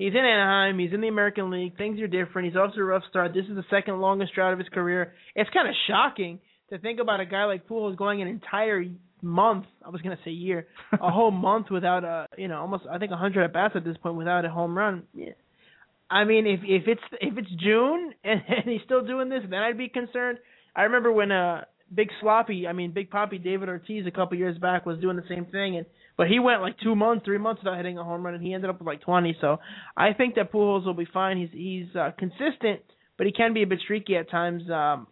he's 0.00 0.12
in 0.12 0.24
Anaheim. 0.24 0.78
He's 0.78 0.92
in 0.92 1.00
the 1.00 1.08
American 1.08 1.50
League. 1.50 1.76
Things 1.76 2.00
are 2.00 2.06
different. 2.06 2.48
He's 2.48 2.56
off 2.56 2.74
to 2.74 2.80
a 2.80 2.84
rough 2.84 3.02
start. 3.10 3.34
This 3.34 3.44
is 3.44 3.54
the 3.54 3.64
second 3.70 4.00
longest 4.00 4.34
drought 4.34 4.52
of 4.52 4.58
his 4.58 4.68
career. 4.68 5.12
It's 5.36 5.50
kind 5.50 5.68
of 5.68 5.74
shocking 5.86 6.40
to 6.70 6.78
think 6.78 7.00
about 7.00 7.20
a 7.20 7.26
guy 7.26 7.44
like 7.44 7.68
Pujols 7.68 7.96
going 7.96 8.22
an 8.22 8.28
entire 8.28 8.84
month. 9.22 9.66
I 9.84 9.90
was 9.90 10.00
gonna 10.00 10.18
say 10.24 10.30
year, 10.30 10.66
a 10.92 11.10
whole 11.10 11.30
month 11.30 11.66
without 11.70 12.04
a 12.04 12.26
you 12.38 12.48
know 12.48 12.60
almost 12.60 12.84
I 12.90 12.98
think 12.98 13.10
100 13.10 13.44
at 13.44 13.52
bats 13.52 13.74
at 13.76 13.84
this 13.84 13.96
point 13.98 14.16
without 14.16 14.44
a 14.44 14.50
home 14.50 14.76
run. 14.76 15.04
Yeah. 15.14 15.32
I 16.10 16.24
mean, 16.24 16.46
if 16.46 16.60
if 16.64 16.88
it's 16.88 17.02
if 17.20 17.36
it's 17.36 17.62
June 17.62 18.12
and, 18.24 18.40
and 18.48 18.64
he's 18.64 18.80
still 18.84 19.04
doing 19.04 19.28
this, 19.28 19.42
then 19.48 19.60
I'd 19.60 19.78
be 19.78 19.88
concerned. 19.88 20.38
I 20.74 20.82
remember 20.82 21.12
when 21.12 21.30
uh 21.30 21.64
Big 21.92 22.08
Sloppy, 22.20 22.66
I 22.66 22.72
mean 22.72 22.92
Big 22.92 23.10
Papi 23.10 23.42
David 23.42 23.68
Ortiz 23.68 24.06
a 24.06 24.10
couple 24.10 24.38
years 24.38 24.56
back 24.58 24.86
was 24.86 24.98
doing 25.00 25.16
the 25.16 25.24
same 25.28 25.46
thing, 25.46 25.76
and 25.76 25.86
but 26.20 26.28
he 26.28 26.38
went 26.38 26.60
like 26.60 26.78
two 26.80 26.94
months, 26.94 27.24
three 27.24 27.38
months 27.38 27.62
without 27.64 27.78
hitting 27.78 27.96
a 27.96 28.04
home 28.04 28.22
run, 28.22 28.34
and 28.34 28.44
he 28.44 28.52
ended 28.52 28.68
up 28.68 28.78
with 28.78 28.86
like 28.86 29.00
20. 29.00 29.38
So 29.40 29.56
I 29.96 30.12
think 30.12 30.34
that 30.34 30.52
Pujols 30.52 30.84
will 30.84 30.92
be 30.92 31.08
fine. 31.10 31.38
He's 31.38 31.48
he's 31.50 31.96
uh, 31.96 32.10
consistent, 32.18 32.82
but 33.16 33.26
he 33.26 33.32
can 33.32 33.54
be 33.54 33.62
a 33.62 33.66
bit 33.66 33.78
streaky 33.82 34.16
at 34.16 34.30
times. 34.30 34.64
Um, 34.70 35.06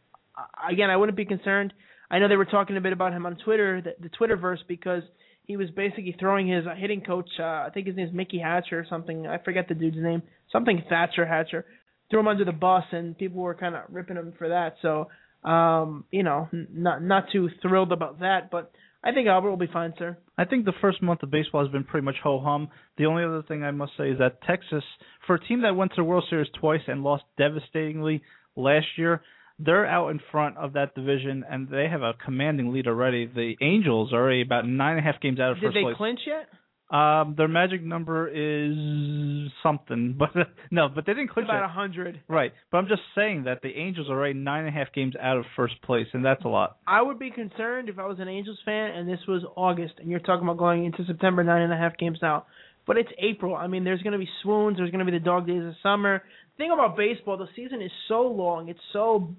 again, 0.71 0.91
I 0.91 0.99
wouldn't 0.99 1.17
be 1.17 1.25
concerned. 1.25 1.73
I 2.11 2.19
know 2.19 2.29
they 2.29 2.37
were 2.37 2.45
talking 2.45 2.77
a 2.77 2.83
bit 2.83 2.93
about 2.93 3.15
him 3.15 3.25
on 3.25 3.39
Twitter, 3.43 3.81
the, 3.81 3.93
the 4.07 4.11
Twitterverse, 4.11 4.59
because 4.69 5.03
he 5.45 5.57
was 5.57 5.71
basically 5.71 6.15
throwing 6.21 6.47
his 6.47 6.67
uh, 6.67 6.75
hitting 6.75 7.01
coach. 7.01 7.31
Uh, 7.41 7.43
I 7.43 7.71
think 7.73 7.87
his 7.87 7.97
name's 7.97 8.13
Mickey 8.13 8.39
Hatcher 8.39 8.79
or 8.79 8.87
something. 8.91 9.27
I 9.27 9.39
forget 9.39 9.67
the 9.67 9.75
dude's 9.75 9.97
name. 9.99 10.21
Something 10.53 10.83
Thatcher 10.91 11.25
Hatcher. 11.25 11.65
Threw 12.11 12.21
him 12.21 12.29
under 12.29 12.45
the 12.45 12.53
bus, 12.53 12.85
and 12.93 13.17
people 13.17 13.41
were 13.41 13.55
kind 13.55 13.75
of 13.75 13.85
ripping 13.89 14.17
him 14.19 14.35
for 14.37 14.51
that. 14.51 14.75
So, 14.83 15.09
um, 15.49 16.05
you 16.11 16.23
know, 16.23 16.51
not 16.53 17.03
not 17.03 17.31
too 17.33 17.49
thrilled 17.63 17.93
about 17.93 18.21
that. 18.21 18.51
But 18.51 18.73
I 19.03 19.13
think 19.13 19.29
Albert 19.29 19.51
will 19.51 19.57
be 19.57 19.69
fine, 19.73 19.95
sir. 19.99 20.19
I 20.37 20.45
think 20.45 20.65
the 20.65 20.73
first 20.81 21.03
month 21.03 21.23
of 21.23 21.31
baseball 21.31 21.63
has 21.63 21.73
been 21.73 21.85
pretty 21.85 22.05
much 22.05 22.17
ho 22.23 22.41
hum. 22.41 22.69
The 22.97 23.07
only 23.07 23.25
other 23.25 23.43
thing 23.43 23.63
I 23.63 23.71
must 23.71 23.93
say 23.97 24.11
is 24.11 24.19
that 24.19 24.43
Texas, 24.43 24.83
for 25.27 25.37
a 25.37 25.41
team 25.41 25.63
that 25.63 25.77
went 25.77 25.93
to 25.93 25.97
the 25.97 26.05
World 26.05 26.25
Series 26.29 26.49
twice 26.61 26.81
and 26.89 27.03
lost 27.03 27.25
devastatingly 27.37 28.23
last 28.57 28.87
year, 28.97 29.23
they're 29.59 29.87
out 29.87 30.09
in 30.11 30.21
front 30.31 30.57
of 30.57 30.73
that 30.75 30.95
division, 30.95 31.45
and 31.49 31.69
they 31.69 31.89
have 31.91 32.03
a 32.03 32.15
commanding 32.25 32.73
lead 32.73 32.87
already. 32.87 33.27
The 33.27 33.55
Angels 33.61 34.13
are 34.13 34.21
already 34.21 34.43
about 34.43 34.67
nine 34.67 34.97
and 34.97 35.07
a 35.07 35.13
half 35.13 35.21
games 35.21 35.41
out 35.41 35.53
of 35.53 35.61
Did 35.61 35.73
first 35.73 35.75
they 35.75 35.97
clinch 35.97 36.21
yet? 36.27 36.49
Um, 36.91 37.35
their 37.37 37.49
magic 37.49 37.83
number 37.83 38.29
is 38.29 39.51
something, 39.63 40.17
but 40.19 40.31
no, 40.71 40.89
but 40.89 41.05
they 41.05 41.13
didn't 41.13 41.31
clinch 41.31 41.49
about 41.49 41.65
a 41.65 41.69
hundred. 41.69 42.21
Right, 42.29 42.53
but 42.71 42.79
I'm 42.79 42.89
just 42.89 43.03
saying 43.15 43.45
that 43.45 43.61
the 43.63 43.69
Angels 43.69 44.09
are 44.09 44.15
already 44.15 44.39
nine 44.39 44.65
and 44.65 44.69
a 44.69 44.79
half 44.79 44.93
games 44.95 45.15
out 45.21 45.37
of 45.37 45.45
first 45.55 45.81
place, 45.83 46.07
and 46.15 46.25
that's 46.25 46.45
a 46.45 46.49
lot. 46.49 46.79
I 46.87 47.03
would 47.03 47.19
be 47.19 47.31
concerned 47.31 47.91
if 47.91 47.99
I 47.99 48.07
was 48.07 48.19
an 48.21 48.29
Angels 48.29 48.59
fan 48.65 48.91
and 48.93 49.09
this 49.09 49.21
was 49.29 49.45
August 49.55 49.95
and 49.99 50.09
you're 50.11 50.21
talking 50.21 50.45
about 50.45 50.57
going 50.57 50.87
into 50.87 51.05
September 51.07 51.45
nine 51.45 51.63
and 51.63 51.73
a 51.73 51.77
half 51.77 51.97
games 51.99 52.23
out. 52.23 52.47
But 52.87 52.97
it's 52.97 53.11
April. 53.19 53.55
I 53.55 53.67
mean, 53.67 53.85
there's 53.85 54.01
going 54.01 54.15
to 54.15 54.19
be 54.19 54.29
swoons. 54.43 54.79
There's 54.79 54.91
going 54.91 55.05
to 55.05 55.11
be 55.11 55.17
the 55.17 55.23
dog 55.23 55.47
days 55.47 55.63
of 55.63 55.75
summer. 55.83 56.23
The 56.57 56.65
thing 56.65 56.71
about 56.73 56.97
baseball, 56.97 57.37
the 57.37 57.49
season 57.55 57.83
is 57.83 57.91
so 58.09 58.23
long. 58.23 58.71
It's 58.71 58.81
so, 58.95 59.37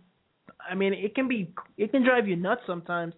I 0.70 0.76
mean, 0.76 0.94
it 0.94 1.16
can 1.16 1.28
be, 1.28 1.52
it 1.76 1.90
can 1.90 2.04
drive 2.04 2.28
you 2.28 2.36
nuts 2.36 2.62
sometimes. 2.68 3.16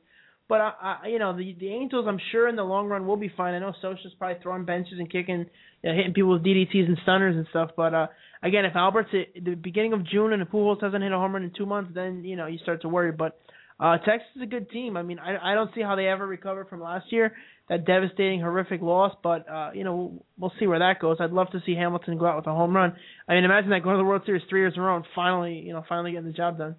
But 0.52 0.60
I, 0.60 0.98
I 1.04 1.08
you 1.08 1.18
know, 1.18 1.32
the 1.32 1.56
the 1.58 1.70
Angels, 1.70 2.08
I'm 2.10 2.20
sure 2.34 2.50
in 2.50 2.58
the 2.58 2.64
long 2.64 2.88
run 2.88 3.08
will 3.08 3.16
be 3.16 3.32
fine. 3.38 3.54
I 3.54 3.60
know 3.60 3.72
Scioscia's 3.82 4.14
probably 4.20 4.36
throwing 4.44 4.66
benches 4.66 4.96
and 5.00 5.10
kicking, 5.10 5.46
you 5.82 5.90
know, 5.90 5.96
hitting 5.96 6.12
people 6.12 6.34
with 6.34 6.44
DDTs 6.44 6.88
and 6.90 6.98
stunners 7.04 7.38
and 7.38 7.48
stuff. 7.52 7.70
But 7.78 7.94
uh 7.94 8.08
again, 8.44 8.66
if 8.66 8.76
Albert's 8.76 9.12
at 9.14 9.46
the 9.46 9.56
beginning 9.56 9.94
of 9.94 10.06
June 10.06 10.34
and 10.34 10.42
the 10.42 10.46
Pujols 10.46 10.84
hasn't 10.84 11.04
hit 11.04 11.14
a 11.14 11.16
home 11.16 11.32
run 11.32 11.44
in 11.44 11.54
two 11.58 11.66
months, 11.66 11.92
then 11.96 12.26
you 12.26 12.36
know 12.36 12.48
you 12.48 12.58
start 12.58 12.82
to 12.82 12.90
worry. 12.90 13.14
But 13.14 13.40
uh 13.80 13.98
Texas 14.00 14.28
is 14.36 14.42
a 14.42 14.46
good 14.46 14.70
team. 14.72 14.98
I 14.98 15.04
mean, 15.04 15.20
I 15.20 15.54
I 15.54 15.56
don't 15.56 15.74
see 15.74 15.82
how 15.82 15.96
they 15.96 16.10
ever 16.10 16.28
recover 16.28 16.66
from 16.66 16.82
last 16.82 17.14
year, 17.14 17.32
that 17.70 17.86
devastating, 17.86 18.42
horrific 18.42 18.82
loss. 18.82 19.16
But 19.24 19.50
uh, 19.50 19.70
you 19.74 19.86
know, 19.86 19.96
we'll, 19.96 20.26
we'll 20.38 20.54
see 20.60 20.68
where 20.68 20.80
that 20.80 21.00
goes. 21.00 21.16
I'd 21.22 21.32
love 21.32 21.50
to 21.52 21.62
see 21.66 21.76
Hamilton 21.76 22.18
go 22.18 22.26
out 22.26 22.36
with 22.36 22.48
a 22.48 22.54
home 22.54 22.76
run. 22.76 22.94
I 23.26 23.36
mean, 23.36 23.46
imagine 23.46 23.70
that 23.70 23.84
going 23.84 23.96
to 23.96 24.00
the 24.00 24.04
World 24.04 24.24
Series 24.26 24.44
three 24.50 24.60
years 24.60 24.74
in 24.76 24.82
a 24.82 24.86
row 24.86 24.98
and 24.98 25.06
finally, 25.16 25.64
you 25.66 25.72
know, 25.72 25.86
finally 25.88 26.12
getting 26.12 26.28
the 26.28 26.34
job 26.34 26.58
done. 26.58 26.76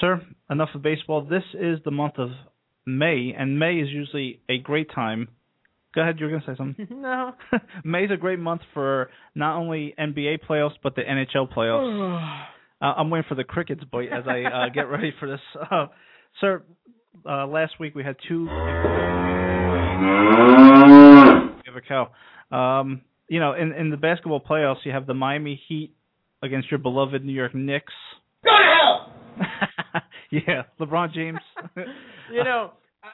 Sir, 0.00 0.22
enough 0.48 0.70
of 0.74 0.80
baseball. 0.80 1.26
This 1.26 1.44
is 1.52 1.78
the 1.84 1.90
month 1.90 2.14
of 2.16 2.30
May, 2.86 3.34
and 3.36 3.58
May 3.58 3.74
is 3.74 3.88
usually 3.90 4.40
a 4.48 4.58
great 4.58 4.90
time. 4.94 5.28
Go 5.94 6.02
ahead, 6.02 6.18
you're 6.18 6.30
going 6.30 6.42
to 6.42 6.46
say 6.46 6.56
something. 6.56 6.86
no. 7.02 7.32
May 7.84 8.04
is 8.04 8.10
a 8.12 8.16
great 8.16 8.38
month 8.38 8.60
for 8.72 9.10
not 9.34 9.56
only 9.56 9.94
NBA 9.98 10.40
playoffs 10.48 10.76
but 10.82 10.94
the 10.94 11.02
NHL 11.02 11.52
playoffs. 11.52 12.44
uh, 12.82 12.84
I'm 12.84 13.10
waiting 13.10 13.26
for 13.28 13.34
the 13.34 13.44
crickets 13.44 13.82
bite 13.90 14.12
as 14.12 14.24
I 14.28 14.42
uh, 14.42 14.68
get 14.72 14.82
ready 14.82 15.12
for 15.18 15.28
this. 15.28 15.40
Uh, 15.70 15.86
sir, 16.40 16.62
uh, 17.28 17.46
last 17.46 17.80
week 17.80 17.94
we 17.94 18.04
had 18.04 18.16
two. 18.28 18.44
Give 21.64 21.74
a 21.74 21.80
cow. 21.88 22.10
Um, 22.52 23.00
you 23.28 23.40
know, 23.40 23.54
in 23.54 23.72
in 23.72 23.90
the 23.90 23.96
basketball 23.96 24.40
playoffs, 24.40 24.84
you 24.84 24.92
have 24.92 25.06
the 25.06 25.14
Miami 25.14 25.60
Heat 25.66 25.94
against 26.42 26.70
your 26.70 26.78
beloved 26.78 27.24
New 27.24 27.32
York 27.32 27.54
Knicks. 27.54 27.94
Go 28.44 28.50
to 28.50 28.56
hell. 28.62 29.66
yeah, 30.30 30.62
LeBron 30.80 31.12
James. 31.12 31.38
you 32.32 32.44
know, 32.44 32.72
uh, 33.02 33.08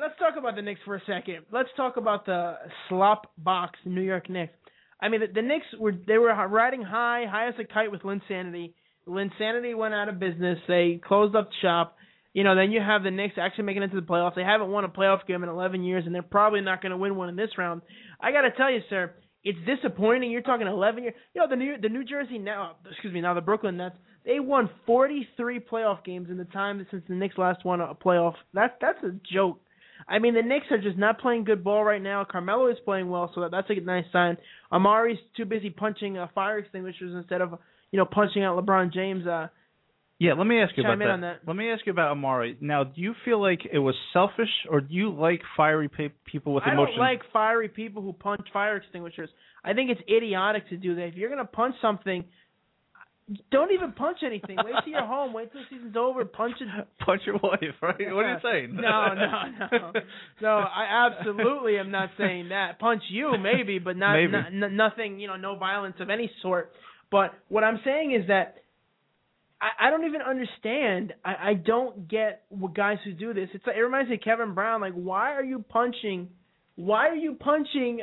let's 0.00 0.18
talk 0.18 0.34
about 0.38 0.56
the 0.56 0.62
Knicks 0.62 0.80
for 0.84 0.96
a 0.96 1.02
second. 1.06 1.46
Let's 1.52 1.68
talk 1.76 1.96
about 1.96 2.26
the 2.26 2.54
slop 2.88 3.32
box 3.38 3.78
New 3.84 4.02
York 4.02 4.28
Knicks. 4.28 4.52
I 5.00 5.08
mean, 5.08 5.20
the, 5.20 5.26
the 5.32 5.42
Knicks 5.42 5.66
were 5.78 5.92
they 5.92 6.18
were 6.18 6.34
riding 6.48 6.82
high, 6.82 7.24
high 7.30 7.48
as 7.48 7.54
a 7.60 7.64
kite 7.64 7.92
with 7.92 8.02
Linsanity. 8.02 8.74
Linsanity 9.06 9.76
went 9.76 9.94
out 9.94 10.08
of 10.08 10.18
business. 10.18 10.58
They 10.66 11.00
closed 11.02 11.34
up 11.34 11.50
shop. 11.62 11.96
You 12.34 12.44
know, 12.44 12.54
then 12.54 12.70
you 12.70 12.80
have 12.80 13.02
the 13.02 13.10
Knicks 13.10 13.34
actually 13.40 13.64
making 13.64 13.82
it 13.82 13.88
to 13.88 14.00
the 14.00 14.06
playoffs. 14.06 14.34
They 14.34 14.42
haven't 14.42 14.70
won 14.70 14.84
a 14.84 14.88
playoff 14.88 15.26
game 15.26 15.42
in 15.42 15.48
11 15.48 15.82
years, 15.82 16.04
and 16.04 16.14
they're 16.14 16.22
probably 16.22 16.60
not 16.60 16.82
going 16.82 16.90
to 16.90 16.98
win 16.98 17.16
one 17.16 17.28
in 17.28 17.36
this 17.36 17.50
round. 17.56 17.82
I 18.20 18.32
got 18.32 18.42
to 18.42 18.50
tell 18.50 18.70
you, 18.70 18.80
sir, 18.90 19.14
it's 19.44 19.58
disappointing. 19.66 20.30
You're 20.30 20.42
talking 20.42 20.66
11 20.66 21.04
years. 21.04 21.14
You 21.34 21.40
know, 21.40 21.48
the 21.48 21.56
New 21.56 21.80
the 21.80 21.88
New 21.88 22.04
Jersey 22.04 22.38
now, 22.38 22.76
excuse 22.90 23.12
me, 23.14 23.20
now 23.20 23.34
the 23.34 23.40
Brooklyn 23.40 23.76
Nets, 23.78 23.96
they 24.28 24.40
won 24.40 24.68
43 24.84 25.58
playoff 25.60 26.04
games 26.04 26.28
in 26.30 26.36
the 26.36 26.44
time 26.44 26.86
since 26.90 27.02
the 27.08 27.14
Knicks 27.14 27.38
last 27.38 27.64
won 27.64 27.80
a 27.80 27.94
playoff. 27.94 28.34
That's 28.52 28.74
that's 28.80 29.02
a 29.02 29.12
joke. 29.32 29.58
I 30.06 30.18
mean, 30.20 30.34
the 30.34 30.42
Knicks 30.42 30.66
are 30.70 30.80
just 30.80 30.98
not 30.98 31.18
playing 31.18 31.44
good 31.44 31.64
ball 31.64 31.82
right 31.82 32.00
now. 32.00 32.24
Carmelo 32.30 32.68
is 32.70 32.76
playing 32.84 33.08
well, 33.08 33.32
so 33.34 33.40
that, 33.40 33.50
that's 33.50 33.68
a 33.70 33.80
nice 33.80 34.04
sign. 34.12 34.36
Amar'e's 34.70 35.18
too 35.36 35.44
busy 35.46 35.70
punching 35.70 36.18
uh, 36.18 36.28
fire 36.34 36.58
extinguishers 36.58 37.14
instead 37.16 37.40
of 37.40 37.58
you 37.90 37.98
know 37.98 38.04
punching 38.04 38.44
out 38.44 38.62
LeBron 38.62 38.92
James. 38.92 39.26
Uh, 39.26 39.48
Yeah, 40.18 40.34
let 40.34 40.46
me 40.46 40.60
ask 40.60 40.76
you 40.76 40.84
about 40.84 40.98
that. 40.98 41.08
on 41.08 41.20
that. 41.22 41.40
Let 41.46 41.56
me 41.56 41.70
ask 41.70 41.86
you 41.86 41.92
about 41.92 42.14
Amar'e. 42.14 42.60
Now, 42.60 42.84
do 42.84 43.00
you 43.00 43.14
feel 43.24 43.40
like 43.40 43.60
it 43.72 43.78
was 43.78 43.94
selfish, 44.12 44.50
or 44.70 44.82
do 44.82 44.92
you 44.94 45.10
like 45.10 45.40
fiery 45.56 45.88
pe- 45.88 46.10
people 46.30 46.52
with 46.52 46.64
emotions? 46.64 46.90
I 46.94 46.96
don't 46.96 46.98
like 46.98 47.20
fiery 47.32 47.68
people 47.70 48.02
who 48.02 48.12
punch 48.12 48.46
fire 48.52 48.76
extinguishers. 48.76 49.30
I 49.64 49.72
think 49.72 49.90
it's 49.90 50.02
idiotic 50.08 50.68
to 50.68 50.76
do 50.76 50.96
that. 50.96 51.06
If 51.06 51.14
you're 51.14 51.30
gonna 51.30 51.46
punch 51.46 51.76
something, 51.80 52.24
don't 53.50 53.72
even 53.72 53.92
punch 53.92 54.18
anything. 54.24 54.56
Wait 54.64 54.74
till 54.84 54.92
you're 54.92 55.04
home. 55.06 55.32
Wait 55.32 55.52
till 55.52 55.60
the 55.60 55.66
season's 55.76 55.96
over. 55.96 56.24
Punch 56.24 56.54
it. 56.60 56.68
Punch 57.04 57.22
your 57.26 57.36
wife, 57.42 57.60
right? 57.82 57.96
What 57.98 58.24
are 58.24 58.32
you 58.32 58.38
saying? 58.42 58.74
No, 58.74 59.14
no, 59.14 59.68
no, 59.70 59.92
no. 60.40 60.48
I 60.48 61.10
absolutely 61.10 61.78
am 61.78 61.90
not 61.90 62.10
saying 62.16 62.48
that. 62.50 62.78
Punch 62.78 63.02
you, 63.10 63.32
maybe, 63.38 63.78
but 63.78 63.96
not, 63.96 64.14
Maybe. 64.14 64.32
not 64.32 64.46
n- 64.46 64.76
nothing. 64.76 65.20
You 65.20 65.28
know, 65.28 65.36
no 65.36 65.56
violence 65.56 65.96
of 66.00 66.10
any 66.10 66.30
sort. 66.42 66.72
But 67.10 67.32
what 67.48 67.64
I'm 67.64 67.80
saying 67.84 68.12
is 68.20 68.28
that 68.28 68.56
I, 69.60 69.88
I 69.88 69.90
don't 69.90 70.04
even 70.06 70.22
understand. 70.22 71.12
I, 71.24 71.50
I 71.50 71.54
don't 71.54 72.08
get 72.08 72.44
what 72.48 72.74
guys 72.74 72.98
who 73.04 73.12
do 73.12 73.34
this. 73.34 73.48
It's 73.54 73.66
like, 73.66 73.76
it 73.76 73.80
reminds 73.80 74.08
me 74.10 74.16
of 74.16 74.22
Kevin 74.22 74.54
Brown. 74.54 74.80
Like, 74.80 74.94
why 74.94 75.32
are 75.34 75.44
you 75.44 75.64
punching? 75.68 76.28
Why 76.76 77.08
are 77.08 77.16
you 77.16 77.34
punching 77.34 78.00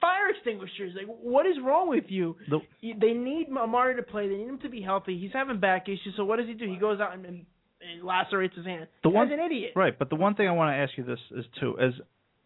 fire 0.00 0.28
extinguishers? 0.34 0.92
Like, 0.96 1.06
what 1.06 1.46
is 1.46 1.56
wrong 1.64 1.88
with 1.88 2.04
you? 2.08 2.36
The- 2.48 2.60
They 3.00 3.12
need 3.12 3.48
Amar'e 3.50 3.96
to 3.96 4.02
play. 4.02 4.28
They 4.28 4.36
need 4.36 4.48
him 4.48 4.58
to 4.60 4.68
be 4.68 4.80
healthy. 4.82 5.18
He's 5.18 5.32
having 5.32 5.60
back 5.60 5.88
issues. 5.88 6.14
So 6.16 6.24
what 6.24 6.36
does 6.38 6.46
he 6.46 6.54
do? 6.54 6.68
He 6.68 6.76
goes 6.76 7.00
out 7.00 7.14
and, 7.14 7.24
and, 7.26 7.46
and 7.80 8.02
lacerates 8.04 8.54
his 8.56 8.66
hand. 8.66 8.86
The 9.02 9.10
one- 9.10 9.30
an 9.32 9.40
idiot. 9.40 9.72
Right, 9.76 9.98
but 9.98 10.10
the 10.10 10.16
one 10.16 10.34
thing 10.34 10.48
I 10.48 10.52
want 10.52 10.72
to 10.72 10.76
ask 10.76 10.92
you 10.96 11.04
this 11.04 11.20
is 11.36 11.44
too 11.60 11.76
is 11.80 11.94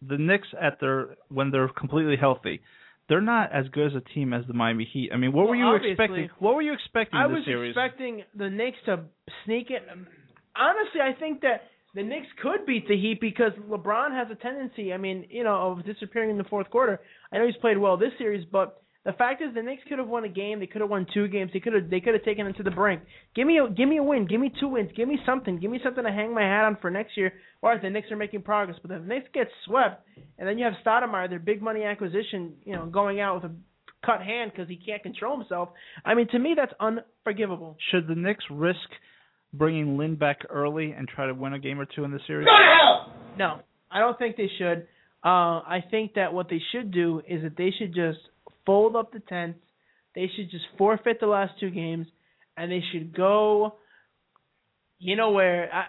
the 0.05 0.17
Knicks 0.17 0.47
at 0.61 0.79
their 0.81 1.15
when 1.29 1.51
they're 1.51 1.69
completely 1.69 2.17
healthy, 2.17 2.61
they're 3.09 3.21
not 3.21 3.51
as 3.53 3.67
good 3.69 3.87
as 3.87 3.93
a 3.95 4.13
team 4.13 4.33
as 4.33 4.45
the 4.47 4.53
Miami 4.53 4.85
Heat. 4.91 5.11
I 5.13 5.17
mean, 5.17 5.31
what 5.33 5.47
were 5.47 5.55
you 5.55 5.75
expecting? 5.75 6.29
What 6.39 6.55
were 6.55 6.61
you 6.61 6.73
expecting 6.73 7.19
I 7.19 7.27
was 7.27 7.43
series? 7.45 7.71
expecting 7.71 8.23
the 8.35 8.49
Knicks 8.49 8.77
to 8.85 9.01
sneak 9.45 9.71
it. 9.71 9.83
Honestly, 10.55 11.01
I 11.01 11.13
think 11.19 11.41
that 11.41 11.63
the 11.95 12.03
Knicks 12.03 12.27
could 12.41 12.65
beat 12.65 12.87
the 12.87 12.97
Heat 12.97 13.21
because 13.21 13.51
LeBron 13.69 14.11
has 14.11 14.27
a 14.31 14.35
tendency, 14.35 14.93
I 14.93 14.97
mean, 14.97 15.25
you 15.29 15.43
know, 15.43 15.71
of 15.71 15.85
disappearing 15.85 16.31
in 16.31 16.37
the 16.37 16.43
fourth 16.45 16.69
quarter. 16.69 16.99
I 17.31 17.37
know 17.37 17.45
he's 17.45 17.55
played 17.57 17.77
well 17.77 17.97
this 17.97 18.11
series, 18.17 18.45
but 18.51 18.81
the 19.05 19.13
fact 19.13 19.41
is 19.41 19.53
the 19.53 19.61
Knicks 19.61 19.83
could 19.87 19.99
have 19.99 20.07
won 20.07 20.23
a 20.23 20.29
game. 20.29 20.59
They 20.59 20.67
could 20.67 20.81
have 20.81 20.89
won 20.89 21.05
two 21.13 21.27
games. 21.27 21.51
They 21.53 21.59
could 21.59 21.73
have 21.73 21.89
they 21.89 21.99
could 21.99 22.13
have 22.13 22.23
taken 22.23 22.47
it 22.47 22.55
to 22.57 22.63
the 22.63 22.71
brink. 22.71 23.01
Give 23.35 23.45
me 23.45 23.59
a 23.59 23.69
give 23.69 23.89
me 23.89 23.97
a 23.97 24.03
win. 24.03 24.27
Give 24.27 24.39
me 24.39 24.51
two 24.59 24.69
wins. 24.69 24.91
Give 24.95 25.07
me 25.07 25.19
something. 25.25 25.59
Give 25.59 25.69
me 25.69 25.79
something 25.83 26.03
to 26.03 26.11
hang 26.11 26.33
my 26.33 26.41
hat 26.41 26.65
on 26.65 26.77
for 26.81 26.89
next 26.89 27.17
year. 27.17 27.33
All 27.61 27.69
right, 27.69 27.81
the 27.81 27.89
Knicks 27.89 28.11
are 28.11 28.15
making 28.15 28.43
progress, 28.43 28.77
but 28.81 28.91
if 28.91 29.01
the 29.01 29.07
Knicks 29.07 29.27
get 29.33 29.47
swept, 29.65 30.07
and 30.37 30.47
then 30.47 30.57
you 30.57 30.65
have 30.65 30.73
Stoudemire, 30.85 31.29
their 31.29 31.39
big 31.39 31.61
money 31.61 31.83
acquisition, 31.83 32.53
you 32.63 32.75
know, 32.75 32.85
going 32.85 33.19
out 33.19 33.41
with 33.41 33.51
a 33.51 33.55
cut 34.05 34.21
hand 34.21 34.51
because 34.51 34.69
he 34.69 34.77
can't 34.77 35.03
control 35.03 35.37
himself. 35.37 35.69
I 36.05 36.13
mean, 36.13 36.27
to 36.29 36.39
me, 36.39 36.53
that's 36.55 36.73
unforgivable. 36.79 37.77
Should 37.91 38.07
the 38.07 38.15
Knicks 38.15 38.45
risk 38.49 38.77
bringing 39.53 39.97
Lin 39.97 40.15
back 40.15 40.39
early 40.49 40.91
and 40.91 41.07
try 41.07 41.27
to 41.27 41.33
win 41.33 41.53
a 41.53 41.59
game 41.59 41.79
or 41.79 41.85
two 41.85 42.03
in 42.03 42.11
the 42.11 42.19
series? 42.27 42.47
No, 43.37 43.59
I 43.91 43.99
don't 43.99 44.17
think 44.17 44.35
they 44.35 44.49
should. 44.57 44.87
Uh, 45.23 45.61
I 45.63 45.83
think 45.89 46.15
that 46.15 46.33
what 46.33 46.49
they 46.49 46.61
should 46.71 46.91
do 46.91 47.21
is 47.27 47.43
that 47.43 47.55
they 47.57 47.71
should 47.77 47.93
just 47.93 48.19
fold 48.65 48.95
up 48.95 49.13
the 49.13 49.19
tents. 49.19 49.59
They 50.15 50.29
should 50.35 50.51
just 50.51 50.65
forfeit 50.77 51.19
the 51.19 51.27
last 51.27 51.53
two 51.59 51.69
games, 51.69 52.07
and 52.57 52.71
they 52.71 52.83
should 52.91 53.15
go. 53.15 53.75
You 54.99 55.15
know 55.15 55.31
where? 55.31 55.73
I, 55.73 55.85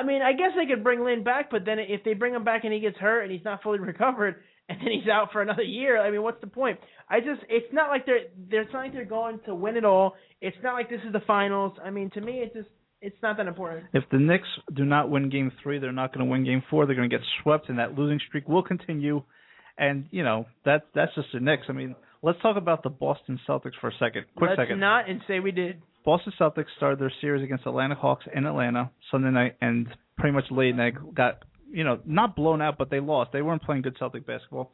I 0.00 0.04
mean, 0.04 0.22
I 0.22 0.32
guess 0.32 0.50
they 0.56 0.66
could 0.66 0.84
bring 0.84 1.04
Lin 1.04 1.24
back, 1.24 1.50
but 1.50 1.64
then 1.64 1.78
if 1.78 2.04
they 2.04 2.14
bring 2.14 2.34
him 2.34 2.44
back 2.44 2.64
and 2.64 2.72
he 2.72 2.80
gets 2.80 2.98
hurt 2.98 3.22
and 3.22 3.32
he's 3.32 3.44
not 3.44 3.62
fully 3.62 3.78
recovered, 3.80 4.36
and 4.68 4.78
then 4.80 4.88
he's 4.88 5.08
out 5.08 5.32
for 5.32 5.40
another 5.40 5.62
year, 5.62 6.00
I 6.00 6.10
mean, 6.10 6.22
what's 6.22 6.40
the 6.40 6.46
point? 6.46 6.78
I 7.08 7.20
just, 7.20 7.40
it's 7.48 7.72
not 7.72 7.88
like 7.88 8.04
they're, 8.04 8.26
they're 8.50 8.64
not 8.64 8.74
like 8.74 8.92
they're 8.92 9.06
going 9.06 9.40
to 9.46 9.54
win 9.54 9.76
it 9.76 9.84
all. 9.84 10.14
It's 10.42 10.56
not 10.62 10.74
like 10.74 10.90
this 10.90 11.00
is 11.06 11.12
the 11.12 11.22
finals. 11.26 11.72
I 11.82 11.90
mean, 11.90 12.10
to 12.10 12.20
me, 12.20 12.40
it's 12.44 12.54
just, 12.54 12.68
it's 13.00 13.16
not 13.22 13.36
that 13.36 13.46
important. 13.46 13.86
If 13.92 14.04
the 14.10 14.18
Knicks 14.18 14.48
do 14.74 14.84
not 14.84 15.10
win 15.10 15.30
Game 15.30 15.52
Three, 15.62 15.78
they're 15.78 15.92
not 15.92 16.12
going 16.12 16.26
to 16.26 16.30
win 16.30 16.44
Game 16.44 16.62
Four. 16.70 16.86
They're 16.86 16.96
going 16.96 17.08
to 17.08 17.16
get 17.16 17.24
swept, 17.42 17.68
and 17.68 17.78
that 17.78 17.96
losing 17.96 18.20
streak 18.28 18.48
will 18.48 18.62
continue. 18.62 19.22
And 19.76 20.06
you 20.10 20.24
know 20.24 20.46
that 20.64 20.86
that's 20.94 21.14
just 21.14 21.28
the 21.32 21.40
Knicks. 21.40 21.64
I 21.68 21.72
mean, 21.72 21.94
let's 22.22 22.40
talk 22.42 22.56
about 22.56 22.82
the 22.82 22.90
Boston 22.90 23.38
Celtics 23.48 23.78
for 23.80 23.88
a 23.88 23.92
second. 23.98 24.24
Quick 24.36 24.50
Let's 24.50 24.60
second. 24.60 24.80
not 24.80 25.08
and 25.08 25.20
say 25.28 25.40
we 25.40 25.52
did. 25.52 25.80
Boston 26.04 26.32
Celtics 26.40 26.66
started 26.76 26.98
their 26.98 27.12
series 27.20 27.44
against 27.44 27.66
Atlanta 27.66 27.94
Hawks 27.94 28.24
in 28.34 28.46
Atlanta 28.46 28.90
Sunday 29.10 29.30
night, 29.30 29.56
and 29.60 29.86
pretty 30.16 30.34
much 30.34 30.44
late 30.50 30.74
night 30.74 30.94
got 31.14 31.42
you 31.70 31.84
know 31.84 32.00
not 32.04 32.34
blown 32.34 32.60
out, 32.60 32.78
but 32.78 32.90
they 32.90 33.00
lost. 33.00 33.30
They 33.32 33.42
weren't 33.42 33.62
playing 33.62 33.82
good 33.82 33.96
Celtic 33.98 34.26
basketball. 34.26 34.72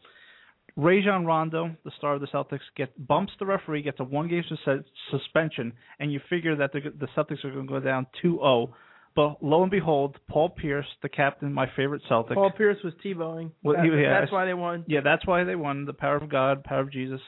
Rajon 0.76 1.24
Rondo, 1.24 1.70
the 1.84 1.92
star 1.98 2.14
of 2.14 2.20
the 2.20 2.26
Celtics, 2.26 2.60
get 2.76 3.06
bumps 3.06 3.32
the 3.38 3.46
referee, 3.46 3.82
gets 3.82 4.00
a 4.00 4.04
one 4.04 4.28
game 4.28 4.42
sus- 4.48 4.84
suspension, 5.10 5.72
and 6.00 6.12
you 6.12 6.20
figure 6.28 6.56
that 6.56 6.72
the, 6.72 6.80
the 6.98 7.06
Celtics 7.16 7.44
are 7.44 7.52
going 7.52 7.66
to 7.66 7.72
go 7.72 7.80
down 7.80 8.06
2-0. 8.24 8.70
But 9.14 9.42
lo 9.42 9.62
and 9.62 9.70
behold, 9.70 10.16
Paul 10.28 10.48
Pierce, 10.50 10.86
the 11.02 11.08
captain, 11.08 11.52
my 11.52 11.66
favorite 11.76 12.02
Celtic. 12.08 12.34
Paul 12.34 12.50
Pierce 12.50 12.78
was 12.82 12.92
Tebowing. 13.04 13.52
Well, 13.62 13.76
That- 13.76 13.84
he- 13.84 14.02
yeah, 14.02 14.20
that's 14.20 14.32
why 14.32 14.44
they 14.46 14.54
won. 14.54 14.84
Yeah, 14.88 15.00
that's 15.04 15.24
why 15.26 15.44
they 15.44 15.54
won. 15.54 15.84
The 15.84 15.92
power 15.92 16.16
of 16.16 16.28
God, 16.28 16.64
power 16.64 16.80
of 16.80 16.90
Jesus. 16.90 17.20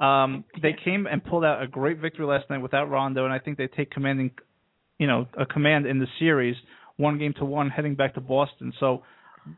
Um, 0.00 0.44
they 0.60 0.74
came 0.84 1.06
and 1.06 1.24
pulled 1.24 1.44
out 1.44 1.62
a 1.62 1.66
great 1.66 1.98
victory 1.98 2.26
last 2.26 2.50
night 2.50 2.58
without 2.58 2.90
Rondo, 2.90 3.24
and 3.24 3.32
I 3.32 3.38
think 3.38 3.56
they 3.56 3.68
take 3.68 3.90
commanding 3.90 4.32
you 4.98 5.06
know, 5.06 5.26
a 5.38 5.44
command 5.44 5.86
in 5.86 5.98
the 5.98 6.06
series, 6.18 6.56
one 6.96 7.18
game 7.18 7.34
to 7.38 7.44
one, 7.44 7.68
heading 7.68 7.94
back 7.96 8.14
to 8.14 8.20
Boston. 8.20 8.72
So 8.78 9.02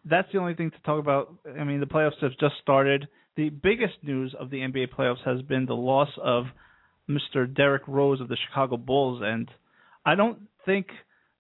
that's 0.05 0.29
the 0.33 0.39
only 0.39 0.55
thing 0.55 0.71
to 0.71 0.79
talk 0.85 1.01
about. 1.01 1.35
I 1.59 1.65
mean, 1.65 1.81
the 1.81 1.87
playoffs 1.87 2.21
have 2.21 2.33
just 2.39 2.55
started. 2.63 3.09
The 3.37 3.51
biggest 3.51 3.95
news 4.03 4.35
of 4.39 4.51
the 4.51 4.59
NBA 4.59 4.89
playoffs 4.95 5.25
has 5.25 5.43
been 5.43 5.67
the 5.67 5.75
loss 5.75 6.09
of 6.23 6.45
Mr. 7.09 7.53
Derrick 7.53 7.83
Rose 7.87 8.21
of 8.21 8.29
the 8.29 8.37
Chicago 8.49 8.77
Bulls, 8.77 9.23
and 9.25 9.49
I 10.05 10.15
don't 10.15 10.39
think 10.65 10.87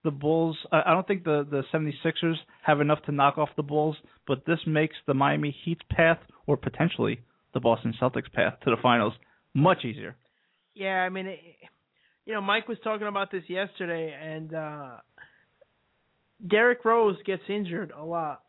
the 0.05 0.11
Bulls. 0.11 0.57
I 0.71 0.93
don't 0.93 1.07
think 1.07 1.25
the 1.25 1.47
the 1.51 1.63
76ers 1.73 2.37
have 2.63 2.81
enough 2.81 3.03
to 3.07 3.13
knock 3.13 3.39
off 3.39 3.49
the 3.57 3.63
Bulls, 3.63 3.97
but 4.27 4.45
this 4.47 4.61
makes 4.67 4.95
the 5.07 5.15
Miami 5.15 5.57
Heat's 5.65 5.83
path, 5.91 6.19
or 6.47 6.57
potentially 6.57 7.21
the 7.55 7.61
Boston 7.61 7.95
Celtics' 8.01 8.33
path 8.33 8.55
to 8.65 8.71
the 8.71 8.77
finals, 8.83 9.15
much 9.55 9.85
easier. 9.85 10.15
Yeah, 10.75 11.03
I 11.03 11.09
mean, 11.09 11.27
it, 11.27 11.41
you 12.27 12.35
know, 12.35 12.43
Mike 12.43 12.69
was 12.69 12.79
talking 12.85 13.07
about 13.07 13.33
this 13.33 13.45
yesterday, 13.49 14.15
and 14.15 14.55
uh 14.55 14.97
Derrick 16.45 16.85
Rose 16.85 17.17
gets 17.25 17.43
injured 17.49 17.93
a 17.97 18.05
lot. 18.05 18.43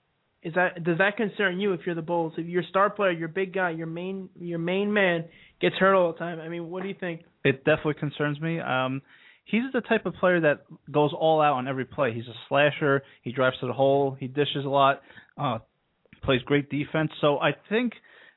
Is 0.44 0.54
that 0.54 0.84
does 0.84 1.00
that 1.00 1.18
concern 1.18 1.60
you 1.60 1.74
if 1.74 1.82
you're 1.86 1.96
the 1.96 2.02
Bulls? 2.02 2.34
If 2.38 2.46
your 2.48 2.64
star 2.70 2.90
player, 2.90 3.12
your 3.12 3.28
big 3.28 3.54
guy, 3.54 3.72
your 3.72 3.88
main 3.88 4.30
your 4.40 4.60
main 4.60 4.94
man 4.94 5.26
gets 5.60 5.76
hurt 5.76 5.96
all 5.96 6.12
the 6.12 6.20
time. 6.20 6.40
I 6.40 6.48
mean, 6.48 6.70
what 6.70 6.84
do 6.84 6.90
you 6.90 6.96
think? 7.00 7.22
It 7.44 7.64
definitely 7.66 7.96
concerns 7.96 8.40
me. 8.40 8.60
Um 8.60 9.02
he's 9.46 9.64
the 9.74 9.82
type 9.82 10.06
of 10.06 10.14
player 10.16 10.42
that 10.42 10.66
goes 10.92 11.12
all 11.18 11.42
out 11.42 11.54
on 11.54 11.68
every 11.68 11.86
play. 11.86 12.14
He's 12.14 12.28
a 12.28 12.36
slasher. 12.48 13.04
He 13.24 13.32
drives 13.32 13.58
to 13.62 13.68
the 13.68 13.74
hole. 13.74 14.16
He 14.20 14.28
dishes 14.28 14.66
a 14.66 14.70
lot. 14.70 15.02
Uh, 15.38 15.60
plays 16.24 16.42
great 16.44 16.70
defense. 16.70 17.12
So 17.22 17.40
I 17.40 17.52
think 17.70 17.94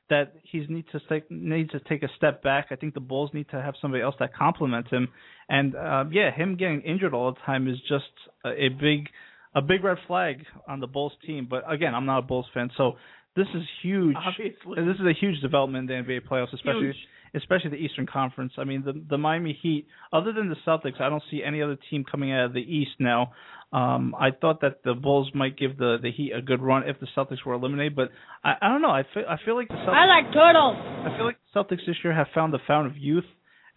that 0.09 0.33
he 0.43 0.65
needs 0.67 0.87
to 0.91 0.99
take 1.07 1.29
needs 1.29 1.71
to 1.71 1.79
take 1.79 2.03
a 2.03 2.09
step 2.17 2.43
back. 2.43 2.67
I 2.71 2.75
think 2.75 2.93
the 2.93 2.99
Bulls 2.99 3.31
need 3.33 3.49
to 3.51 3.61
have 3.61 3.75
somebody 3.81 4.03
else 4.03 4.15
that 4.19 4.35
complements 4.35 4.89
him. 4.89 5.07
And 5.47 5.75
uh, 5.75 6.05
yeah, 6.11 6.31
him 6.31 6.57
getting 6.57 6.81
injured 6.81 7.13
all 7.13 7.31
the 7.31 7.39
time 7.45 7.67
is 7.67 7.77
just 7.87 8.11
a, 8.43 8.49
a 8.49 8.69
big 8.69 9.07
a 9.53 9.61
big 9.61 9.83
red 9.83 9.97
flag 10.07 10.45
on 10.67 10.79
the 10.79 10.87
Bulls 10.87 11.13
team. 11.25 11.47
But 11.49 11.69
again, 11.71 11.93
I'm 11.93 12.05
not 12.05 12.19
a 12.19 12.21
Bulls 12.21 12.45
fan, 12.53 12.69
so 12.77 12.93
this 13.35 13.47
is 13.55 13.63
huge. 13.81 14.15
Obviously. 14.17 14.75
This 14.75 14.95
is 14.95 15.05
a 15.05 15.13
huge 15.19 15.41
development 15.41 15.89
in 15.89 16.03
the 16.05 16.11
NBA 16.11 16.27
playoffs, 16.27 16.53
especially 16.53 16.87
Huge. 16.87 16.95
especially 17.35 17.69
the 17.69 17.77
Eastern 17.77 18.05
Conference. 18.05 18.53
I 18.57 18.65
mean, 18.65 18.83
the 18.83 18.93
the 19.09 19.17
Miami 19.17 19.57
Heat, 19.61 19.87
other 20.11 20.33
than 20.33 20.49
the 20.49 20.57
Celtics, 20.67 20.99
I 20.99 21.09
don't 21.09 21.23
see 21.31 21.41
any 21.43 21.61
other 21.61 21.77
team 21.89 22.03
coming 22.09 22.31
out 22.33 22.45
of 22.45 22.53
the 22.53 22.59
East 22.59 22.91
now. 22.99 23.31
Um, 23.73 24.13
I 24.19 24.31
thought 24.31 24.59
that 24.61 24.83
the 24.83 24.93
Bulls 24.93 25.31
might 25.33 25.57
give 25.57 25.77
the 25.77 25.97
the 26.01 26.11
Heat 26.11 26.33
a 26.35 26.41
good 26.41 26.61
run 26.61 26.83
if 26.89 26.99
the 26.99 27.07
Celtics 27.15 27.45
were 27.45 27.53
eliminated, 27.53 27.95
but 27.95 28.09
I, 28.43 28.55
I 28.61 28.67
don't 28.67 28.81
know. 28.81 28.89
I 28.89 29.03
feel 29.13 29.23
I 29.29 29.37
feel 29.45 29.55
like 29.55 29.69
the 29.69 29.75
Celtics. 29.75 29.93
I 29.93 30.05
like 30.07 30.33
turtles. 30.33 30.75
I 30.77 31.17
feel 31.17 31.25
like 31.25 31.37
the 31.53 31.59
Celtics 31.59 31.85
this 31.87 31.95
year 32.03 32.13
have 32.13 32.27
found 32.35 32.53
the 32.53 32.59
fountain 32.67 32.91
of 32.91 32.97
youth, 32.97 33.23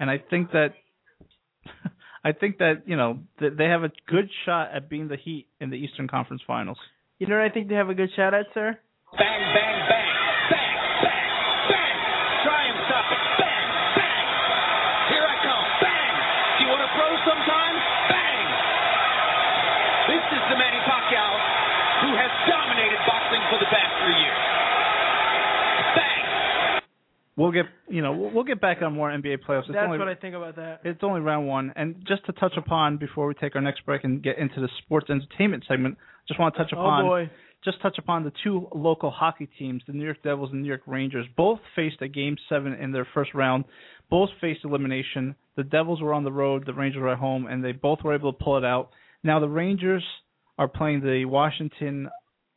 and 0.00 0.10
I 0.10 0.18
think 0.18 0.50
that 0.50 0.74
I 2.24 2.32
think 2.32 2.58
that 2.58 2.82
you 2.86 2.96
know 2.96 3.18
that 3.40 3.56
they 3.58 3.66
have 3.66 3.84
a 3.84 3.90
good 4.08 4.30
shot 4.46 4.70
at 4.74 4.88
being 4.88 5.08
the 5.08 5.16
Heat 5.16 5.46
in 5.60 5.70
the 5.70 5.76
Eastern 5.76 6.08
Conference 6.08 6.42
Finals. 6.46 6.78
You 7.18 7.26
know 7.26 7.36
what 7.36 7.44
I 7.44 7.50
think 7.50 7.68
they 7.68 7.74
have 7.74 7.90
a 7.90 7.94
good 7.94 8.10
shot 8.16 8.34
at, 8.34 8.46
sir? 8.54 8.78
Bang, 9.16 9.40
bang, 9.54 9.88
bang. 9.88 9.88
Bang, 9.88 10.03
We'll 27.36 27.50
get 27.50 27.64
you 27.88 28.00
know 28.00 28.30
we'll, 28.32 28.44
get 28.44 28.60
back 28.60 28.80
on 28.82 28.92
more 28.94 29.10
NBA 29.10 29.38
playoffs. 29.46 29.62
It's 29.64 29.72
That's 29.72 29.86
only 29.86 29.98
what 29.98 30.06
I 30.08 30.14
think 30.14 30.36
about 30.36 30.54
that. 30.56 30.80
it's 30.84 31.00
only 31.02 31.20
round 31.20 31.48
one, 31.48 31.72
and 31.74 31.96
just 32.06 32.24
to 32.26 32.32
touch 32.32 32.54
upon 32.56 32.96
before 32.96 33.26
we 33.26 33.34
take 33.34 33.56
our 33.56 33.60
next 33.62 33.84
break 33.84 34.04
and 34.04 34.22
get 34.22 34.38
into 34.38 34.60
the 34.60 34.68
sports 34.84 35.10
entertainment 35.10 35.64
segment, 35.66 35.98
just 36.28 36.38
want 36.38 36.54
to 36.54 36.58
touch 36.62 36.72
Oh 36.76 36.80
upon 36.80 37.04
boy. 37.04 37.30
just 37.64 37.82
touch 37.82 37.96
upon 37.98 38.22
the 38.22 38.32
two 38.44 38.68
local 38.72 39.10
hockey 39.10 39.48
teams, 39.58 39.82
the 39.88 39.92
New 39.92 40.04
York 40.04 40.22
Devils 40.22 40.50
and 40.52 40.62
New 40.62 40.68
York 40.68 40.82
Rangers. 40.86 41.26
Both 41.36 41.58
faced 41.74 42.00
a 42.02 42.08
game 42.08 42.36
seven 42.48 42.72
in 42.74 42.92
their 42.92 43.06
first 43.14 43.34
round. 43.34 43.64
Both 44.10 44.30
faced 44.40 44.60
elimination. 44.64 45.34
The 45.56 45.64
Devils 45.64 46.00
were 46.00 46.14
on 46.14 46.22
the 46.22 46.32
road, 46.32 46.64
the 46.66 46.74
Rangers 46.74 47.00
were 47.00 47.08
at 47.12 47.18
home, 47.18 47.46
and 47.46 47.64
they 47.64 47.72
both 47.72 47.98
were 48.04 48.14
able 48.14 48.32
to 48.32 48.44
pull 48.44 48.58
it 48.58 48.64
out. 48.64 48.90
Now 49.24 49.40
the 49.40 49.48
Rangers 49.48 50.04
are 50.56 50.68
playing 50.68 51.00
the 51.00 51.24
Washington 51.24 52.10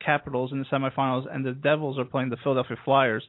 Capitals 0.06 0.52
in 0.52 0.60
the 0.60 0.66
semifinals, 0.66 1.26
and 1.34 1.44
the 1.44 1.54
Devils 1.54 1.98
are 1.98 2.06
playing 2.06 2.30
the 2.30 2.38
Philadelphia 2.44 2.78
Flyers. 2.86 3.24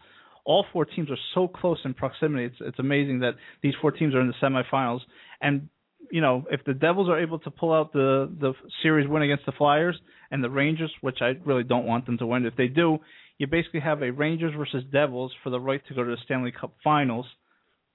All 0.49 0.64
four 0.72 0.86
teams 0.86 1.11
are 1.11 1.18
so 1.34 1.46
close 1.46 1.78
in 1.84 1.92
proximity. 1.92 2.46
It's 2.46 2.57
it's 2.61 2.78
amazing 2.78 3.20
that 3.20 3.34
these 3.62 3.74
four 3.82 3.90
teams 3.92 4.14
are 4.14 4.20
in 4.20 4.28
the 4.28 4.34
semifinals. 4.42 5.01
And 5.42 5.68
you 6.11 6.22
know, 6.22 6.46
if 6.51 6.64
the 6.64 6.72
Devils 6.72 7.11
are 7.11 7.20
able 7.20 7.38
to 7.40 7.51
pull 7.51 7.72
out 7.72 7.92
the 7.92 8.34
the 8.40 8.55
series 8.82 9.07
win 9.07 9.22
against 9.22 9.44
the 9.44 9.53
Flyers 9.53 10.01
and 10.30 10.42
the 10.42 10.49
Rangers, 10.49 10.90
which 11.03 11.18
I 11.20 11.34
really 11.44 11.64
don't 11.64 11.86
want 11.86 12.07
them 12.07 12.16
to 12.18 12.26
win, 12.26 12.46
if 12.46 12.57
they 12.57 12.68
do, 12.68 12.99
you 13.36 13.46
basically 13.46 13.80
have 13.80 14.03
a 14.03 14.11
Rangers 14.11 14.55
versus 14.57 14.84
Devils 14.90 15.32
for 15.44 15.51
the 15.51 15.61
right 15.61 15.82
to 15.88 15.94
go 15.94 16.03
to 16.03 16.11
the 16.11 16.16
Stanley 16.24 16.53
Cup 16.59 16.74
Finals 16.82 17.26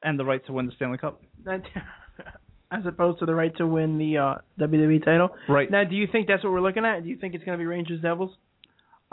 and 0.03 0.19
the 0.19 0.25
right 0.25 0.45
to 0.45 0.53
win 0.53 0.67
the 0.67 0.73
Stanley 0.75 0.99
Cup. 0.99 1.23
As 2.71 2.83
opposed 2.85 3.19
to 3.19 3.25
the 3.25 3.35
right 3.35 3.55
to 3.57 3.65
win 3.65 3.97
the 3.97 4.17
uh, 4.17 4.35
WWE 4.59 5.03
title. 5.03 5.29
Right. 5.49 5.69
Now, 5.69 5.83
do 5.83 5.95
you 5.95 6.07
think 6.11 6.27
that's 6.27 6.43
what 6.43 6.53
we're 6.53 6.61
looking 6.61 6.85
at? 6.85 7.03
Do 7.03 7.09
you 7.09 7.17
think 7.17 7.33
it's 7.35 7.43
going 7.43 7.57
to 7.57 7.61
be 7.61 7.67
Rangers 7.67 8.01
Devils? 8.01 8.31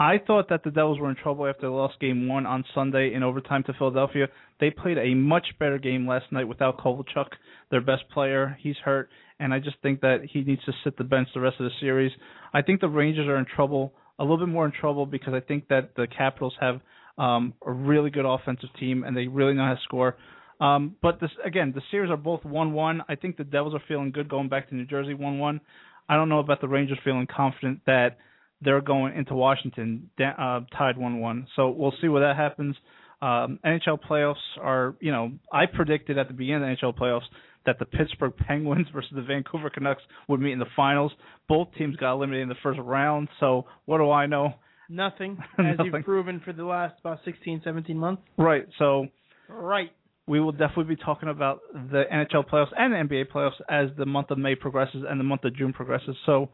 I 0.01 0.17
thought 0.17 0.49
that 0.49 0.63
the 0.63 0.71
Devils 0.71 0.99
were 0.99 1.11
in 1.11 1.15
trouble 1.15 1.45
after 1.45 1.61
they 1.61 1.67
lost 1.67 1.99
game 1.99 2.27
one 2.27 2.47
on 2.47 2.65
Sunday 2.73 3.13
in 3.13 3.21
overtime 3.21 3.61
to 3.65 3.73
Philadelphia. 3.73 4.29
They 4.59 4.71
played 4.71 4.97
a 4.97 5.13
much 5.13 5.45
better 5.59 5.77
game 5.77 6.07
last 6.07 6.25
night 6.31 6.47
without 6.47 6.79
Kovalchuk, 6.79 7.27
their 7.69 7.81
best 7.81 8.09
player. 8.11 8.57
He's 8.59 8.77
hurt, 8.83 9.09
and 9.39 9.53
I 9.53 9.59
just 9.59 9.75
think 9.83 10.01
that 10.01 10.21
he 10.27 10.41
needs 10.41 10.63
to 10.65 10.71
sit 10.83 10.97
the 10.97 11.03
bench 11.03 11.27
the 11.35 11.39
rest 11.39 11.57
of 11.59 11.65
the 11.65 11.71
series. 11.79 12.11
I 12.51 12.63
think 12.63 12.81
the 12.81 12.89
Rangers 12.89 13.27
are 13.27 13.37
in 13.37 13.45
trouble, 13.45 13.93
a 14.17 14.23
little 14.23 14.39
bit 14.39 14.47
more 14.47 14.65
in 14.65 14.71
trouble 14.71 15.05
because 15.05 15.35
I 15.35 15.39
think 15.39 15.67
that 15.67 15.91
the 15.95 16.07
Capitals 16.07 16.55
have 16.59 16.81
um, 17.19 17.53
a 17.63 17.71
really 17.71 18.09
good 18.09 18.25
offensive 18.25 18.69
team 18.79 19.03
and 19.03 19.15
they 19.15 19.27
really 19.27 19.53
know 19.53 19.65
how 19.65 19.75
to 19.75 19.81
score. 19.83 20.17
Um, 20.59 20.95
but 21.03 21.21
this 21.21 21.29
again, 21.45 21.73
the 21.75 21.81
series 21.91 22.09
are 22.09 22.17
both 22.17 22.43
one-one. 22.43 23.03
I 23.07 23.13
think 23.13 23.37
the 23.37 23.43
Devils 23.43 23.75
are 23.75 23.83
feeling 23.87 24.11
good 24.11 24.29
going 24.29 24.49
back 24.49 24.69
to 24.69 24.75
New 24.75 24.85
Jersey 24.85 25.13
one-one. 25.13 25.61
I 26.09 26.15
don't 26.15 26.27
know 26.27 26.39
about 26.39 26.59
the 26.59 26.67
Rangers 26.67 26.97
feeling 27.03 27.27
confident 27.27 27.81
that 27.85 28.17
they're 28.61 28.81
going 28.81 29.15
into 29.17 29.33
Washington 29.33 30.09
uh, 30.19 30.61
tied 30.77 30.97
one-one. 30.97 31.47
So 31.55 31.69
we'll 31.69 31.93
see 32.01 32.07
where 32.07 32.21
that 32.27 32.35
happens. 32.37 32.75
Um, 33.21 33.59
NHL 33.65 33.99
playoffs 34.09 34.35
are, 34.59 34.95
you 34.99 35.11
know, 35.11 35.31
I 35.53 35.65
predicted 35.67 36.17
at 36.17 36.27
the 36.27 36.33
beginning 36.33 36.63
of 36.71 36.77
the 36.79 36.87
NHL 36.87 36.97
playoffs 36.97 37.25
that 37.65 37.77
the 37.77 37.85
Pittsburgh 37.85 38.33
Penguins 38.35 38.87
versus 38.93 39.11
the 39.13 39.21
Vancouver 39.21 39.69
Canucks 39.69 40.01
would 40.27 40.39
meet 40.39 40.53
in 40.53 40.59
the 40.59 40.65
finals. 40.75 41.11
Both 41.47 41.69
teams 41.77 41.95
got 41.97 42.13
eliminated 42.13 42.43
in 42.43 42.49
the 42.49 42.55
first 42.63 42.79
round. 42.79 43.27
So 43.39 43.65
what 43.85 43.99
do 43.99 44.09
I 44.09 44.25
know? 44.25 44.55
Nothing, 44.89 45.37
as 45.59 45.77
Nothing. 45.77 45.91
you've 45.93 46.03
proven 46.05 46.41
for 46.43 46.51
the 46.53 46.65
last 46.65 46.95
about 46.99 47.19
16, 47.23 47.61
17 47.63 47.97
months. 47.97 48.23
Right. 48.37 48.67
So 48.79 49.07
Right. 49.47 49.91
we 50.27 50.39
will 50.39 50.51
definitely 50.51 50.95
be 50.95 51.01
talking 51.03 51.29
about 51.29 51.59
the 51.73 52.03
NHL 52.11 52.49
playoffs 52.49 52.71
and 52.77 52.91
the 52.93 52.97
NBA 53.15 53.25
playoffs 53.31 53.59
as 53.69 53.89
the 53.97 54.05
month 54.05 54.31
of 54.31 54.37
May 54.37 54.55
progresses 54.55 55.03
and 55.07 55.19
the 55.19 55.23
month 55.23 55.43
of 55.45 55.55
June 55.55 55.73
progresses. 55.73 56.15
So, 56.25 56.49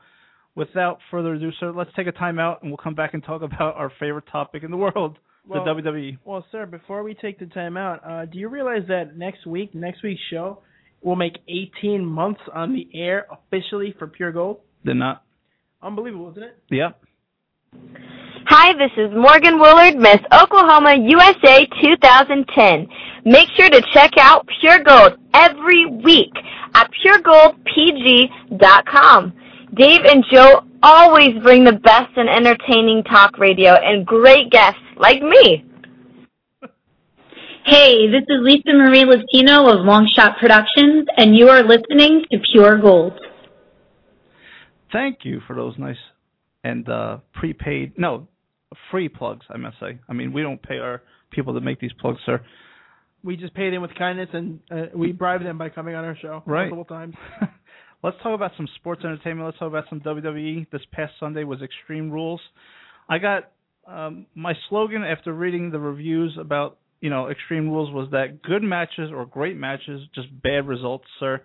without 0.58 0.98
further 1.12 1.34
ado, 1.36 1.52
sir, 1.60 1.72
let's 1.72 1.92
take 1.96 2.08
a 2.08 2.12
time 2.12 2.40
out 2.40 2.62
and 2.62 2.72
we'll 2.72 2.78
come 2.78 2.96
back 2.96 3.14
and 3.14 3.24
talk 3.24 3.42
about 3.44 3.76
our 3.76 3.92
favorite 4.00 4.26
topic 4.32 4.64
in 4.64 4.72
the 4.72 4.78
world, 4.78 5.18
Well- 5.48 5.64
the. 5.64 5.70
WWE. 5.82 6.18
Well, 6.26 6.44
sir, 6.52 6.66
before 6.66 7.04
we 7.04 7.14
take 7.14 7.38
the 7.40 7.46
time 7.46 7.78
out, 7.78 8.02
uh, 8.06 8.26
do 8.26 8.38
you 8.40 8.50
realize 8.50 8.84
that 8.90 9.16
next 9.18 9.46
week, 9.46 9.74
next 9.76 10.02
week's 10.04 10.20
show, 10.30 10.60
will 11.02 11.16
make 11.16 11.38
18 11.48 12.06
months 12.06 12.42
on 12.54 12.74
the 12.74 12.88
air 12.94 13.28
officially 13.32 13.94
for 14.00 14.08
Pure 14.08 14.32
Gold? 14.34 14.58
Did 14.84 14.96
not. 14.98 15.22
Unbelievable, 15.82 16.32
isn't 16.32 16.44
it? 16.44 16.58
Yeah. 16.72 16.90
Hi, 18.50 18.72
this 18.74 18.92
is 18.98 19.12
Morgan 19.14 19.60
Woolard, 19.60 19.96
Miss 19.98 20.20
Oklahoma 20.34 20.96
USA 20.96 21.66
2010. 21.82 22.88
Make 23.26 23.50
sure 23.58 23.70
to 23.70 23.82
check 23.94 24.12
out 24.18 24.48
Pure 24.62 24.80
Gold 24.86 25.18
every 25.34 25.86
week 25.86 26.32
at 26.74 26.90
puregoldpg.com. 27.06 29.34
Dave 29.78 30.02
and 30.06 30.24
Joe 30.32 30.64
always 30.82 31.38
bring 31.44 31.64
the 31.64 31.74
best 31.74 32.18
in 32.18 32.28
entertaining 32.28 33.04
talk 33.04 33.38
radio 33.38 33.74
and 33.74 34.06
great 34.06 34.50
guests 34.50 34.80
like 34.98 35.22
me. 35.22 35.64
Hey, 37.66 38.08
this 38.10 38.24
is 38.30 38.38
Lisa 38.42 38.74
Marie 38.74 39.06
Latino 39.06 39.68
of 39.68 39.86
Longshot 39.86 40.40
Productions, 40.40 41.06
and 41.18 41.36
you 41.36 41.50
are 41.50 41.64
listening 41.64 42.24
to 42.32 42.38
Pure 42.52 42.80
Gold. 42.80 43.14
Thank 44.92 45.20
you 45.24 45.42
for 45.46 45.56
those 45.56 45.78
nice 45.78 45.98
and 46.64 46.88
uh, 46.90 47.18
prepaid, 47.34 47.94
no, 47.98 48.28
free 48.90 49.10
plugs, 49.10 49.46
I 49.50 49.58
must 49.58 49.80
say. 49.80 50.00
I 50.08 50.14
mean, 50.14 50.32
we 50.32 50.42
don't 50.42 50.62
pay 50.62 50.78
our 50.80 51.04
people 51.30 51.54
to 51.54 51.62
make 51.62 51.80
these 51.80 51.94
plugs, 52.00 52.20
sir. 52.26 52.42
We 53.24 53.36
just 53.36 53.54
pay 53.54 53.70
them 53.70 53.82
with 53.82 53.94
kindness 53.96 54.30
and 54.32 54.60
uh, 54.72 54.86
we 54.96 55.12
bribe 55.12 55.44
them 55.44 55.58
by 55.58 55.70
coming 55.70 55.94
on 55.96 56.06
our 56.06 56.16
show 56.18 56.44
Right. 56.46 56.70
multiple 56.70 56.86
times. 56.86 57.16
Let's 58.04 58.18
talk 58.22 58.36
about 58.36 58.52
some 58.58 58.68
sports 58.76 59.02
entertainment. 59.04 59.48
Let's 59.48 59.58
talk 59.58 59.70
about 59.70 59.86
some 59.90 60.02
WWE. 60.02 60.70
This 60.72 60.82
past 60.92 61.14
Sunday 61.20 61.44
was 61.44 61.62
Extreme 61.62 62.12
Rules. 62.12 62.42
I 63.10 63.18
got 63.18 63.52
um, 63.88 64.28
my 64.36 64.54
slogan 64.70 65.04
after 65.04 65.34
reading 65.34 65.72
the 65.72 65.80
reviews 65.80 66.38
about 66.40 66.78
you 67.02 67.10
know 67.10 67.30
Extreme 67.30 67.70
Rules 67.70 67.92
was 67.92 68.10
that 68.12 68.44
good 68.44 68.62
matches 68.62 69.10
or 69.12 69.26
great 69.26 69.58
matches, 69.58 70.02
just 70.14 70.28
bad 70.44 70.68
results, 70.68 71.06
sir. 71.20 71.42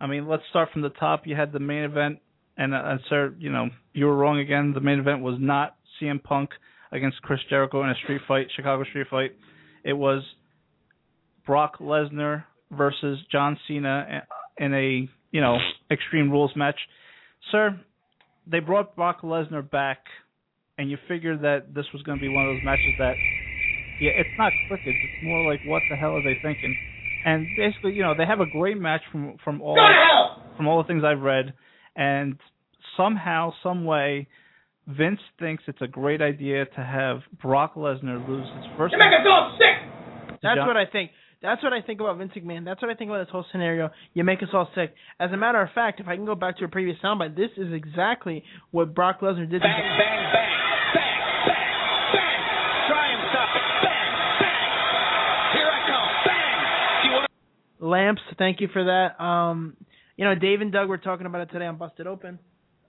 I 0.00 0.06
mean, 0.06 0.26
let's 0.26 0.42
start 0.48 0.70
from 0.72 0.80
the 0.80 0.90
top. 0.90 1.26
You 1.26 1.36
had 1.36 1.52
the 1.52 1.58
main 1.58 1.84
event, 1.84 2.20
and, 2.56 2.74
uh, 2.74 2.82
and 2.82 3.00
sir, 3.10 3.34
you 3.38 3.52
know, 3.52 3.68
you 3.92 4.06
were 4.06 4.16
wrong 4.16 4.38
again. 4.38 4.72
The 4.72 4.80
main 4.80 4.98
event 4.98 5.20
was 5.20 5.36
not 5.38 5.76
CM 6.00 6.22
Punk 6.22 6.50
against 6.92 7.20
Chris 7.20 7.40
Jericho 7.50 7.82
in 7.84 7.90
a 7.90 7.94
street 8.02 8.22
fight, 8.26 8.46
Chicago 8.56 8.84
street 8.84 9.08
fight. 9.10 9.32
It 9.84 9.92
was 9.92 10.22
Brock 11.44 11.78
Lesnar 11.78 12.44
versus 12.70 13.18
John 13.30 13.58
Cena 13.68 14.22
in 14.56 14.72
a 14.72 15.08
you 15.30 15.40
know 15.40 15.56
Extreme 15.90 16.30
Rules 16.30 16.52
match. 16.56 16.78
Sir, 17.50 17.78
they 18.46 18.60
brought 18.60 18.96
Brock 18.96 19.22
Lesnar 19.22 19.68
back, 19.68 19.98
and 20.78 20.90
you 20.90 20.98
figured 21.08 21.42
that 21.42 21.74
this 21.74 21.86
was 21.92 22.02
going 22.02 22.18
to 22.18 22.22
be 22.22 22.28
one 22.28 22.46
of 22.48 22.54
those 22.56 22.64
matches 22.64 22.94
that, 22.98 23.14
yeah, 24.00 24.10
it's 24.16 24.30
not 24.38 24.52
cricket. 24.68 24.94
It's 24.94 25.24
more 25.24 25.50
like 25.50 25.60
what 25.66 25.82
the 25.90 25.96
hell 25.96 26.16
are 26.16 26.22
they 26.22 26.38
thinking? 26.42 26.76
And 27.24 27.46
basically, 27.56 27.92
you 27.92 28.02
know, 28.02 28.14
they 28.16 28.24
have 28.26 28.40
a 28.40 28.50
great 28.50 28.78
match 28.78 29.02
from 29.12 29.36
from 29.44 29.60
all 29.60 29.76
from 30.56 30.66
all 30.66 30.82
the 30.82 30.86
things 30.86 31.02
I've 31.04 31.20
read, 31.20 31.54
and 31.96 32.38
somehow, 32.96 33.52
some 33.62 33.84
way, 33.84 34.26
Vince 34.86 35.20
thinks 35.38 35.62
it's 35.66 35.80
a 35.82 35.86
great 35.86 36.20
idea 36.22 36.64
to 36.64 36.80
have 36.82 37.20
Brock 37.40 37.74
Lesnar 37.74 38.26
lose 38.28 38.46
his 38.56 38.66
first. 38.76 38.92
You 38.92 38.98
make 38.98 39.12
us 39.12 39.26
all 39.28 39.56
sick. 39.58 40.38
That's 40.42 40.56
John- 40.56 40.66
what 40.66 40.76
I 40.76 40.86
think. 40.86 41.10
That's 41.42 41.62
what 41.62 41.72
I 41.72 41.80
think 41.80 42.00
about 42.00 42.18
Vince 42.18 42.32
McMahon. 42.36 42.66
That's 42.66 42.82
what 42.82 42.90
I 42.90 42.94
think 42.94 43.08
about 43.08 43.24
this 43.24 43.32
whole 43.32 43.46
scenario. 43.50 43.90
You 44.12 44.24
make 44.24 44.42
us 44.42 44.50
all 44.52 44.68
sick. 44.74 44.94
As 45.18 45.32
a 45.32 45.38
matter 45.38 45.60
of 45.62 45.70
fact, 45.74 45.98
if 45.98 46.06
I 46.06 46.14
can 46.14 46.26
go 46.26 46.34
back 46.34 46.58
to 46.58 46.64
a 46.64 46.68
previous 46.68 46.98
soundbite, 47.02 47.34
this 47.34 47.50
is 47.56 47.72
exactly 47.72 48.44
what 48.72 48.94
Brock 48.94 49.20
Lesnar 49.20 49.50
did. 49.50 49.62
Bang, 49.62 49.72
bang, 49.72 49.98
bang, 49.98 50.52
bang, 50.94 51.20
bang, 51.46 52.12
bang. 52.12 52.40
Try 52.88 53.06
and 53.08 53.22
stop 53.32 53.48
it. 53.56 53.62
Bang, 53.80 54.12
bang. 54.36 54.60
Here 55.56 55.70
I 55.72 55.80
come. 55.88 56.08
Bang. 56.28 57.04
You 57.04 57.10
want 57.12 57.26
to 57.80 57.86
Lamps, 57.86 58.22
thank 58.36 58.60
you 58.60 58.68
for 58.70 58.84
that. 58.84 59.22
Um, 59.24 59.78
you 60.16 60.26
know, 60.26 60.34
Dave 60.34 60.60
and 60.60 60.70
Doug 60.70 60.90
were 60.90 60.98
talking 60.98 61.24
about 61.24 61.40
it 61.40 61.52
today 61.52 61.64
on 61.64 61.78
Busted 61.78 62.06
Open. 62.06 62.38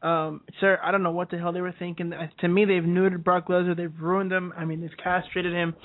Um, 0.01 0.41
sir, 0.59 0.77
I 0.83 0.91
don't 0.91 1.03
know 1.03 1.11
what 1.11 1.29
the 1.29 1.37
hell 1.37 1.53
they 1.53 1.61
were 1.61 1.75
thinking. 1.79 2.11
To 2.39 2.47
me, 2.49 2.65
they've 2.65 2.83
neutered 2.83 3.23
Brock 3.23 3.47
Lesnar. 3.47 3.77
They've 3.77 3.93
ruined 3.97 4.33
him. 4.33 4.51
I 4.57 4.65
mean, 4.65 4.81
they've 4.81 4.89
castrated 5.01 5.53
him. 5.53 5.75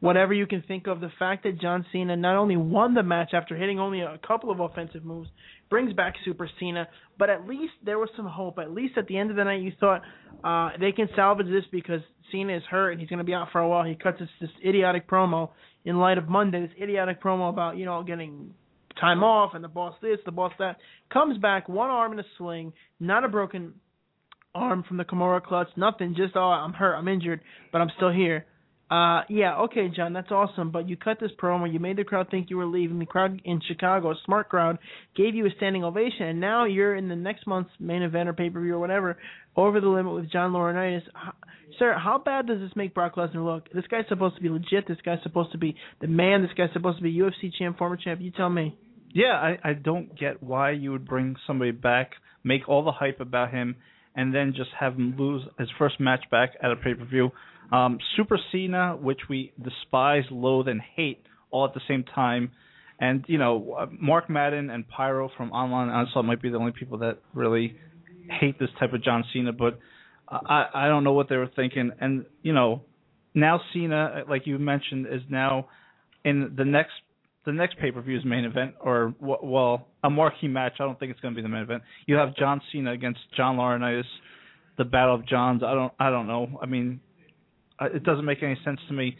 Whatever 0.00 0.34
you 0.34 0.46
can 0.46 0.62
think 0.62 0.86
of, 0.86 1.00
the 1.00 1.12
fact 1.18 1.44
that 1.44 1.60
John 1.60 1.86
Cena 1.90 2.16
not 2.16 2.36
only 2.36 2.56
won 2.56 2.94
the 2.94 3.02
match 3.02 3.30
after 3.32 3.56
hitting 3.56 3.78
only 3.78 4.00
a 4.00 4.18
couple 4.26 4.50
of 4.50 4.60
offensive 4.60 5.04
moves, 5.04 5.28
brings 5.70 5.92
back 5.94 6.14
Super 6.24 6.48
Cena, 6.60 6.88
but 7.18 7.30
at 7.30 7.46
least 7.46 7.72
there 7.84 7.98
was 7.98 8.10
some 8.16 8.26
hope. 8.26 8.58
At 8.58 8.72
least 8.72 8.98
at 8.98 9.06
the 9.06 9.16
end 9.16 9.30
of 9.30 9.36
the 9.36 9.44
night, 9.44 9.62
you 9.62 9.72
thought 9.80 10.02
uh, 10.42 10.76
they 10.78 10.92
can 10.92 11.08
salvage 11.16 11.46
this 11.46 11.64
because 11.72 12.00
Cena 12.30 12.56
is 12.56 12.62
hurt 12.70 12.92
and 12.92 13.00
he's 13.00 13.08
going 13.08 13.18
to 13.18 13.24
be 13.24 13.34
out 13.34 13.48
for 13.52 13.60
a 13.60 13.68
while. 13.68 13.84
He 13.84 13.94
cuts 13.94 14.18
this, 14.18 14.28
this 14.40 14.50
idiotic 14.66 15.08
promo 15.08 15.50
in 15.84 15.98
light 15.98 16.18
of 16.18 16.28
Monday, 16.28 16.60
this 16.60 16.76
idiotic 16.80 17.22
promo 17.22 17.48
about 17.48 17.76
you 17.76 17.84
know 17.84 18.02
getting 18.02 18.52
time 19.00 19.22
off 19.22 19.54
and 19.54 19.64
the 19.64 19.68
boss 19.68 19.94
this, 20.02 20.18
the 20.24 20.32
boss 20.32 20.52
that. 20.58 20.76
Comes 21.12 21.38
back, 21.38 21.68
one 21.68 21.90
arm 21.90 22.12
in 22.12 22.18
a 22.18 22.24
sling, 22.38 22.72
not 23.00 23.24
a 23.24 23.28
broken 23.28 23.74
arm 24.54 24.84
from 24.86 24.96
the 24.96 25.04
Kimura 25.04 25.42
clutch, 25.42 25.68
nothing, 25.76 26.14
just 26.16 26.36
oh 26.36 26.40
I'm 26.40 26.72
hurt, 26.72 26.94
I'm 26.94 27.08
injured, 27.08 27.40
but 27.72 27.80
I'm 27.80 27.90
still 27.96 28.12
here. 28.12 28.46
Uh 28.90 29.22
yeah, 29.30 29.56
okay, 29.60 29.88
John, 29.88 30.12
that's 30.12 30.30
awesome, 30.30 30.70
but 30.70 30.88
you 30.88 30.96
cut 30.96 31.18
this 31.18 31.30
promo, 31.40 31.72
you 31.72 31.80
made 31.80 31.96
the 31.96 32.04
crowd 32.04 32.30
think 32.30 32.50
you 32.50 32.58
were 32.58 32.66
leaving. 32.66 32.98
The 32.98 33.06
crowd 33.06 33.40
in 33.44 33.60
Chicago, 33.66 34.10
a 34.10 34.14
smart 34.26 34.50
crowd, 34.50 34.78
gave 35.16 35.34
you 35.34 35.46
a 35.46 35.50
standing 35.56 35.84
ovation, 35.84 36.26
and 36.26 36.40
now 36.40 36.66
you're 36.66 36.94
in 36.94 37.08
the 37.08 37.16
next 37.16 37.46
month's 37.46 37.70
main 37.80 38.02
event 38.02 38.28
or 38.28 38.34
pay 38.34 38.50
per 38.50 38.60
view 38.60 38.74
or 38.74 38.78
whatever, 38.78 39.16
over 39.56 39.80
the 39.80 39.88
limit 39.88 40.14
with 40.14 40.30
John 40.30 40.52
Laurinaitis. 40.52 41.02
Sir, 41.78 41.94
how 41.94 42.18
bad 42.18 42.46
does 42.46 42.60
this 42.60 42.70
make 42.76 42.94
Brock 42.94 43.14
Lesnar 43.16 43.44
look? 43.44 43.70
This 43.72 43.86
guy's 43.90 44.04
supposed 44.08 44.36
to 44.36 44.42
be 44.42 44.48
legit. 44.48 44.86
This 44.86 44.98
guy's 45.04 45.22
supposed 45.22 45.52
to 45.52 45.58
be 45.58 45.76
the 46.00 46.06
man. 46.06 46.42
This 46.42 46.52
guy's 46.56 46.72
supposed 46.72 46.98
to 46.98 47.02
be 47.02 47.14
UFC 47.14 47.52
champ, 47.58 47.78
former 47.78 47.96
champ. 47.96 48.20
You 48.20 48.30
tell 48.30 48.50
me. 48.50 48.76
Yeah, 49.12 49.32
I 49.32 49.58
I 49.62 49.72
don't 49.72 50.18
get 50.18 50.42
why 50.42 50.72
you 50.72 50.92
would 50.92 51.06
bring 51.06 51.36
somebody 51.46 51.70
back, 51.70 52.10
make 52.42 52.68
all 52.68 52.84
the 52.84 52.92
hype 52.92 53.20
about 53.20 53.50
him, 53.50 53.76
and 54.14 54.34
then 54.34 54.52
just 54.56 54.70
have 54.78 54.94
him 54.94 55.14
lose 55.18 55.42
his 55.58 55.68
first 55.78 55.98
match 56.00 56.24
back 56.30 56.50
at 56.62 56.70
a 56.70 56.76
pay 56.76 56.94
per 56.94 57.04
view. 57.04 57.30
Um, 57.72 57.98
Super 58.16 58.38
Cena, 58.52 58.96
which 59.00 59.20
we 59.28 59.52
despise, 59.62 60.24
loathe, 60.30 60.68
and 60.68 60.80
hate 60.80 61.22
all 61.50 61.64
at 61.64 61.74
the 61.74 61.80
same 61.88 62.04
time, 62.04 62.52
and 63.00 63.24
you 63.28 63.38
know 63.38 63.88
Mark 63.98 64.28
Madden 64.28 64.70
and 64.70 64.88
Pyro 64.88 65.30
from 65.36 65.50
Online 65.52 65.88
Onslaught 65.88 66.24
might 66.24 66.42
be 66.42 66.50
the 66.50 66.58
only 66.58 66.72
people 66.72 66.98
that 66.98 67.18
really 67.32 67.76
hate 68.40 68.58
this 68.58 68.70
type 68.78 68.92
of 68.92 69.02
John 69.02 69.24
Cena, 69.32 69.52
but 69.52 69.78
I 70.28 70.66
I 70.74 70.88
don't 70.88 71.04
know 71.04 71.12
what 71.12 71.28
they 71.28 71.36
were 71.36 71.50
thinking, 71.54 71.90
and 72.00 72.26
you 72.42 72.52
know 72.52 72.82
now 73.34 73.60
Cena, 73.72 74.24
like 74.28 74.46
you 74.46 74.58
mentioned, 74.58 75.06
is 75.06 75.22
now 75.28 75.68
in 76.24 76.54
the 76.56 76.64
next 76.64 76.92
the 77.44 77.52
next 77.52 77.78
pay 77.78 77.90
per 77.90 78.00
view's 78.00 78.24
main 78.24 78.44
event, 78.44 78.74
or 78.80 79.14
well, 79.20 79.88
a 80.02 80.10
marquee 80.10 80.48
match. 80.48 80.74
I 80.80 80.84
don't 80.84 80.98
think 80.98 81.10
it's 81.10 81.20
going 81.20 81.34
to 81.34 81.36
be 81.36 81.42
the 81.42 81.48
main 81.48 81.62
event. 81.62 81.82
You 82.06 82.16
have 82.16 82.34
John 82.36 82.60
Cena 82.72 82.92
against 82.92 83.20
John 83.36 83.56
Laurinaitis, 83.56 84.04
the 84.78 84.84
Battle 84.84 85.16
of 85.16 85.26
Johns. 85.26 85.62
I 85.62 85.74
don't, 85.74 85.92
I 85.98 86.10
don't 86.10 86.26
know. 86.26 86.58
I 86.62 86.66
mean, 86.66 87.00
uh, 87.80 87.86
it 87.86 88.04
doesn't 88.04 88.24
make 88.24 88.42
any 88.42 88.58
sense 88.64 88.80
to 88.88 88.94
me. 88.94 89.16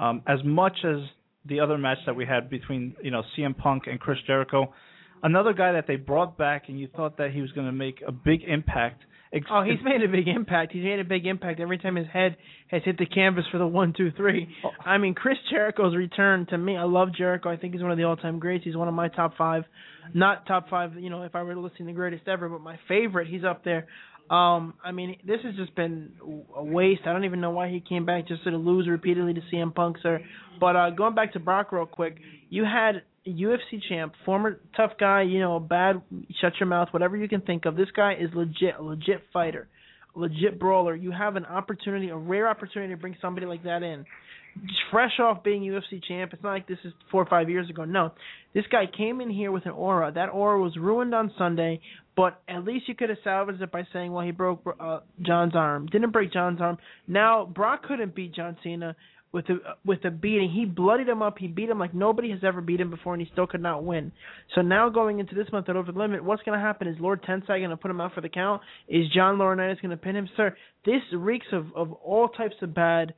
Um, 0.00 0.22
as 0.26 0.38
much 0.44 0.78
as 0.84 0.98
the 1.46 1.60
other 1.60 1.78
match 1.78 1.98
that 2.06 2.16
we 2.16 2.24
had 2.26 2.50
between 2.50 2.94
you 3.02 3.10
know 3.10 3.22
CM 3.36 3.56
Punk 3.56 3.84
and 3.86 4.00
Chris 4.00 4.18
Jericho, 4.26 4.72
another 5.22 5.52
guy 5.52 5.72
that 5.72 5.86
they 5.86 5.96
brought 5.96 6.36
back, 6.36 6.64
and 6.68 6.78
you 6.78 6.88
thought 6.94 7.18
that 7.18 7.30
he 7.32 7.40
was 7.40 7.52
going 7.52 7.66
to 7.66 7.72
make 7.72 8.02
a 8.06 8.12
big 8.12 8.42
impact. 8.46 9.02
Ex- 9.32 9.46
Oh, 9.50 9.62
he's 9.62 9.82
made 9.82 10.02
a 10.02 10.08
big 10.08 10.28
impact. 10.28 10.72
He's 10.72 10.84
made 10.84 11.00
a 11.00 11.04
big 11.04 11.26
impact 11.26 11.58
every 11.60 11.78
time 11.78 11.96
his 11.96 12.06
head 12.12 12.36
has 12.68 12.82
hit 12.84 12.98
the 12.98 13.06
canvas 13.06 13.44
for 13.50 13.58
the 13.58 13.66
one, 13.66 13.92
two, 13.96 14.10
three. 14.16 14.48
I 14.84 14.98
mean, 14.98 15.14
Chris 15.14 15.36
Jericho's 15.50 15.94
return 15.96 16.46
to 16.50 16.58
me. 16.58 16.76
I 16.76 16.84
love 16.84 17.08
Jericho. 17.16 17.50
I 17.50 17.56
think 17.56 17.72
he's 17.74 17.82
one 17.82 17.90
of 17.90 17.98
the 17.98 18.04
all-time 18.04 18.38
greats. 18.38 18.64
He's 18.64 18.76
one 18.76 18.86
of 18.88 18.94
my 18.94 19.08
top 19.08 19.36
five, 19.36 19.64
not 20.14 20.46
top 20.46 20.68
five. 20.70 20.94
You 20.96 21.10
know, 21.10 21.22
if 21.22 21.34
I 21.34 21.42
were 21.42 21.54
to 21.54 21.60
list 21.60 21.76
the 21.80 21.92
greatest 21.92 22.28
ever, 22.28 22.48
but 22.48 22.60
my 22.60 22.78
favorite. 22.86 23.26
He's 23.28 23.44
up 23.44 23.64
there. 23.64 23.86
Um, 24.30 24.74
I 24.82 24.92
mean, 24.92 25.16
this 25.26 25.40
has 25.44 25.54
just 25.54 25.74
been 25.74 26.12
a 26.56 26.64
waste. 26.64 27.02
I 27.06 27.12
don't 27.12 27.24
even 27.24 27.40
know 27.40 27.50
why 27.50 27.68
he 27.68 27.80
came 27.80 28.06
back 28.06 28.26
just 28.26 28.44
to 28.44 28.50
lose 28.50 28.88
repeatedly 28.88 29.34
to 29.34 29.40
CM 29.52 29.74
Punk, 29.74 29.98
sir. 30.02 30.20
But 30.58 30.76
uh, 30.76 30.90
going 30.90 31.14
back 31.14 31.34
to 31.34 31.40
Brock 31.40 31.72
real 31.72 31.84
quick, 31.84 32.16
you 32.48 32.64
had 32.64 33.02
UFC 33.26 33.80
champ, 33.88 34.14
former 34.24 34.60
tough 34.76 34.92
guy, 34.98 35.22
you 35.22 35.40
know, 35.40 35.60
bad, 35.60 36.00
shut 36.40 36.54
your 36.58 36.68
mouth, 36.68 36.88
whatever 36.90 37.16
you 37.16 37.28
can 37.28 37.42
think 37.42 37.66
of. 37.66 37.76
This 37.76 37.90
guy 37.94 38.14
is 38.14 38.30
legit, 38.34 38.76
a 38.78 38.82
legit 38.82 39.22
fighter, 39.32 39.68
legit 40.14 40.58
brawler. 40.58 40.94
You 40.94 41.10
have 41.10 41.36
an 41.36 41.44
opportunity, 41.44 42.08
a 42.08 42.16
rare 42.16 42.48
opportunity 42.48 42.94
to 42.94 43.00
bring 43.00 43.16
somebody 43.20 43.46
like 43.46 43.64
that 43.64 43.82
in. 43.82 44.04
Fresh 44.92 45.18
off 45.18 45.42
being 45.42 45.62
UFC 45.62 46.00
champ, 46.06 46.32
it's 46.32 46.42
not 46.42 46.52
like 46.52 46.68
this 46.68 46.78
is 46.84 46.92
four 47.10 47.22
or 47.22 47.26
five 47.26 47.50
years 47.50 47.68
ago. 47.68 47.84
No, 47.84 48.12
this 48.54 48.64
guy 48.70 48.84
came 48.86 49.20
in 49.20 49.28
here 49.28 49.50
with 49.50 49.66
an 49.66 49.72
aura. 49.72 50.12
That 50.12 50.26
aura 50.26 50.60
was 50.60 50.76
ruined 50.76 51.12
on 51.12 51.32
Sunday, 51.36 51.80
but 52.14 52.40
at 52.48 52.62
least 52.64 52.88
you 52.88 52.94
could 52.94 53.08
have 53.08 53.18
salvaged 53.24 53.60
it 53.60 53.72
by 53.72 53.82
saying, 53.92 54.12
well, 54.12 54.24
he 54.24 54.30
broke 54.30 54.62
uh, 54.78 55.00
John's 55.20 55.56
arm. 55.56 55.86
Didn't 55.86 56.12
break 56.12 56.32
John's 56.32 56.60
arm. 56.60 56.78
Now 57.08 57.46
Brock 57.46 57.82
couldn't 57.82 58.14
beat 58.14 58.32
John 58.32 58.56
Cena 58.62 58.94
with 59.34 59.46
a 59.50 59.58
with 59.84 60.04
a 60.04 60.10
beating. 60.10 60.48
He 60.48 60.64
bloodied 60.64 61.08
him 61.08 61.20
up. 61.20 61.38
He 61.38 61.48
beat 61.48 61.68
him 61.68 61.78
like 61.78 61.92
nobody 61.92 62.30
has 62.30 62.38
ever 62.44 62.60
beat 62.60 62.80
him 62.80 62.88
before, 62.88 63.14
and 63.14 63.20
he 63.20 63.28
still 63.32 63.48
could 63.48 63.60
not 63.60 63.84
win. 63.84 64.12
So 64.54 64.62
now 64.62 64.88
going 64.88 65.18
into 65.18 65.34
this 65.34 65.48
month 65.52 65.68
at 65.68 65.76
Over 65.76 65.90
the 65.90 65.98
Limit, 65.98 66.22
what's 66.22 66.42
going 66.44 66.56
to 66.58 66.64
happen? 66.64 66.86
Is 66.86 66.96
Lord 67.00 67.22
Tensai 67.24 67.58
going 67.58 67.70
to 67.70 67.76
put 67.76 67.90
him 67.90 68.00
out 68.00 68.14
for 68.14 68.20
the 68.20 68.28
count? 68.28 68.62
Is 68.88 69.06
John 69.12 69.36
Laurinaitis 69.36 69.82
going 69.82 69.90
to 69.90 69.96
pin 69.96 70.16
him? 70.16 70.28
Sir, 70.36 70.56
this 70.86 71.02
reeks 71.12 71.46
of 71.52 71.66
of 71.74 71.92
all 71.92 72.28
types 72.28 72.54
of 72.62 72.74
bad. 72.74 73.14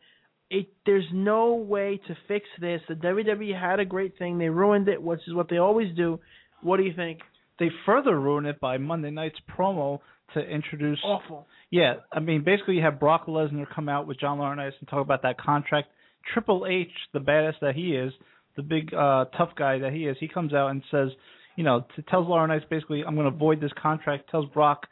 It 0.48 0.68
there's 0.86 1.06
no 1.12 1.54
way 1.54 2.00
to 2.08 2.16
fix 2.26 2.46
this. 2.60 2.80
The 2.88 2.94
WWE 2.94 3.60
had 3.60 3.78
a 3.78 3.84
great 3.84 4.16
thing. 4.18 4.38
They 4.38 4.48
ruined 4.48 4.88
it, 4.88 5.02
which 5.02 5.20
is 5.28 5.34
what 5.34 5.50
they 5.50 5.58
always 5.58 5.94
do. 5.94 6.18
What 6.62 6.78
do 6.78 6.84
you 6.84 6.94
think? 6.96 7.20
they 7.58 7.70
further 7.84 8.18
ruin 8.18 8.46
it 8.46 8.60
by 8.60 8.78
Monday 8.78 9.10
night's 9.10 9.38
promo 9.56 10.00
to 10.34 10.40
introduce 10.40 10.98
Awful. 11.04 11.46
Yeah, 11.70 11.94
I 12.12 12.20
mean, 12.20 12.42
basically, 12.44 12.76
you 12.76 12.82
have 12.82 13.00
Brock 13.00 13.26
Lesnar 13.26 13.66
come 13.72 13.88
out 13.88 14.06
with 14.06 14.20
John 14.20 14.38
Laurinaitis 14.38 14.72
and 14.80 14.88
talk 14.88 15.00
about 15.00 15.22
that 15.22 15.38
contract. 15.38 15.88
Triple 16.32 16.66
H, 16.68 16.90
the 17.12 17.20
badass 17.20 17.54
that 17.60 17.74
he 17.74 17.94
is, 17.94 18.12
the 18.56 18.62
big 18.62 18.92
uh 18.94 19.26
tough 19.36 19.50
guy 19.56 19.78
that 19.78 19.92
he 19.92 20.06
is, 20.06 20.16
he 20.18 20.28
comes 20.28 20.54
out 20.54 20.70
and 20.70 20.82
says, 20.90 21.08
you 21.56 21.64
know, 21.64 21.84
to, 21.96 22.02
tells 22.02 22.26
Laurinaitis 22.26 22.68
basically, 22.68 23.04
I'm 23.04 23.14
going 23.14 23.30
to 23.30 23.36
void 23.36 23.60
this 23.60 23.72
contract. 23.80 24.30
Tells 24.30 24.46
Brock, 24.52 24.86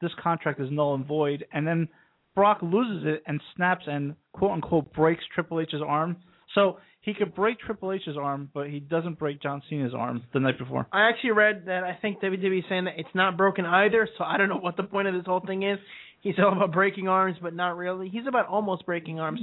this 0.00 0.12
contract 0.22 0.60
is 0.60 0.68
null 0.70 0.94
and 0.94 1.06
void, 1.06 1.44
and 1.52 1.66
then 1.66 1.88
Brock 2.34 2.58
loses 2.62 3.06
it 3.06 3.22
and 3.26 3.40
snaps 3.56 3.84
and 3.86 4.14
quote 4.32 4.52
unquote 4.52 4.92
breaks 4.92 5.24
Triple 5.34 5.60
H's 5.60 5.80
arm. 5.86 6.16
So 6.54 6.78
he 7.00 7.14
could 7.14 7.34
break 7.34 7.58
Triple 7.60 7.92
H's 7.92 8.16
arm, 8.20 8.50
but 8.52 8.68
he 8.68 8.80
doesn't 8.80 9.18
break 9.18 9.40
John 9.42 9.62
Cena's 9.70 9.94
arm 9.94 10.22
the 10.32 10.40
night 10.40 10.58
before. 10.58 10.86
I 10.92 11.08
actually 11.08 11.30
read 11.30 11.64
that 11.66 11.84
I 11.84 11.98
think 12.00 12.20
WWE 12.20 12.58
is 12.58 12.64
saying 12.68 12.84
that 12.84 12.94
it's 12.98 13.14
not 13.14 13.36
broken 13.36 13.64
either, 13.64 14.08
so 14.18 14.24
I 14.24 14.36
don't 14.36 14.48
know 14.48 14.58
what 14.58 14.76
the 14.76 14.82
point 14.82 15.08
of 15.08 15.14
this 15.14 15.24
whole 15.24 15.40
thing 15.40 15.62
is. 15.62 15.78
He's 16.26 16.34
all 16.44 16.52
about 16.52 16.72
breaking 16.72 17.06
arms, 17.06 17.36
but 17.40 17.54
not 17.54 17.76
really. 17.76 18.08
He's 18.08 18.26
about 18.26 18.48
almost 18.48 18.84
breaking 18.84 19.20
arms. 19.20 19.40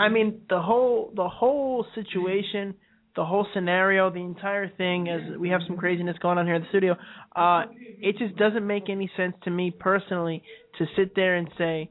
I 0.00 0.08
mean, 0.08 0.40
the 0.50 0.60
whole 0.60 1.12
the 1.14 1.28
whole 1.28 1.86
situation, 1.94 2.74
the 3.14 3.24
whole 3.24 3.46
scenario, 3.54 4.10
the 4.10 4.18
entire 4.18 4.68
thing. 4.76 5.08
As 5.08 5.38
we 5.38 5.50
have 5.50 5.60
some 5.68 5.76
craziness 5.76 6.16
going 6.18 6.38
on 6.38 6.46
here 6.46 6.56
in 6.56 6.62
the 6.62 6.68
studio, 6.70 6.96
uh, 7.36 7.66
it 7.78 8.18
just 8.18 8.36
doesn't 8.36 8.66
make 8.66 8.90
any 8.90 9.08
sense 9.16 9.34
to 9.44 9.50
me 9.50 9.70
personally 9.70 10.42
to 10.78 10.86
sit 10.96 11.14
there 11.14 11.36
and 11.36 11.48
say. 11.56 11.90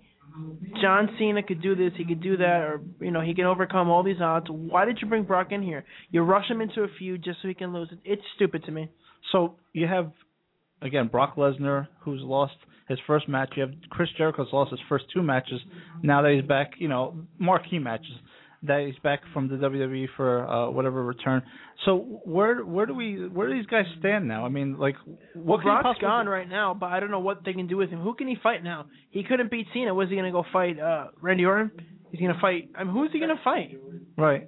John 0.82 1.10
Cena 1.20 1.44
could 1.44 1.62
do 1.62 1.76
this, 1.76 1.92
he 1.98 2.06
could 2.06 2.22
do 2.24 2.38
that, 2.38 2.62
or 2.62 2.82
you 3.02 3.12
know, 3.12 3.20
he 3.20 3.34
can 3.36 3.46
overcome 3.46 3.90
all 3.90 4.02
these 4.02 4.22
odds. 4.22 4.48
Why 4.50 4.86
did 4.86 5.00
you 5.02 5.08
bring 5.08 5.24
Brock 5.24 5.52
in 5.52 5.62
here? 5.62 5.84
You 6.10 6.22
rush 6.22 6.50
him 6.50 6.62
into 6.62 6.84
a 6.84 6.88
feud 6.98 7.22
just 7.24 7.40
so 7.42 7.50
he 7.50 7.54
can 7.54 7.74
lose. 7.74 7.90
it. 7.92 8.00
It's 8.06 8.22
stupid 8.36 8.64
to 8.64 8.72
me. 8.72 8.90
So 9.32 9.56
you 9.74 9.88
have 9.88 10.12
again 10.82 11.08
Brock 11.08 11.36
Lesnar, 11.36 11.88
who's 12.02 12.22
lost 12.24 12.54
his 12.88 13.00
first 13.08 13.28
match. 13.30 13.54
You 13.56 13.64
have 13.64 13.72
Chris 13.90 14.10
Jericho's 14.18 14.48
lost 14.52 14.72
his 14.72 14.80
first 14.90 15.06
two 15.14 15.22
matches. 15.24 15.60
Now 16.04 16.22
that 16.22 16.34
he's 16.34 16.44
back, 16.48 16.72
you 16.78 16.88
know, 16.88 17.16
marquee 17.40 17.80
matches. 17.80 18.14
That 18.64 18.84
he's 18.86 19.00
back 19.02 19.22
from 19.34 19.48
the 19.48 19.56
WWE 19.56 20.06
for 20.16 20.48
uh, 20.48 20.70
whatever 20.70 21.04
return. 21.04 21.42
So 21.84 22.22
where 22.26 22.64
where 22.64 22.86
do 22.86 22.94
we 22.94 23.28
where 23.28 23.48
do 23.50 23.56
these 23.56 23.66
guys 23.66 23.86
stand 23.98 24.28
now? 24.28 24.46
I 24.46 24.50
mean, 24.50 24.78
like 24.78 24.96
what 25.34 25.64
Well, 25.66 25.82
Brock's 25.82 26.00
gone 26.00 26.26
do? 26.26 26.32
right 26.32 26.48
now, 26.48 26.76
but 26.80 26.88
I 26.88 27.00
don't 27.00 27.10
know 27.10 27.22
what 27.22 27.44
they 27.44 27.54
can 27.54 27.66
do 27.66 27.78
with 27.78 27.90
him. 27.90 28.02
Who 28.02 28.14
can 28.14 28.28
he 28.28 28.36
fight 28.44 28.64
now? 28.64 28.86
He 29.10 29.24
couldn't 29.24 29.50
beat 29.50 29.66
Cena. 29.74 29.96
Was 29.96 30.10
he 30.10 30.16
going 30.16 30.26
to 30.26 30.32
go 30.32 30.44
fight 30.54 30.80
uh 30.80 31.08
Randy 31.22 31.44
Orton? 31.46 31.72
He's 32.12 32.20
going 32.20 32.36
to 32.36 32.40
fight. 32.40 32.70
I 32.78 32.84
mean, 32.84 32.94
who's 32.94 33.10
he 33.12 33.18
going 33.18 33.36
to 33.36 33.42
fight? 33.44 33.72
Right. 34.16 34.48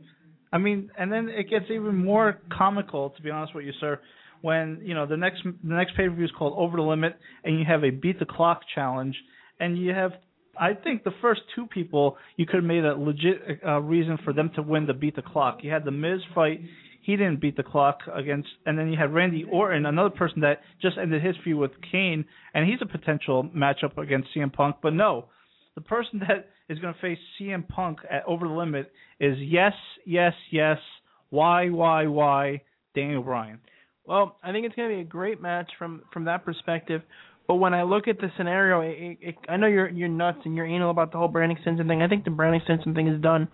I 0.52 0.60
mean, 0.60 0.92
and 0.96 1.12
then 1.12 1.30
it 1.30 1.50
gets 1.50 1.66
even 1.72 1.96
more 1.96 2.40
comical, 2.56 3.10
to 3.12 3.22
be 3.24 3.32
honest 3.32 3.56
with 3.56 3.66
you, 3.66 3.72
sir. 3.80 4.00
When 4.44 4.82
you 4.84 4.94
know 4.94 5.06
the 5.06 5.16
next 5.16 5.42
the 5.44 5.74
next 5.74 5.96
pay 5.96 6.10
per 6.10 6.14
view 6.14 6.26
is 6.26 6.32
called 6.38 6.54
Over 6.58 6.76
the 6.76 6.84
Limit, 6.84 7.18
and 7.46 7.58
you 7.58 7.64
have 7.64 7.86
a 7.86 7.92
beat 7.92 8.20
the 8.20 8.26
clock 8.26 8.60
challenge, 8.76 9.16
and 9.62 9.78
you 9.78 9.94
have, 9.94 10.12
I 10.60 10.74
think 10.74 11.06
the 11.06 11.14
first 11.22 11.40
two 11.56 11.66
people 11.66 12.18
you 12.36 12.46
could 12.46 12.58
have 12.58 12.66
made 12.66 12.84
a 12.84 12.94
legit 12.94 13.62
uh, 13.66 13.80
reason 13.80 14.18
for 14.26 14.34
them 14.34 14.52
to 14.56 14.62
win 14.62 14.86
the 14.86 14.94
beat 14.94 15.16
the 15.16 15.22
clock. 15.22 15.60
You 15.62 15.72
had 15.72 15.86
the 15.86 15.92
Miz 15.92 16.20
fight, 16.36 16.60
he 17.04 17.16
didn't 17.16 17.40
beat 17.40 17.56
the 17.56 17.64
clock 17.64 18.00
against, 18.14 18.50
and 18.66 18.78
then 18.78 18.90
you 18.90 18.98
had 18.98 19.14
Randy 19.14 19.46
Orton, 19.50 19.86
another 19.86 20.10
person 20.10 20.42
that 20.42 20.60
just 20.82 20.98
ended 20.98 21.24
his 21.24 21.38
feud 21.46 21.58
with 21.58 21.72
Kane, 21.90 22.26
and 22.54 22.70
he's 22.70 22.80
a 22.82 22.86
potential 22.86 23.50
matchup 23.56 23.98
against 23.98 24.28
CM 24.36 24.52
Punk, 24.52 24.76
but 24.84 24.94
no, 24.94 25.30
the 25.76 25.82
person 25.82 26.20
that 26.28 26.50
is 26.68 26.80
going 26.80 26.94
to 26.94 27.00
face 27.00 27.18
CM 27.40 27.66
Punk 27.66 28.00
at 28.12 28.26
Over 28.28 28.46
the 28.46 28.54
Limit 28.54 28.92
is 29.22 29.38
yes, 29.40 29.72
yes, 30.06 30.34
yes, 30.52 30.80
why, 31.30 31.70
why, 31.70 32.08
why, 32.08 32.62
Daniel 32.94 33.24
Bryan. 33.24 33.60
Well, 34.06 34.38
I 34.44 34.52
think 34.52 34.66
it's 34.66 34.76
going 34.76 34.90
to 34.90 34.96
be 34.96 35.02
a 35.02 35.06
great 35.06 35.42
match 35.42 35.72
from 35.78 36.04
from 36.12 36.26
that 36.26 36.46
perspective. 36.46 37.02
But 37.48 37.56
when 37.56 37.74
I 37.74 37.84
look 37.84 38.08
at 38.08 38.20
the 38.20 38.30
scenario, 38.38 38.82
it, 38.82 39.18
it, 39.22 39.36
I 39.50 39.58
know 39.58 39.68
you're 39.68 39.90
you're 39.90 40.10
nuts 40.10 40.40
and 40.46 40.56
you're 40.56 40.66
anal 40.66 40.92
about 40.92 41.12
the 41.12 41.18
whole 41.18 41.28
brand 41.28 41.52
extension 41.52 41.88
thing. 41.88 42.02
I 42.02 42.08
think 42.08 42.24
the 42.24 42.32
brand 42.32 42.56
extension 42.56 42.94
thing 42.94 43.08
is 43.08 43.22
done 43.22 43.48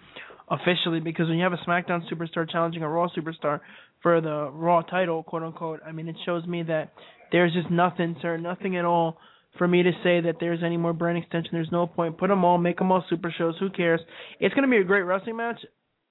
officially 0.49 0.99
because 0.99 1.27
when 1.27 1.37
you 1.37 1.43
have 1.43 1.53
a 1.53 1.69
SmackDown 1.69 2.01
superstar 2.11 2.49
challenging 2.49 2.81
a 2.81 2.89
Raw 2.89 3.07
superstar 3.15 3.59
for 4.01 4.21
the 4.21 4.49
Raw 4.51 4.81
title, 4.81 5.23
quote 5.23 5.43
unquote, 5.43 5.81
I 5.85 5.91
mean 5.91 6.07
it 6.07 6.15
shows 6.25 6.45
me 6.45 6.63
that 6.63 6.93
there's 7.31 7.53
just 7.53 7.69
nothing, 7.69 8.15
sir, 8.21 8.37
nothing 8.37 8.77
at 8.77 8.85
all 8.85 9.17
for 9.57 9.67
me 9.67 9.83
to 9.83 9.91
say 10.03 10.21
that 10.21 10.35
there's 10.39 10.63
any 10.63 10.77
more 10.77 10.93
brand 10.93 11.17
extension. 11.17 11.49
There's 11.51 11.71
no 11.71 11.87
point. 11.87 12.17
Put 12.17 12.29
them 12.29 12.45
all, 12.45 12.57
make 12.57 12.77
them 12.77 12.91
all 12.91 13.03
super 13.09 13.33
shows. 13.35 13.55
Who 13.59 13.69
cares? 13.69 13.99
It's 14.39 14.53
going 14.53 14.67
to 14.67 14.69
be 14.69 14.81
a 14.81 14.83
great 14.83 15.01
wrestling 15.01 15.37
match. 15.37 15.59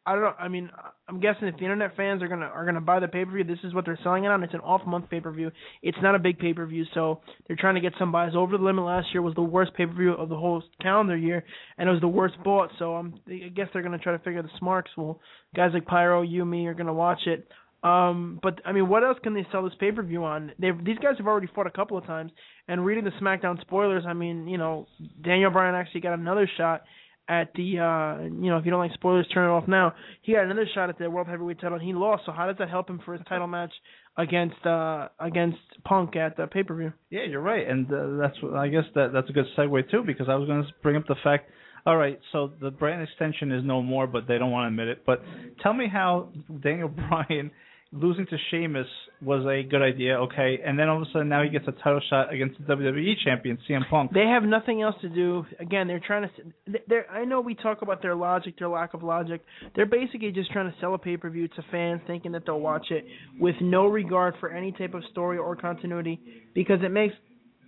I 0.08 0.14
don't. 0.14 0.36
I 0.38 0.48
mean, 0.48 0.70
I'm 1.06 1.20
guessing 1.20 1.48
if 1.48 1.56
the 1.56 1.64
internet 1.64 1.94
fans 1.94 2.22
are 2.22 2.28
gonna 2.28 2.46
are 2.46 2.64
gonna 2.64 2.80
buy 2.80 2.98
the 2.98 3.08
pay 3.08 3.26
per 3.26 3.30
view, 3.30 3.44
this 3.44 3.58
is 3.62 3.74
what 3.74 3.84
they're 3.84 3.98
selling 4.02 4.24
it 4.24 4.28
on. 4.28 4.42
It's 4.42 4.54
an 4.54 4.60
off 4.60 4.86
month 4.86 5.10
pay 5.10 5.20
per 5.20 5.30
view. 5.30 5.50
It's 5.82 5.98
not 6.00 6.14
a 6.14 6.18
big 6.18 6.38
pay 6.38 6.54
per 6.54 6.64
view, 6.64 6.86
so 6.94 7.20
they're 7.46 7.58
trying 7.60 7.74
to 7.74 7.82
get 7.82 7.92
some 7.98 8.10
buys. 8.10 8.32
Over 8.34 8.56
the 8.56 8.64
limit 8.64 8.86
last 8.86 9.08
year 9.12 9.20
was 9.20 9.34
the 9.34 9.42
worst 9.42 9.74
pay 9.74 9.84
per 9.84 9.92
view 9.92 10.12
of 10.12 10.30
the 10.30 10.36
whole 10.36 10.62
calendar 10.80 11.14
year, 11.14 11.44
and 11.76 11.90
it 11.90 11.92
was 11.92 12.00
the 12.00 12.08
worst 12.08 12.36
bought. 12.42 12.70
So 12.78 12.96
um, 12.96 13.20
I 13.28 13.50
guess 13.54 13.66
they're 13.74 13.82
gonna 13.82 13.98
try 13.98 14.12
to 14.12 14.18
figure 14.20 14.40
the 14.40 14.48
smarts. 14.58 14.90
Well, 14.96 15.20
guys 15.54 15.72
like 15.74 15.84
Pyro, 15.84 16.22
you, 16.22 16.42
me 16.46 16.66
are 16.68 16.74
gonna 16.74 16.94
watch 16.94 17.26
it. 17.26 17.46
Um, 17.82 18.40
but 18.42 18.62
I 18.64 18.72
mean, 18.72 18.88
what 18.88 19.04
else 19.04 19.18
can 19.22 19.34
they 19.34 19.46
sell 19.52 19.62
this 19.62 19.74
pay 19.78 19.92
per 19.92 20.02
view 20.02 20.24
on? 20.24 20.52
They 20.58 20.70
these 20.70 20.98
guys 20.98 21.18
have 21.18 21.26
already 21.26 21.48
fought 21.54 21.66
a 21.66 21.70
couple 21.70 21.98
of 21.98 22.06
times, 22.06 22.32
and 22.66 22.82
reading 22.82 23.04
the 23.04 23.12
SmackDown 23.22 23.60
spoilers, 23.60 24.04
I 24.08 24.14
mean, 24.14 24.48
you 24.48 24.56
know, 24.56 24.86
Daniel 25.22 25.50
Bryan 25.50 25.74
actually 25.74 26.00
got 26.00 26.14
another 26.14 26.50
shot 26.56 26.84
at 27.28 27.52
the 27.54 27.78
uh 27.78 28.22
you 28.24 28.50
know 28.50 28.56
if 28.56 28.64
you 28.64 28.70
don't 28.70 28.80
like 28.80 28.92
spoilers 28.94 29.26
turn 29.32 29.48
it 29.48 29.52
off 29.52 29.68
now 29.68 29.94
he 30.22 30.32
got 30.32 30.44
another 30.44 30.66
shot 30.74 30.88
at 30.88 30.98
the 30.98 31.10
world 31.10 31.26
heavyweight 31.26 31.60
title 31.60 31.76
and 31.78 31.86
he 31.86 31.92
lost 31.92 32.22
so 32.24 32.32
how 32.32 32.46
does 32.46 32.56
that 32.58 32.70
help 32.70 32.88
him 32.88 33.00
for 33.04 33.12
his 33.12 33.22
title 33.28 33.46
match 33.46 33.72
against 34.16 34.64
uh 34.66 35.08
against 35.20 35.58
punk 35.84 36.16
at 36.16 36.36
the 36.36 36.46
pay 36.46 36.62
per 36.62 36.74
view 36.74 36.92
Yeah, 37.10 37.24
you're 37.28 37.40
right, 37.40 37.66
and 37.68 37.86
uh, 37.92 38.16
that's 38.20 38.36
I 38.56 38.68
guess 38.68 38.84
that 38.94 39.12
that's 39.12 39.28
a 39.30 39.32
good 39.32 39.46
segue 39.56 39.90
too 39.90 40.02
because 40.06 40.28
I 40.28 40.34
was 40.34 40.48
going 40.48 40.62
to 40.62 40.68
bring 40.82 40.96
up 40.96 41.06
the 41.06 41.16
fact. 41.22 41.50
All 41.86 41.96
right, 41.96 42.18
so 42.32 42.50
the 42.60 42.70
brand 42.70 43.02
extension 43.02 43.52
is 43.52 43.64
no 43.64 43.80
more, 43.80 44.06
but 44.06 44.26
they 44.26 44.36
don't 44.36 44.50
want 44.50 44.64
to 44.64 44.68
admit 44.68 44.88
it. 44.88 45.04
But 45.06 45.22
tell 45.62 45.72
me 45.72 45.86
how 45.90 46.30
Daniel 46.62 46.88
Bryan 47.08 47.50
losing 47.92 48.26
to 48.26 48.36
Sheamus 48.50 48.86
was 49.22 49.44
a 49.46 49.66
good 49.68 49.82
idea, 49.82 50.18
okay? 50.20 50.58
And 50.64 50.78
then 50.78 50.88
all 50.88 51.00
of 51.00 51.08
a 51.08 51.10
sudden 51.12 51.28
now 51.28 51.42
he 51.42 51.48
gets 51.48 51.66
a 51.66 51.72
title 51.72 52.00
shot 52.10 52.32
against 52.32 52.58
the 52.58 52.74
WWE 52.74 53.14
champion 53.24 53.58
CM 53.68 53.88
Punk. 53.88 54.12
they 54.12 54.26
have 54.26 54.42
nothing 54.42 54.82
else 54.82 54.94
to 55.00 55.08
do 55.08 55.44
again 55.58 55.88
they're 55.88 56.00
trying 56.00 56.28
to 56.28 56.78
they're 56.86 57.10
i 57.10 57.24
know 57.24 57.40
we 57.40 57.54
talk 57.54 57.82
about 57.82 58.02
their 58.02 58.14
logic 58.14 58.58
their 58.58 58.68
lack 58.68 58.94
of 58.94 59.02
logic 59.02 59.40
they're 59.74 59.86
basically 59.86 60.30
just 60.30 60.52
trying 60.52 60.70
to 60.70 60.76
sell 60.80 60.94
a 60.94 60.98
pay 60.98 61.16
per 61.16 61.30
view 61.30 61.48
to 61.48 61.64
fans 61.70 62.00
thinking 62.06 62.32
that 62.32 62.42
they'll 62.46 62.60
watch 62.60 62.86
it 62.90 63.04
with 63.40 63.56
no 63.60 63.86
regard 63.86 64.34
for 64.38 64.50
any 64.50 64.70
type 64.72 64.94
of 64.94 65.02
story 65.10 65.38
or 65.38 65.56
continuity 65.56 66.20
because 66.54 66.78
it 66.84 66.90
makes 66.90 67.14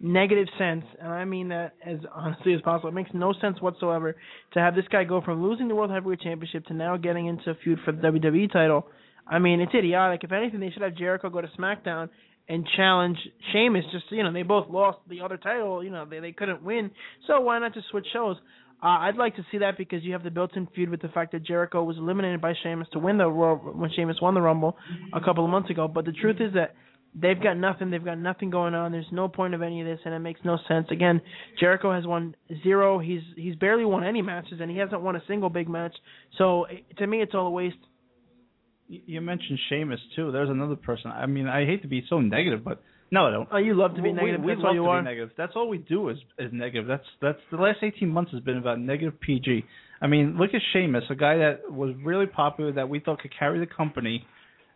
negative 0.01 0.47
sense, 0.59 0.85
and 1.01 1.13
I 1.13 1.25
mean 1.25 1.49
that 1.49 1.75
as 1.85 1.99
honestly 2.15 2.55
as 2.55 2.61
possible. 2.63 2.89
It 2.89 2.95
makes 2.95 3.11
no 3.13 3.35
sense 3.41 3.61
whatsoever 3.61 4.17
to 4.55 4.59
have 4.59 4.75
this 4.75 4.87
guy 4.91 5.05
go 5.05 5.21
from 5.21 5.43
losing 5.43 5.69
the 5.69 5.75
World 5.75 5.91
Heavyweight 5.91 6.21
Championship 6.21 6.67
to 6.67 6.75
now 6.75 6.97
getting 6.97 7.27
into 7.27 7.51
a 7.51 7.55
feud 7.63 7.79
for 7.85 7.93
the 7.93 8.01
WWE 8.01 8.51
title. 8.53 8.87
I 9.31 9.39
mean, 9.39 9.61
it's 9.61 9.75
idiotic. 9.75 10.25
If 10.25 10.33
anything, 10.33 10.61
they 10.61 10.71
should 10.71 10.83
have 10.83 10.97
Jericho 10.97 11.31
go 11.31 11.41
to 11.41 11.49
SmackDown 11.59 12.11
and 12.49 12.67
challenge 12.77 13.17
Sheamus. 13.53 13.85
Just 13.93 14.07
you 14.11 14.25
know, 14.25 14.33
they 14.33 14.43
both 14.43 14.69
lost 14.69 14.99
the 15.09 15.21
other 15.21 15.37
title. 15.37 15.83
You 15.85 15.91
know, 15.91 16.05
they 16.05 16.19
they 16.19 16.33
couldn't 16.33 16.63
win. 16.63 16.91
So 17.27 17.41
why 17.41 17.59
not 17.61 17.73
just 17.73 17.89
switch 17.89 18.07
shows? 18.13 18.37
Uh, 18.83 18.87
I'd 18.87 19.17
like 19.17 19.37
to 19.37 19.45
see 19.53 19.59
that 19.59 19.77
because 19.77 20.03
you 20.03 20.15
have 20.15 20.23
the 20.23 20.31
built-in 20.31 20.67
feud 20.75 20.89
with 20.89 21.03
the 21.03 21.09
fact 21.09 21.33
that 21.33 21.45
Jericho 21.45 21.85
was 21.85 21.99
eliminated 21.99 22.41
by 22.41 22.55
Sheamus 22.63 22.89
to 22.93 22.99
win 22.99 23.19
the 23.19 23.29
Royal 23.29 23.57
when 23.57 23.91
Sheamus 23.95 24.17
won 24.23 24.33
the 24.35 24.41
Rumble 24.41 24.77
a 25.13 25.21
couple 25.21 25.45
of 25.45 25.51
months 25.51 25.69
ago. 25.69 25.87
But 25.87 26.07
the 26.07 26.13
truth 26.13 26.37
is 26.41 26.55
that 26.55 26.75
they've 27.15 27.41
got 27.41 27.59
nothing. 27.59 27.91
They've 27.91 28.05
got 28.05 28.19
nothing 28.19 28.51
going 28.51 28.75
on. 28.75 28.91
There's 28.91 29.07
no 29.13 29.29
point 29.29 29.55
of 29.55 29.63
any 29.63 29.81
of 29.83 29.87
this, 29.87 30.01
and 30.05 30.15
it 30.15 30.21
makes 30.21 30.41
no 30.45 30.59
sense. 30.67 30.87
Again, 30.91 31.21
Jericho 31.59 31.93
has 31.93 32.07
won 32.07 32.35
zero. 32.63 32.99
He's 32.99 33.23
he's 33.37 33.55
barely 33.55 33.85
won 33.85 34.03
any 34.03 34.23
matches, 34.23 34.61
and 34.61 34.71
he 34.71 34.79
hasn't 34.79 35.03
won 35.03 35.15
a 35.15 35.23
single 35.29 35.51
big 35.51 35.69
match. 35.69 35.95
So 36.39 36.67
to 36.99 37.07
me, 37.07 37.21
it's 37.23 37.35
all 37.35 37.47
a 37.47 37.51
waste. 37.51 37.77
You 39.07 39.21
mentioned 39.21 39.59
Sheamus 39.69 40.01
too. 40.17 40.33
There's 40.33 40.51
another 40.51 40.75
person. 40.77 41.11
I 41.13 41.27
mean, 41.27 41.47
I 41.47 41.65
hate 41.65 41.83
to 41.83 41.89
be 41.89 42.05
so 42.09 42.21
negative, 42.21 42.65
but 42.65 42.83
no, 43.13 43.27
I 43.27 43.31
don't. 43.31 43.49
Oh, 43.53 43.57
you 43.59 43.75
love 43.75 43.95
to 43.97 44.03
be 44.03 44.09
We- 44.11 44.15
negative. 44.15 44.41
We, 44.43 44.53
That's 44.53 44.59
love 44.63 44.69
all 44.71 44.75
you 44.75 44.83
to 44.83 44.89
are. 44.89 45.01
be 45.03 45.05
negative. 45.05 45.31
That's 45.37 45.53
all 45.55 45.69
we 45.69 45.79
do 45.79 46.09
is 46.09 46.19
is 46.39 46.51
negative. 46.53 46.87
That's 46.89 47.05
that's 47.23 47.39
the 47.51 47.57
last 47.57 47.79
18 47.83 48.09
months 48.09 48.33
has 48.33 48.41
been 48.41 48.57
about 48.59 48.81
negative 48.81 49.21
PG. 49.21 49.65
I 50.03 50.07
mean, 50.07 50.37
look 50.39 50.55
at 50.55 50.61
Sheamus, 50.73 51.05
a 51.11 51.15
guy 51.15 51.37
that 51.39 51.71
was 51.71 51.95
really 52.03 52.27
popular 52.27 52.73
that 52.73 52.89
we 52.89 53.01
thought 53.01 53.21
could 53.21 53.33
carry 53.39 53.61
the 53.61 53.67
company, 53.67 54.27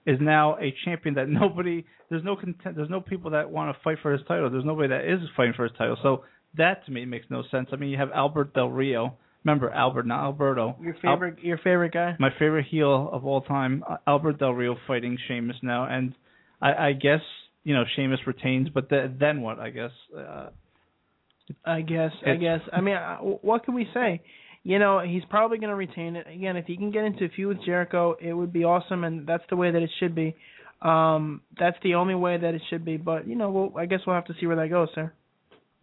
is 0.06 0.18
now 0.20 0.56
a 0.58 0.72
champion 0.84 1.14
that 1.16 1.28
nobody. 1.42 1.84
There's 2.10 2.22
no 2.24 2.36
content. 2.36 2.76
There's 2.76 2.90
no 2.90 3.00
people 3.00 3.30
that 3.32 3.50
want 3.50 3.74
to 3.76 3.82
fight 3.82 3.98
for 4.02 4.12
his 4.12 4.20
title. 4.28 4.48
There's 4.50 4.64
nobody 4.64 4.88
that 4.90 5.04
is 5.10 5.18
fighting 5.36 5.54
for 5.56 5.64
his 5.64 5.72
title. 5.76 5.96
So 6.02 6.24
that 6.56 6.84
to 6.86 6.92
me 6.92 7.04
makes 7.04 7.26
no 7.30 7.42
sense. 7.50 7.68
I 7.72 7.76
mean, 7.76 7.88
you 7.90 7.96
have 7.98 8.10
Albert 8.14 8.54
Del 8.54 8.68
Rio. 8.68 9.14
Remember 9.44 9.70
Albert, 9.70 10.06
not 10.06 10.24
Alberto. 10.24 10.76
Your 10.80 10.94
Al- 10.94 11.00
favorite, 11.16 11.38
your 11.42 11.58
favorite 11.58 11.92
guy. 11.92 12.16
my 12.18 12.30
favorite 12.38 12.66
heel 12.70 13.10
of 13.12 13.26
all 13.26 13.42
time, 13.42 13.84
uh, 13.88 13.96
Albert 14.06 14.38
Del 14.38 14.52
Rio 14.52 14.76
fighting 14.86 15.18
Sheamus 15.28 15.56
now, 15.62 15.84
and 15.84 16.14
I, 16.62 16.88
I 16.88 16.92
guess 16.92 17.20
you 17.62 17.74
know 17.74 17.84
Sheamus 17.94 18.20
retains, 18.26 18.68
but 18.70 18.88
th- 18.88 19.10
then 19.20 19.42
what? 19.42 19.58
I 19.58 19.70
guess 19.70 19.90
uh, 20.16 20.48
I 21.64 21.82
guess. 21.82 22.12
I 22.26 22.34
guess. 22.36 22.60
I 22.72 22.80
mean, 22.80 22.96
what 23.42 23.64
can 23.64 23.74
we 23.74 23.86
say? 23.92 24.22
You 24.62 24.78
know, 24.78 25.00
he's 25.00 25.22
probably 25.28 25.58
going 25.58 25.68
to 25.68 25.76
retain 25.76 26.16
it. 26.16 26.26
Again, 26.26 26.56
if 26.56 26.64
he 26.64 26.76
can 26.76 26.90
get 26.90 27.04
into 27.04 27.26
a 27.26 27.28
feud 27.28 27.58
with 27.58 27.66
Jericho, 27.66 28.16
it 28.18 28.32
would 28.32 28.52
be 28.52 28.64
awesome, 28.64 29.04
and 29.04 29.26
that's 29.26 29.44
the 29.50 29.56
way 29.56 29.70
that 29.70 29.82
it 29.82 29.90
should 30.00 30.14
be. 30.14 30.34
Um, 30.80 31.42
that's 31.58 31.76
the 31.82 31.96
only 31.96 32.14
way 32.14 32.38
that 32.38 32.54
it 32.54 32.62
should 32.70 32.84
be. 32.84 32.96
But 32.96 33.28
you 33.28 33.36
know, 33.36 33.50
we'll, 33.50 33.76
I 33.76 33.84
guess 33.86 34.00
we'll 34.06 34.16
have 34.16 34.24
to 34.26 34.34
see 34.40 34.46
where 34.46 34.56
that 34.56 34.70
goes, 34.70 34.88
sir. 34.94 35.12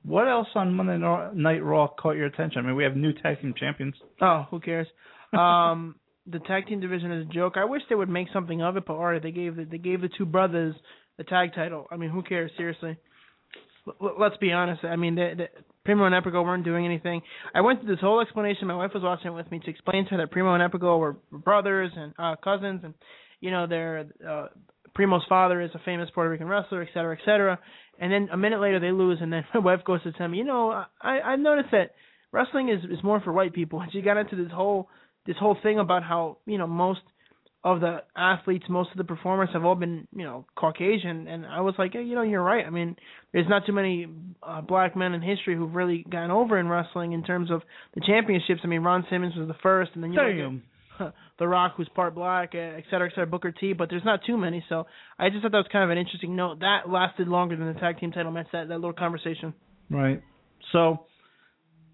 What 0.03 0.27
else 0.27 0.47
on 0.55 0.73
Monday 0.73 0.97
Night 0.97 1.63
Raw 1.63 1.87
caught 1.87 2.15
your 2.15 2.25
attention? 2.25 2.59
I 2.59 2.67
mean, 2.67 2.75
we 2.75 2.83
have 2.83 2.95
new 2.95 3.13
tag 3.13 3.41
team 3.41 3.53
champions. 3.57 3.95
Oh, 4.21 4.45
who 4.49 4.59
cares? 4.59 4.87
Um, 5.31 5.95
the 6.27 6.39
tag 6.39 6.67
team 6.67 6.81
division 6.81 7.09
is 7.13 7.25
a 7.25 7.33
joke. 7.33 7.53
I 7.55 7.63
wish 7.63 7.83
they 7.87 7.95
would 7.95 8.09
make 8.09 8.27
something 8.33 8.61
of 8.61 8.75
it, 8.75 8.83
but 8.85 8.95
alright, 8.95 9.23
they 9.23 9.31
gave 9.31 9.55
the, 9.55 9.63
they 9.63 9.77
gave 9.77 10.01
the 10.01 10.09
two 10.17 10.25
brothers 10.25 10.75
the 11.17 11.23
tag 11.23 11.53
title. 11.55 11.87
I 11.89 11.95
mean, 11.95 12.09
who 12.09 12.21
cares? 12.21 12.51
Seriously. 12.57 12.97
L- 13.87 14.15
let's 14.19 14.35
be 14.37 14.51
honest. 14.51 14.83
I 14.83 14.97
mean, 14.97 15.15
the, 15.15 15.31
the, 15.37 15.45
Primo 15.83 16.05
and 16.05 16.13
Epico 16.13 16.43
weren't 16.43 16.65
doing 16.65 16.85
anything. 16.85 17.21
I 17.55 17.61
went 17.61 17.81
through 17.81 17.95
this 17.95 18.01
whole 18.01 18.19
explanation. 18.19 18.67
My 18.67 18.75
wife 18.75 18.91
was 18.93 19.03
watching 19.03 19.27
it 19.27 19.35
with 19.35 19.49
me 19.51 19.59
to 19.59 19.69
explain 19.69 20.03
to 20.05 20.11
her 20.11 20.17
that 20.17 20.31
Primo 20.31 20.53
and 20.53 20.71
Epico 20.71 20.99
were 20.99 21.15
brothers 21.31 21.91
and 21.95 22.13
uh, 22.19 22.35
cousins, 22.43 22.81
and 22.83 22.93
you 23.39 23.49
know, 23.49 23.65
their 23.67 24.05
uh, 24.27 24.47
Primo's 24.93 25.23
father 25.29 25.61
is 25.61 25.71
a 25.73 25.79
famous 25.85 26.09
Puerto 26.13 26.29
Rican 26.29 26.47
wrestler, 26.47 26.81
et 26.81 26.89
cetera, 26.93 27.15
et 27.15 27.25
cetera. 27.25 27.59
And 27.99 28.11
then 28.11 28.29
a 28.31 28.37
minute 28.37 28.59
later 28.59 28.79
they 28.79 28.91
lose, 28.91 29.19
and 29.21 29.31
then 29.31 29.45
my 29.53 29.59
wife 29.59 29.83
goes 29.85 30.03
to 30.03 30.11
tell 30.11 30.27
me, 30.27 30.37
you 30.39 30.43
know, 30.43 30.83
I 31.01 31.19
I've 31.21 31.39
noticed 31.39 31.69
that 31.71 31.91
wrestling 32.31 32.69
is 32.69 32.83
is 32.89 33.03
more 33.03 33.21
for 33.21 33.31
white 33.31 33.53
people. 33.53 33.79
And 33.81 33.91
she 33.91 34.01
got 34.01 34.17
into 34.17 34.35
this 34.35 34.51
whole 34.51 34.89
this 35.25 35.37
whole 35.39 35.57
thing 35.61 35.79
about 35.79 36.03
how 36.03 36.37
you 36.45 36.57
know 36.57 36.67
most 36.67 37.01
of 37.63 37.79
the 37.79 37.99
athletes, 38.17 38.65
most 38.69 38.89
of 38.89 38.97
the 38.97 39.03
performers 39.03 39.49
have 39.53 39.63
all 39.63 39.75
been 39.75 40.07
you 40.15 40.23
know 40.23 40.45
Caucasian, 40.55 41.27
and 41.27 41.45
I 41.45 41.61
was 41.61 41.75
like, 41.77 41.93
hey, 41.93 42.03
you 42.03 42.15
know, 42.15 42.23
you're 42.23 42.43
right. 42.43 42.65
I 42.65 42.71
mean, 42.71 42.95
there's 43.33 43.47
not 43.47 43.65
too 43.67 43.73
many 43.73 44.07
uh, 44.41 44.61
black 44.61 44.95
men 44.95 45.13
in 45.13 45.21
history 45.21 45.55
who've 45.55 45.73
really 45.73 46.03
gotten 46.09 46.31
over 46.31 46.57
in 46.57 46.67
wrestling 46.67 47.13
in 47.13 47.23
terms 47.23 47.51
of 47.51 47.61
the 47.93 48.01
championships. 48.01 48.61
I 48.63 48.67
mean, 48.67 48.81
Ron 48.81 49.05
Simmons 49.09 49.35
was 49.35 49.47
the 49.47 49.55
first, 49.61 49.91
and 49.93 50.03
then 50.03 50.11
you 50.11 50.19
Damn. 50.19 50.63
The 51.41 51.47
Rock, 51.47 51.73
who's 51.75 51.89
part 51.95 52.13
black, 52.13 52.51
uh, 52.53 52.59
et 52.59 52.83
cetera, 52.91 53.07
et 53.07 53.13
cetera, 53.15 53.25
Booker 53.25 53.51
T. 53.51 53.73
But 53.73 53.89
there's 53.89 54.05
not 54.05 54.19
too 54.27 54.37
many, 54.37 54.63
so 54.69 54.85
I 55.17 55.29
just 55.29 55.41
thought 55.41 55.51
that 55.51 55.57
was 55.57 55.65
kind 55.71 55.83
of 55.83 55.89
an 55.89 55.97
interesting 55.97 56.35
note. 56.35 56.59
That 56.59 56.87
lasted 56.87 57.27
longer 57.27 57.55
than 57.57 57.73
the 57.73 57.79
tag 57.79 57.99
team 57.99 58.11
title 58.11 58.31
match. 58.31 58.45
That 58.53 58.67
that 58.67 58.75
little 58.75 58.93
conversation. 58.93 59.55
Right. 59.89 60.21
So, 60.71 61.07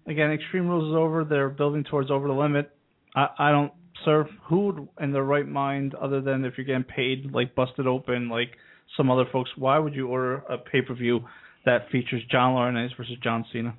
again, 0.06 0.32
Extreme 0.32 0.68
Rules 0.68 0.92
is 0.92 0.96
over. 0.96 1.24
They're 1.24 1.48
building 1.48 1.84
towards 1.84 2.10
Over 2.10 2.28
the 2.28 2.34
Limit. 2.34 2.70
I, 3.16 3.28
I 3.38 3.50
don't, 3.50 3.72
sir, 4.04 4.28
who 4.50 4.66
would, 4.66 4.88
in 5.00 5.12
their 5.12 5.24
right 5.24 5.48
mind, 5.48 5.94
other 5.94 6.20
than 6.20 6.44
if 6.44 6.58
you're 6.58 6.66
getting 6.66 6.84
paid, 6.84 7.32
like 7.32 7.54
Busted 7.54 7.86
Open, 7.86 8.28
like 8.28 8.50
some 8.98 9.10
other 9.10 9.24
folks, 9.32 9.50
why 9.56 9.78
would 9.78 9.94
you 9.94 10.08
order 10.08 10.34
a 10.36 10.58
pay 10.58 10.82
per 10.82 10.94
view 10.94 11.20
that 11.64 11.88
features 11.90 12.22
John 12.30 12.54
Laurinaitis 12.54 12.96
versus 12.98 13.16
John 13.22 13.46
Cena? 13.50 13.74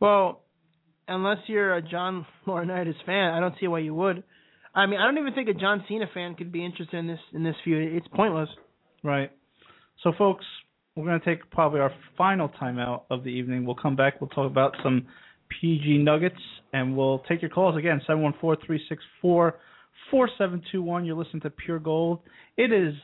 Well, 0.00 0.40
unless 1.06 1.38
you're 1.46 1.74
a 1.74 1.82
John 1.82 2.26
Laurinaitis 2.46 3.04
fan, 3.04 3.34
I 3.34 3.40
don't 3.40 3.54
see 3.60 3.68
why 3.68 3.80
you 3.80 3.94
would. 3.94 4.22
I 4.74 4.86
mean, 4.86 5.00
I 5.00 5.04
don't 5.04 5.18
even 5.18 5.34
think 5.34 5.48
a 5.48 5.54
John 5.54 5.84
Cena 5.88 6.06
fan 6.12 6.34
could 6.34 6.52
be 6.52 6.64
interested 6.64 6.96
in 6.96 7.06
this 7.06 7.18
in 7.32 7.42
this 7.42 7.56
feud. 7.64 7.94
It's 7.94 8.06
pointless. 8.08 8.48
Right. 9.02 9.30
So, 10.02 10.12
folks, 10.16 10.44
we're 10.94 11.06
going 11.06 11.20
to 11.20 11.24
take 11.24 11.50
probably 11.50 11.80
our 11.80 11.92
final 12.16 12.48
timeout 12.60 13.02
of 13.10 13.24
the 13.24 13.30
evening. 13.30 13.64
We'll 13.64 13.74
come 13.74 13.96
back. 13.96 14.20
We'll 14.20 14.30
talk 14.30 14.50
about 14.50 14.74
some 14.82 15.06
PG 15.60 15.98
nuggets, 15.98 16.40
and 16.72 16.96
we'll 16.96 17.20
take 17.28 17.42
your 17.42 17.50
calls 17.50 17.76
again. 17.76 18.00
Seven 18.06 18.22
one 18.22 18.34
four 18.40 18.56
three 18.64 18.80
six 18.88 19.02
four 19.20 19.58
four 20.10 20.28
seven 20.38 20.62
two 20.70 20.82
one. 20.82 21.04
You're 21.04 21.16
listening 21.16 21.42
to 21.42 21.50
Pure 21.50 21.80
Gold. 21.80 22.20
It 22.56 22.72
is 22.72 22.94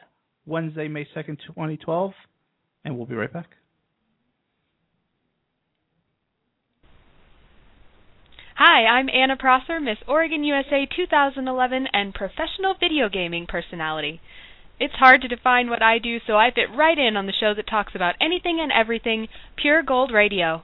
Wednesday, 0.47 0.89
May 0.89 1.07
second, 1.15 1.39
twenty 1.55 1.77
twelve, 1.77 2.13
and 2.85 2.97
we'll 2.97 3.07
be 3.07 3.17
right 3.17 3.33
back. 3.33 3.51
Hi, 8.59 8.87
I'm 8.87 9.11
Anna 9.11 9.37
Prosser, 9.37 9.81
Miss 9.81 9.99
Oregon 10.09 10.43
USA 10.43 10.87
2011 10.87 11.89
and 11.93 12.15
professional 12.15 12.73
video 12.81 13.07
gaming 13.11 13.45
personality. 13.47 14.19
It's 14.81 14.95
hard 14.95 15.21
to 15.21 15.29
define 15.29 15.69
what 15.69 15.83
I 15.83 15.99
do, 15.99 16.21
so 16.27 16.39
I 16.39 16.51
fit 16.55 16.75
right 16.75 16.99
in 16.99 17.19
on 17.19 17.27
the 17.27 17.35
show 17.39 17.53
that 17.53 17.69
talks 17.69 17.95
about 17.95 18.15
anything 18.19 18.59
and 18.59 18.73
everything 18.73 19.29
Pure 19.61 19.83
Gold 19.83 20.11
Radio. 20.11 20.63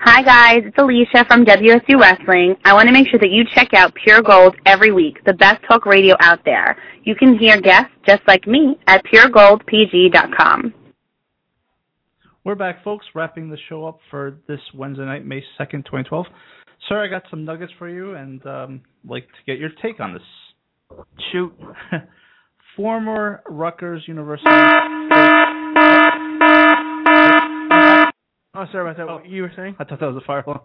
Hi 0.00 0.22
guys, 0.22 0.64
it's 0.66 0.76
Alicia 0.76 1.24
from 1.26 1.46
WSU 1.46 1.98
Wrestling. 1.98 2.56
I 2.66 2.74
want 2.74 2.88
to 2.88 2.92
make 2.92 3.08
sure 3.08 3.20
that 3.20 3.30
you 3.30 3.44
check 3.54 3.72
out 3.72 3.94
Pure 3.94 4.20
Gold 4.20 4.54
every 4.66 4.92
week, 4.92 5.24
the 5.24 5.32
best 5.32 5.64
talk 5.66 5.86
radio 5.86 6.14
out 6.20 6.44
there. 6.44 6.76
You 7.04 7.14
can 7.14 7.38
hear 7.38 7.58
guests 7.58 7.94
just 8.06 8.20
like 8.28 8.46
me 8.46 8.78
at 8.86 9.02
puregoldpg.com. 9.06 10.74
We're 12.44 12.56
back, 12.56 12.84
folks, 12.84 13.06
wrapping 13.14 13.48
the 13.48 13.56
show 13.70 13.86
up 13.86 14.00
for 14.10 14.36
this 14.46 14.60
Wednesday 14.74 15.06
night, 15.06 15.24
May 15.24 15.42
2nd, 15.58 15.86
2012. 15.86 16.26
Sir, 16.90 17.02
I 17.02 17.08
got 17.08 17.22
some 17.30 17.46
nuggets 17.46 17.72
for 17.78 17.88
you 17.88 18.16
and 18.16 18.46
um, 18.46 18.82
like 19.08 19.22
to 19.22 19.44
get 19.46 19.58
your 19.58 19.70
take 19.80 19.98
on 19.98 20.12
this. 20.12 20.20
Shoot. 21.32 21.54
Former 22.76 23.42
Rutgers 23.48 24.02
University. 24.06 24.46
Oh, 24.46 24.50
sorry 28.70 28.90
about 28.90 28.98
that. 28.98 29.06
What 29.06 29.26
you 29.26 29.40
were 29.40 29.52
saying? 29.56 29.76
I 29.78 29.84
thought 29.84 30.00
that 30.00 30.12
was 30.12 30.22
a 30.22 30.26
fire 30.26 30.44
alarm. 30.46 30.60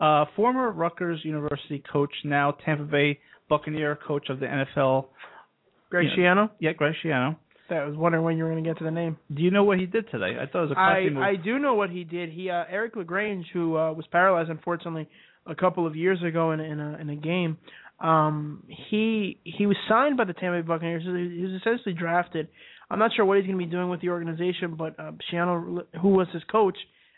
Uh, 0.00 0.26
former 0.36 0.70
Rutgers 0.70 1.20
University 1.24 1.82
coach, 1.90 2.12
now 2.24 2.50
Tampa 2.62 2.84
Bay 2.84 3.20
Buccaneer 3.48 3.98
coach 4.06 4.28
of 4.28 4.38
the 4.38 4.46
NFL. 4.46 5.06
Greg 5.90 6.08
You 6.14 6.34
know-? 6.34 6.50
Yeah, 6.60 6.74
Greg 6.74 6.92
Schiano. 7.02 7.36
I 7.76 7.84
was 7.84 7.96
wondering 7.96 8.24
when 8.24 8.36
you 8.36 8.44
were 8.44 8.50
going 8.50 8.62
to 8.62 8.68
get 8.68 8.78
to 8.78 8.84
the 8.84 8.90
name. 8.90 9.16
Do 9.32 9.42
you 9.42 9.50
know 9.50 9.64
what 9.64 9.78
he 9.78 9.86
did 9.86 10.10
today? 10.10 10.36
I 10.40 10.46
thought 10.46 10.64
it 10.64 10.68
was 10.68 10.70
a 10.72 10.74
classy 10.74 11.10
move. 11.10 11.22
I 11.22 11.36
do 11.36 11.58
know 11.58 11.74
what 11.74 11.90
he 11.90 12.04
did. 12.04 12.30
He 12.30 12.50
uh, 12.50 12.64
Eric 12.70 12.96
LeGrand, 12.96 13.44
who 13.52 13.76
uh, 13.76 13.92
was 13.92 14.06
paralyzed 14.10 14.50
unfortunately 14.50 15.08
a 15.46 15.54
couple 15.54 15.86
of 15.86 15.96
years 15.96 16.22
ago 16.22 16.52
in 16.52 16.60
in 16.60 16.80
a 16.80 16.98
in 17.00 17.10
a 17.10 17.16
game. 17.16 17.58
Um, 18.00 18.64
he 18.90 19.38
he 19.44 19.66
was 19.66 19.76
signed 19.88 20.16
by 20.16 20.24
the 20.24 20.32
Tampa 20.32 20.62
Bay 20.62 20.66
Buccaneers. 20.66 21.04
He 21.04 21.42
was 21.42 21.60
essentially 21.60 21.94
drafted. 21.94 22.48
I'm 22.90 22.98
not 22.98 23.12
sure 23.14 23.24
what 23.24 23.38
he's 23.38 23.46
going 23.46 23.58
to 23.58 23.64
be 23.64 23.70
doing 23.70 23.88
with 23.88 24.00
the 24.00 24.10
organization, 24.10 24.74
but 24.76 24.98
uh, 24.98 25.12
Schiano, 25.32 25.84
who 26.00 26.08
was 26.08 26.26
his 26.32 26.42
coach 26.50 26.76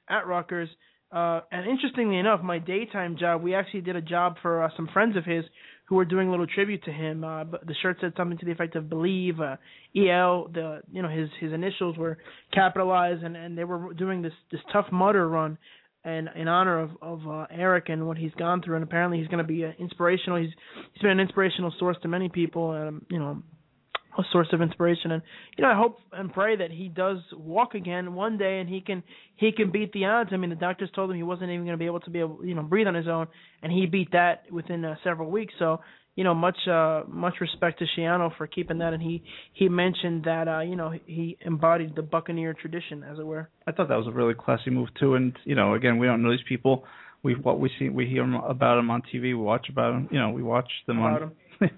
at 0.08 0.26
Rutgers, 0.26 0.68
uh, 1.14 1.40
and 1.52 1.68
interestingly 1.68 2.18
enough, 2.18 2.42
my 2.42 2.58
daytime 2.58 3.16
job, 3.16 3.40
we 3.42 3.54
actually 3.54 3.82
did 3.82 3.94
a 3.94 4.02
job 4.02 4.34
for 4.42 4.64
uh, 4.64 4.68
some 4.76 4.88
friends 4.92 5.16
of 5.16 5.24
his 5.24 5.44
who 5.86 5.96
were 5.96 6.04
doing 6.04 6.28
a 6.28 6.30
little 6.30 6.46
tribute 6.46 6.82
to 6.84 6.92
him. 6.92 7.24
Uh, 7.24 7.44
the 7.44 7.74
shirt 7.82 7.98
said 8.00 8.12
something 8.16 8.38
to 8.38 8.46
the 8.46 8.52
effect 8.52 8.76
of 8.76 8.88
"Believe." 8.88 9.40
Uh, 9.40 9.56
El, 9.96 10.48
the 10.48 10.82
you 10.90 11.02
know 11.02 11.08
his 11.08 11.28
his 11.40 11.52
initials 11.52 11.96
were 11.96 12.18
capitalized, 12.52 13.22
and 13.22 13.36
and 13.36 13.56
they 13.56 13.64
were 13.64 13.92
doing 13.94 14.22
this 14.22 14.32
this 14.50 14.60
Tough 14.72 14.86
Mudder 14.92 15.28
run. 15.28 15.58
And 16.06 16.28
in 16.36 16.48
honor 16.48 16.80
of 16.80 16.90
of 17.00 17.26
uh, 17.26 17.46
Eric 17.50 17.88
and 17.88 18.06
what 18.06 18.18
he's 18.18 18.34
gone 18.34 18.60
through, 18.60 18.74
and 18.74 18.84
apparently 18.84 19.18
he's 19.18 19.28
going 19.28 19.38
to 19.38 19.44
be 19.44 19.64
uh, 19.64 19.70
inspirational. 19.78 20.38
He's 20.38 20.50
he's 20.92 21.00
been 21.00 21.12
an 21.12 21.20
inspirational 21.20 21.72
source 21.78 21.96
to 22.02 22.08
many 22.08 22.28
people. 22.28 22.70
Um, 22.70 23.06
you 23.10 23.18
know, 23.18 23.42
a 24.18 24.22
source 24.32 24.48
of 24.52 24.62
inspiration 24.62 25.10
and 25.10 25.22
you 25.56 25.62
know 25.62 25.70
I 25.70 25.76
hope 25.76 25.98
and 26.12 26.32
pray 26.32 26.56
that 26.56 26.70
he 26.70 26.88
does 26.88 27.18
walk 27.36 27.74
again 27.74 28.14
one 28.14 28.38
day 28.38 28.60
and 28.60 28.68
he 28.68 28.80
can 28.80 29.02
he 29.36 29.52
can 29.52 29.70
beat 29.70 29.92
the 29.92 30.04
odds. 30.06 30.30
I 30.32 30.36
mean 30.36 30.50
the 30.50 30.56
doctors 30.56 30.90
told 30.94 31.10
him 31.10 31.16
he 31.16 31.22
wasn't 31.22 31.50
even 31.50 31.64
going 31.64 31.76
to 31.76 31.78
be 31.78 31.86
able 31.86 32.00
to 32.00 32.10
be 32.10 32.20
able 32.20 32.44
you 32.44 32.54
know 32.54 32.62
breathe 32.62 32.86
on 32.86 32.94
his 32.94 33.08
own 33.08 33.26
and 33.62 33.72
he 33.72 33.86
beat 33.86 34.12
that 34.12 34.50
within 34.50 34.84
uh, 34.84 34.94
several 35.02 35.30
weeks. 35.30 35.54
So 35.58 35.80
you 36.16 36.22
know 36.22 36.34
much 36.34 36.56
uh 36.68 37.02
much 37.08 37.34
respect 37.40 37.80
to 37.80 37.86
Schiano 37.96 38.36
for 38.36 38.46
keeping 38.46 38.78
that 38.78 38.92
and 38.92 39.02
he 39.02 39.22
he 39.52 39.68
mentioned 39.68 40.24
that 40.24 40.46
uh 40.46 40.60
you 40.60 40.76
know 40.76 40.94
he 41.06 41.36
embodied 41.40 41.96
the 41.96 42.02
Buccaneer 42.02 42.54
tradition 42.54 43.02
as 43.02 43.18
it 43.18 43.26
were. 43.26 43.48
I 43.66 43.72
thought 43.72 43.88
that 43.88 43.96
was 43.96 44.06
a 44.06 44.12
really 44.12 44.34
classy 44.34 44.70
move 44.70 44.88
too. 44.98 45.14
And 45.14 45.36
you 45.44 45.54
know, 45.54 45.74
again, 45.74 45.98
we 45.98 46.06
don't 46.06 46.22
know 46.22 46.30
these 46.30 46.40
people. 46.48 46.84
We 47.22 47.34
what 47.34 47.58
we 47.58 47.70
see, 47.78 47.88
we 47.88 48.06
hear 48.06 48.22
about 48.44 48.76
them 48.76 48.90
on 48.90 49.02
TV. 49.12 49.22
We 49.22 49.34
watch 49.34 49.68
about 49.70 49.92
them. 49.92 50.08
You 50.12 50.20
know, 50.20 50.30
we 50.30 50.42
watch 50.42 50.70
them 50.86 50.98
About 50.98 51.22
on. 51.22 51.32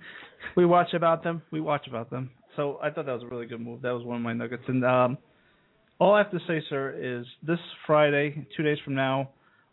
We 0.57 0.65
watch 0.67 0.95
about 0.95 1.23
them. 1.25 1.43
we 1.51 1.61
watch 1.61 1.87
about 1.89 2.11
them. 2.11 2.31
So 2.57 2.79
I 2.83 2.91
thought 2.91 3.07
that 3.07 3.13
was 3.13 3.23
a 3.23 3.27
really 3.27 3.47
good 3.47 3.61
move. 3.61 3.83
That 3.83 3.91
was 3.91 4.05
one 4.05 4.17
of 4.17 4.23
my 4.23 4.33
nuggets. 4.33 4.63
And 4.67 4.85
um, 4.85 5.19
all 5.99 6.15
I 6.15 6.19
have 6.19 6.31
to 6.31 6.41
say, 6.47 6.63
sir, 6.71 6.95
is 6.99 7.27
this 7.43 7.59
Friday, 7.87 8.47
two 8.57 8.63
days 8.63 8.79
from 8.85 8.95
now, 8.95 9.31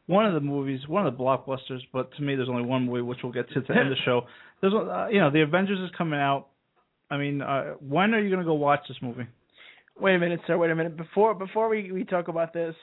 one 0.07 0.25
of 0.25 0.33
the 0.33 0.41
movies, 0.41 0.81
one 0.87 1.05
of 1.07 1.17
the 1.17 1.23
blockbusters. 1.23 1.79
But 1.93 2.13
to 2.15 2.21
me, 2.21 2.35
there's 2.35 2.49
only 2.49 2.63
one 2.63 2.85
movie 2.85 3.01
which 3.01 3.19
we'll 3.23 3.31
get 3.31 3.47
to 3.49 3.55
to 3.55 3.61
the 3.61 3.73
end 3.73 3.91
of 3.91 3.97
the 3.97 4.01
show. 4.05 4.21
There's, 4.61 4.73
uh, 4.73 5.07
you 5.11 5.19
know, 5.19 5.31
the 5.31 5.41
Avengers 5.41 5.79
is 5.79 5.89
coming 5.97 6.19
out. 6.19 6.47
I 7.09 7.17
mean, 7.17 7.41
uh, 7.41 7.73
when 7.79 8.13
are 8.13 8.19
you 8.19 8.29
gonna 8.29 8.43
go 8.45 8.55
watch 8.55 8.81
this 8.87 8.97
movie? 9.01 9.27
Wait 9.99 10.15
a 10.15 10.19
minute, 10.19 10.39
sir. 10.47 10.57
Wait 10.57 10.71
a 10.71 10.75
minute. 10.75 10.97
Before 10.97 11.35
before 11.35 11.69
we 11.69 11.91
we 11.91 12.03
talk 12.03 12.27
about 12.27 12.53
this, 12.53 12.75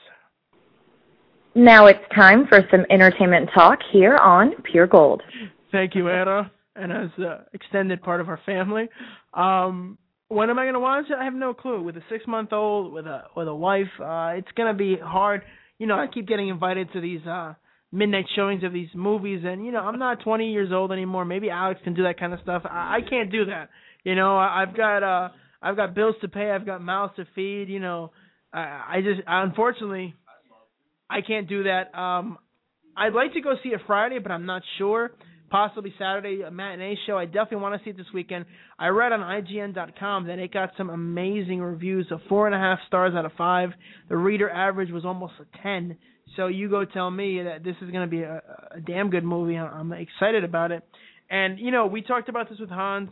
Now 1.53 1.87
it's 1.87 1.99
time 2.15 2.47
for 2.47 2.61
some 2.71 2.85
entertainment 2.89 3.49
talk 3.53 3.79
here 3.91 4.15
on 4.17 4.53
Pure 4.63 4.87
Gold. 4.87 5.21
Thank 5.71 5.95
you, 5.95 6.09
Anna. 6.09 6.49
And 6.75 6.91
as 6.91 7.09
an 7.17 7.39
extended 7.53 8.01
part 8.01 8.21
of 8.21 8.29
our 8.29 8.39
family, 8.45 8.87
um, 9.33 9.97
when 10.29 10.49
am 10.49 10.57
I 10.57 10.63
going 10.63 10.75
to 10.75 10.79
watch 10.79 11.05
it? 11.09 11.17
I 11.19 11.25
have 11.25 11.33
no 11.33 11.53
clue. 11.53 11.83
With 11.83 11.97
a 11.97 12.03
six 12.09 12.25
month 12.25 12.53
old, 12.53 12.93
with 12.93 13.05
a 13.05 13.23
with 13.35 13.47
a 13.49 13.55
wife, 13.55 13.91
uh, 13.99 14.33
it's 14.37 14.51
going 14.55 14.73
to 14.73 14.77
be 14.77 14.95
hard. 15.01 15.41
You 15.77 15.87
know, 15.87 15.95
I 15.95 16.07
keep 16.07 16.27
getting 16.27 16.47
invited 16.47 16.91
to 16.93 17.01
these 17.01 17.25
uh 17.27 17.53
midnight 17.91 18.25
showings 18.35 18.63
of 18.63 18.71
these 18.71 18.87
movies, 18.95 19.41
and 19.45 19.65
you 19.65 19.71
know, 19.73 19.79
I'm 19.79 19.99
not 19.99 20.23
20 20.23 20.51
years 20.51 20.69
old 20.71 20.93
anymore. 20.93 21.25
Maybe 21.25 21.49
Alex 21.49 21.81
can 21.83 21.93
do 21.93 22.03
that 22.03 22.17
kind 22.17 22.33
of 22.33 22.39
stuff. 22.41 22.63
I, 22.65 22.99
I 22.99 23.09
can't 23.09 23.29
do 23.31 23.45
that. 23.45 23.69
You 24.05 24.15
know, 24.15 24.37
I, 24.37 24.63
I've 24.63 24.75
got 24.75 25.03
uh 25.03 25.29
I've 25.61 25.75
got 25.75 25.93
bills 25.93 26.15
to 26.21 26.29
pay. 26.29 26.49
I've 26.51 26.65
got 26.65 26.81
mouths 26.81 27.13
to 27.17 27.25
feed. 27.35 27.67
You 27.67 27.79
know, 27.79 28.11
I, 28.53 28.59
I 28.59 29.01
just 29.03 29.21
unfortunately 29.27 30.15
I 31.09 31.19
can't 31.21 31.49
do 31.49 31.63
that. 31.63 31.93
Um, 31.97 32.37
I'd 32.95 33.13
like 33.13 33.33
to 33.33 33.41
go 33.41 33.55
see 33.61 33.69
it 33.69 33.81
Friday, 33.85 34.19
but 34.19 34.31
I'm 34.31 34.45
not 34.45 34.61
sure. 34.77 35.11
Possibly 35.51 35.93
Saturday, 35.99 36.43
a 36.43 36.49
matinee 36.49 36.95
show. 37.05 37.17
I 37.17 37.25
definitely 37.25 37.57
want 37.57 37.77
to 37.77 37.83
see 37.83 37.89
it 37.89 37.97
this 37.97 38.05
weekend. 38.13 38.45
I 38.79 38.87
read 38.87 39.11
on 39.11 39.19
IGN.com 39.19 40.27
that 40.27 40.39
it 40.39 40.53
got 40.53 40.71
some 40.77 40.89
amazing 40.89 41.59
reviews 41.59 42.07
of 42.09 42.21
four 42.29 42.45
and 42.45 42.55
a 42.55 42.57
half 42.57 42.79
stars 42.87 43.13
out 43.13 43.25
of 43.25 43.33
five. 43.37 43.71
The 44.07 44.15
reader 44.15 44.49
average 44.49 44.91
was 44.91 45.03
almost 45.03 45.33
a 45.41 45.61
ten. 45.61 45.97
So 46.37 46.47
you 46.47 46.69
go 46.69 46.85
tell 46.85 47.11
me 47.11 47.43
that 47.43 47.65
this 47.65 47.75
is 47.81 47.91
going 47.91 48.09
to 48.09 48.09
be 48.09 48.21
a, 48.21 48.41
a 48.77 48.79
damn 48.79 49.09
good 49.09 49.25
movie. 49.25 49.57
I'm 49.57 49.91
excited 49.91 50.45
about 50.45 50.71
it. 50.71 50.87
And 51.29 51.59
you 51.59 51.71
know, 51.71 51.85
we 51.85 52.01
talked 52.01 52.29
about 52.29 52.49
this 52.49 52.57
with 52.57 52.69
Hans, 52.69 53.09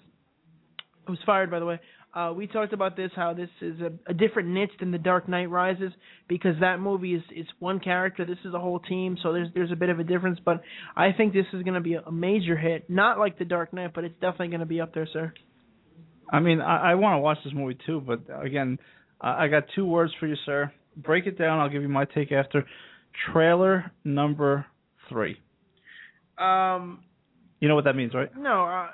who's 1.08 1.20
fired 1.26 1.52
by 1.52 1.60
the 1.60 1.66
way. 1.66 1.82
Uh, 2.12 2.34
we 2.36 2.48
talked 2.48 2.74
about 2.74 2.98
this, 2.98 3.12
how 3.16 3.34
this 3.36 3.50
is 3.62 3.80
a, 3.82 3.92
a 4.10 4.14
different 4.16 4.50
niche 4.50 4.72
than 4.80 4.92
The 4.92 4.98
Dark 4.98 5.30
Knight 5.30 5.50
Rises, 5.50 5.92
because 6.28 6.56
that 6.62 6.80
movie 6.80 7.14
is 7.14 7.22
is 7.36 7.46
one 7.60 7.80
character. 7.80 8.26
This 8.26 8.40
is 8.46 8.54
a 8.56 8.60
whole 8.60 8.80
team, 8.80 9.16
so 9.22 9.32
there's 9.32 9.50
there's 9.54 9.72
a 9.72 9.76
bit 9.76 9.90
of 9.90 10.00
a 10.00 10.04
difference. 10.04 10.40
But 10.44 10.64
I 10.96 11.12
think 11.16 11.34
this 11.34 11.46
is 11.54 11.62
going 11.62 11.76
to 11.76 11.82
be 11.82 11.94
a, 11.94 12.02
a 12.02 12.12
major 12.12 12.58
hit, 12.58 12.90
not 12.90 13.20
like 13.20 13.38
The 13.38 13.46
Dark 13.46 13.74
Knight, 13.74 13.92
but 13.94 14.04
it's 14.06 14.16
definitely 14.16 14.48
going 14.48 14.62
to 14.62 14.66
be 14.66 14.82
up 14.82 14.94
there, 14.94 15.08
sir. 15.14 15.34
I 16.32 16.40
mean, 16.40 16.62
I, 16.62 16.92
I 16.92 16.96
want 16.96 17.14
to 17.14 17.20
watch 17.20 17.38
this 17.44 17.54
movie 17.54 17.78
too, 17.86 18.02
but 18.06 18.22
again, 18.44 18.80
I, 19.22 19.46
I 19.46 19.48
got 19.48 19.64
two 19.76 19.86
words 19.86 20.12
for 20.20 20.26
you, 20.26 20.36
sir. 20.46 20.72
Break 20.98 21.28
it 21.28 21.38
down. 21.38 21.60
I'll 21.60 21.70
give 21.70 21.84
you 21.84 21.90
my 21.90 22.06
take 22.06 22.32
after. 22.32 22.66
Trailer 23.32 23.92
number 24.04 24.66
three. 25.10 25.38
Um, 26.38 27.04
You 27.60 27.68
know 27.68 27.76
what 27.76 27.84
that 27.86 27.96
means, 27.96 28.14
right? 28.14 28.30
no, 28.38 28.66
uh, 28.66 28.88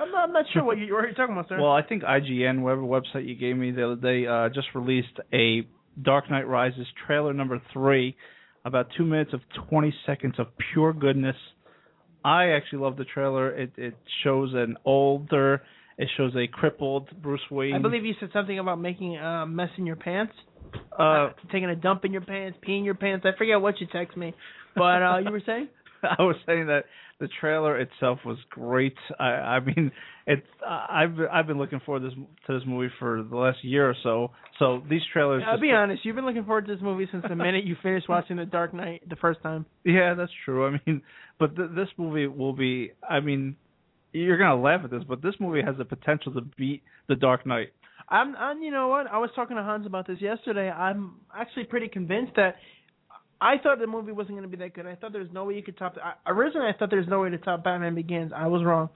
I'm 0.00 0.10
not, 0.10 0.24
I'm 0.28 0.32
not 0.32 0.46
sure 0.52 0.64
what, 0.64 0.78
you, 0.78 0.92
what 0.94 1.02
you're 1.02 1.12
talking 1.12 1.34
about, 1.34 1.48
sir. 1.48 1.60
Well, 1.60 1.72
I 1.72 1.82
think 1.82 2.02
IGN, 2.02 2.62
whatever 2.62 2.82
website 2.82 3.28
you 3.28 3.34
gave 3.34 3.56
me 3.56 3.70
the 3.70 3.84
other 3.92 3.96
day, 3.96 4.26
uh, 4.26 4.48
just 4.48 4.68
released 4.74 5.18
a 5.32 5.66
Dark 6.00 6.30
Knight 6.30 6.48
Rises 6.48 6.86
trailer 7.06 7.32
number 7.32 7.60
three. 7.72 8.16
about 8.64 8.88
two 8.96 9.04
minutes 9.04 9.32
of 9.32 9.40
20 9.68 9.94
seconds 10.06 10.34
of 10.38 10.46
pure 10.72 10.92
goodness. 10.92 11.36
I 12.24 12.48
actually 12.50 12.80
love 12.80 12.96
the 12.96 13.04
trailer. 13.04 13.48
It 13.50 13.72
it 13.78 13.94
shows 14.22 14.50
an 14.54 14.76
older, 14.84 15.62
it 15.96 16.08
shows 16.16 16.32
a 16.36 16.46
crippled 16.46 17.08
Bruce 17.22 17.40
Wayne. 17.50 17.74
I 17.74 17.78
believe 17.78 18.04
you 18.04 18.14
said 18.20 18.28
something 18.32 18.58
about 18.58 18.78
making 18.78 19.16
a 19.16 19.46
mess 19.46 19.70
in 19.78 19.86
your 19.86 19.96
pants. 19.96 20.34
Uh, 20.96 21.30
taking 21.50 21.70
a 21.70 21.74
dump 21.74 22.04
in 22.04 22.12
your 22.12 22.20
pants, 22.20 22.58
peeing 22.66 22.84
your 22.84 22.94
pants. 22.94 23.24
I 23.26 23.36
forget 23.38 23.60
what 23.60 23.80
you 23.80 23.86
text 23.90 24.16
me, 24.16 24.34
but 24.76 25.02
uh 25.02 25.18
you 25.24 25.30
were 25.32 25.42
saying. 25.44 25.68
I 26.18 26.22
was 26.22 26.36
saying 26.46 26.66
that 26.66 26.84
the 27.20 27.28
trailer 27.40 27.78
itself 27.78 28.20
was 28.24 28.38
great. 28.48 28.96
I, 29.18 29.24
I 29.24 29.60
mean, 29.60 29.92
it's 30.26 30.46
I've 30.66 31.16
I've 31.30 31.46
been 31.46 31.58
looking 31.58 31.80
forward 31.84 32.02
this 32.02 32.14
to 32.46 32.58
this 32.58 32.66
movie 32.66 32.92
for 32.98 33.22
the 33.22 33.36
last 33.36 33.58
year 33.62 33.88
or 33.88 33.96
so. 34.02 34.30
So 34.58 34.82
these 34.88 35.02
trailers. 35.12 35.42
I'll 35.46 35.60
be 35.60 35.72
honest. 35.72 36.04
You've 36.04 36.16
been 36.16 36.26
looking 36.26 36.44
forward 36.44 36.66
to 36.66 36.74
this 36.74 36.82
movie 36.82 37.08
since 37.10 37.24
the 37.28 37.36
minute 37.36 37.64
you 37.64 37.76
finished 37.82 38.08
watching 38.08 38.36
The 38.36 38.46
Dark 38.46 38.72
Knight 38.72 39.02
the 39.08 39.16
first 39.16 39.42
time. 39.42 39.66
Yeah, 39.84 40.14
that's 40.14 40.32
true. 40.44 40.66
I 40.66 40.80
mean, 40.86 41.02
but 41.38 41.56
th- 41.56 41.70
this 41.74 41.88
movie 41.96 42.26
will 42.26 42.54
be. 42.54 42.92
I 43.08 43.20
mean, 43.20 43.56
you're 44.12 44.38
gonna 44.38 44.60
laugh 44.60 44.80
at 44.84 44.90
this, 44.90 45.02
but 45.08 45.22
this 45.22 45.34
movie 45.40 45.62
has 45.62 45.76
the 45.76 45.84
potential 45.84 46.32
to 46.34 46.42
beat 46.56 46.82
The 47.08 47.16
Dark 47.16 47.46
Knight. 47.46 47.68
I'm, 48.08 48.34
I'm, 48.34 48.62
you 48.62 48.72
know 48.72 48.88
what? 48.88 49.06
I 49.06 49.18
was 49.18 49.30
talking 49.36 49.56
to 49.56 49.62
Hans 49.62 49.86
about 49.86 50.06
this 50.06 50.20
yesterday. 50.20 50.68
I'm 50.68 51.14
actually 51.36 51.64
pretty 51.64 51.86
convinced 51.86 52.32
that 52.36 52.56
I 53.40 53.56
thought 53.62 53.78
the 53.78 53.86
movie 53.86 54.12
wasn't 54.12 54.36
going 54.36 54.50
to 54.50 54.56
be 54.56 54.62
that 54.62 54.74
good. 54.74 54.86
I 54.86 54.94
thought 54.96 55.12
there 55.12 55.22
was 55.22 55.30
no 55.32 55.44
way 55.44 55.54
you 55.54 55.62
could 55.62 55.78
top. 55.78 55.96
I, 56.02 56.12
originally, 56.30 56.68
I 56.68 56.76
thought 56.76 56.90
there 56.90 56.98
was 56.98 57.08
no 57.08 57.20
way 57.20 57.30
to 57.30 57.38
top 57.38 57.64
Batman 57.64 57.94
Begins. 57.94 58.32
I 58.36 58.48
was 58.48 58.62
wrong. 58.64 58.90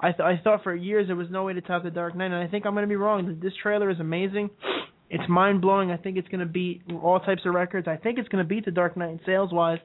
I 0.00 0.10
th- 0.10 0.20
I 0.20 0.40
thought 0.42 0.64
for 0.64 0.74
years 0.74 1.06
there 1.06 1.16
was 1.16 1.28
no 1.30 1.44
way 1.44 1.52
to 1.52 1.60
top 1.60 1.84
The 1.84 1.90
Dark 1.90 2.16
Knight, 2.16 2.26
and 2.26 2.34
I 2.34 2.48
think 2.48 2.66
I'm 2.66 2.74
going 2.74 2.82
to 2.82 2.88
be 2.88 2.96
wrong. 2.96 3.38
This 3.40 3.52
trailer 3.62 3.90
is 3.90 4.00
amazing. 4.00 4.50
It's 5.10 5.28
mind 5.28 5.60
blowing. 5.60 5.92
I 5.92 5.96
think 5.96 6.16
it's 6.16 6.28
going 6.28 6.40
to 6.40 6.46
beat 6.46 6.82
all 7.02 7.20
types 7.20 7.42
of 7.46 7.54
records. 7.54 7.86
I 7.86 7.96
think 7.96 8.18
it's 8.18 8.28
going 8.28 8.42
to 8.42 8.48
beat 8.48 8.64
The 8.64 8.72
Dark 8.72 8.96
Knight 8.96 9.20
sales 9.24 9.52
wise, 9.52 9.78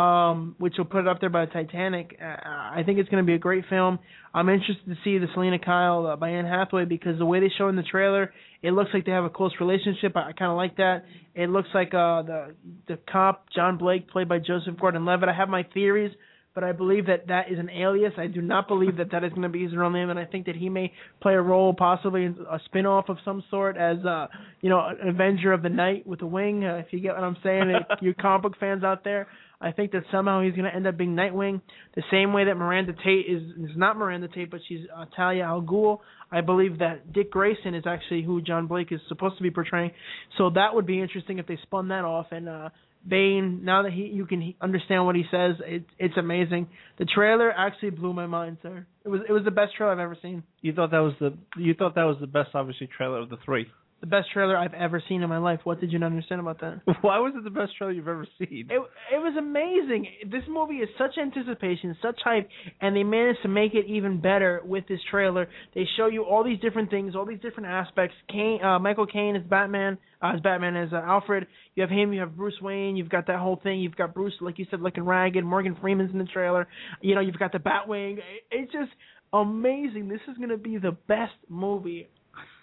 um, 0.00 0.54
which 0.58 0.74
will 0.78 0.84
put 0.84 1.00
it 1.00 1.08
up 1.08 1.20
there 1.20 1.30
by 1.30 1.46
Titanic. 1.46 2.16
Uh, 2.20 2.24
I 2.24 2.82
think 2.84 2.98
it's 2.98 3.08
going 3.08 3.22
to 3.22 3.26
be 3.26 3.34
a 3.34 3.38
great 3.38 3.64
film. 3.68 3.98
I'm 4.32 4.48
interested 4.48 4.86
to 4.86 4.94
see 5.04 5.18
the 5.18 5.26
Selina 5.34 5.58
Kyle 5.58 6.06
uh, 6.06 6.16
by 6.16 6.30
Anne 6.30 6.46
Hathaway 6.46 6.84
because 6.84 7.18
the 7.18 7.26
way 7.26 7.40
they 7.40 7.50
show 7.58 7.68
in 7.68 7.76
the 7.76 7.82
trailer, 7.82 8.32
it 8.62 8.70
looks 8.70 8.90
like 8.94 9.04
they 9.04 9.12
have 9.12 9.24
a 9.24 9.30
close 9.30 9.52
relationship. 9.60 10.16
I, 10.16 10.28
I 10.28 10.32
kind 10.32 10.50
of 10.50 10.56
like 10.56 10.76
that. 10.76 11.04
It 11.34 11.50
looks 11.50 11.68
like 11.74 11.88
uh, 11.88 12.22
the 12.22 12.54
the 12.88 12.98
cop 13.10 13.46
John 13.54 13.76
Blake, 13.76 14.08
played 14.10 14.28
by 14.28 14.38
Joseph 14.38 14.78
Gordon-Levitt. 14.80 15.28
I 15.28 15.34
have 15.34 15.48
my 15.48 15.64
theories, 15.74 16.12
but 16.54 16.64
I 16.64 16.72
believe 16.72 17.06
that 17.06 17.26
that 17.28 17.50
is 17.50 17.58
an 17.58 17.70
alias. 17.70 18.12
I 18.16 18.26
do 18.26 18.40
not 18.40 18.68
believe 18.68 18.96
that 18.96 19.10
that 19.12 19.24
is 19.24 19.30
going 19.30 19.42
to 19.42 19.48
be 19.48 19.64
his 19.64 19.74
real 19.74 19.90
name, 19.90 20.10
and 20.10 20.18
I 20.18 20.24
think 20.24 20.46
that 20.46 20.56
he 20.56 20.68
may 20.68 20.92
play 21.20 21.34
a 21.34 21.42
role, 21.42 21.74
possibly 21.74 22.26
a 22.26 22.58
spin-off 22.66 23.08
of 23.08 23.18
some 23.24 23.42
sort, 23.50 23.76
as 23.76 23.98
uh, 24.04 24.28
you 24.60 24.70
know, 24.70 24.80
an 24.80 25.08
Avenger 25.08 25.52
of 25.52 25.62
the 25.62 25.68
Night 25.68 26.06
with 26.06 26.22
a 26.22 26.26
wing. 26.26 26.64
Uh, 26.64 26.76
if 26.76 26.86
you 26.92 27.00
get 27.00 27.14
what 27.14 27.24
I'm 27.24 27.36
saying, 27.42 27.70
if 27.90 27.98
you 28.00 28.14
comic 28.14 28.42
book 28.42 28.54
fans 28.60 28.84
out 28.84 29.04
there. 29.04 29.26
I 29.60 29.72
think 29.72 29.92
that 29.92 30.04
somehow 30.10 30.42
he's 30.42 30.54
going 30.54 30.64
to 30.64 30.74
end 30.74 30.86
up 30.86 30.96
being 30.96 31.14
Nightwing, 31.14 31.60
the 31.94 32.02
same 32.10 32.32
way 32.32 32.44
that 32.44 32.54
Miranda 32.54 32.94
Tate 33.04 33.26
is 33.28 33.42
is 33.42 33.76
not 33.76 33.96
Miranda 33.96 34.28
Tate, 34.28 34.50
but 34.50 34.60
she's 34.66 34.86
uh, 34.96 35.04
Talia 35.14 35.44
al 35.44 35.60
Ghul. 35.60 35.98
I 36.32 36.40
believe 36.40 36.78
that 36.78 37.12
Dick 37.12 37.30
Grayson 37.30 37.74
is 37.74 37.84
actually 37.86 38.22
who 38.22 38.40
John 38.40 38.66
Blake 38.66 38.90
is 38.90 39.00
supposed 39.08 39.36
to 39.36 39.42
be 39.42 39.50
portraying. 39.50 39.90
So 40.38 40.50
that 40.50 40.74
would 40.74 40.86
be 40.86 41.00
interesting 41.00 41.38
if 41.38 41.46
they 41.46 41.58
spun 41.62 41.88
that 41.88 42.04
off. 42.04 42.26
And 42.30 42.48
uh, 42.48 42.70
Bane, 43.06 43.64
now 43.64 43.82
that 43.82 43.92
he 43.92 44.02
you 44.02 44.24
can 44.24 44.54
understand 44.62 45.04
what 45.04 45.14
he 45.14 45.24
says, 45.30 45.56
it, 45.66 45.84
it's 45.98 46.16
amazing. 46.16 46.68
The 46.98 47.04
trailer 47.04 47.52
actually 47.52 47.90
blew 47.90 48.14
my 48.14 48.26
mind, 48.26 48.58
sir. 48.62 48.86
It 49.04 49.08
was 49.08 49.20
it 49.28 49.32
was 49.32 49.44
the 49.44 49.50
best 49.50 49.74
trailer 49.76 49.92
I've 49.92 49.98
ever 49.98 50.16
seen. 50.22 50.42
You 50.62 50.72
thought 50.72 50.90
that 50.92 50.98
was 50.98 51.14
the 51.20 51.34
you 51.56 51.74
thought 51.74 51.94
that 51.96 52.04
was 52.04 52.16
the 52.20 52.26
best, 52.26 52.50
obviously, 52.54 52.88
trailer 52.96 53.18
of 53.18 53.28
the 53.28 53.38
three. 53.44 53.66
The 54.00 54.06
best 54.06 54.28
trailer 54.32 54.56
I've 54.56 54.72
ever 54.72 55.02
seen 55.08 55.22
in 55.22 55.28
my 55.28 55.36
life. 55.36 55.60
What 55.64 55.78
did 55.78 55.92
you 55.92 55.98
not 55.98 56.06
understand 56.06 56.40
about 56.40 56.60
that? 56.60 56.80
Why 57.02 57.18
was 57.18 57.34
it 57.36 57.44
the 57.44 57.50
best 57.50 57.76
trailer 57.76 57.92
you've 57.92 58.08
ever 58.08 58.26
seen? 58.38 58.68
It 58.70 58.80
it 59.12 59.18
was 59.18 59.36
amazing. 59.38 60.06
This 60.30 60.42
movie 60.48 60.76
is 60.76 60.88
such 60.96 61.18
anticipation, 61.20 61.94
such 62.00 62.18
hype, 62.24 62.48
and 62.80 62.96
they 62.96 63.02
managed 63.02 63.42
to 63.42 63.48
make 63.48 63.74
it 63.74 63.86
even 63.86 64.20
better 64.20 64.62
with 64.64 64.88
this 64.88 65.00
trailer. 65.10 65.48
They 65.74 65.86
show 65.98 66.06
you 66.06 66.24
all 66.24 66.42
these 66.42 66.60
different 66.60 66.88
things, 66.88 67.14
all 67.14 67.26
these 67.26 67.40
different 67.40 67.68
aspects. 67.68 68.14
Caine, 68.30 68.62
uh, 68.64 68.78
Michael 68.78 69.06
Caine 69.06 69.36
is 69.36 69.44
Batman, 69.46 69.98
uh, 70.22 70.32
as 70.34 70.40
Batman 70.40 70.76
as 70.76 70.94
uh, 70.94 70.96
Alfred. 70.96 71.46
You 71.74 71.82
have 71.82 71.90
him, 71.90 72.14
you 72.14 72.20
have 72.20 72.34
Bruce 72.36 72.58
Wayne, 72.62 72.96
you've 72.96 73.10
got 73.10 73.26
that 73.26 73.38
whole 73.38 73.60
thing. 73.62 73.80
You've 73.80 73.96
got 73.96 74.14
Bruce, 74.14 74.34
like 74.40 74.58
you 74.58 74.66
said, 74.70 74.80
looking 74.80 75.04
ragged. 75.04 75.44
Morgan 75.44 75.76
Freeman's 75.78 76.12
in 76.12 76.18
the 76.18 76.24
trailer. 76.24 76.68
You 77.02 77.14
know, 77.14 77.20
you've 77.20 77.38
got 77.38 77.52
the 77.52 77.58
Batwing. 77.58 78.18
It, 78.18 78.24
it's 78.50 78.72
just 78.72 78.90
amazing. 79.32 80.08
This 80.08 80.20
is 80.26 80.38
gonna 80.38 80.56
be 80.56 80.78
the 80.78 80.96
best 81.06 81.34
movie 81.50 82.08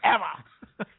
ever. 0.04 0.44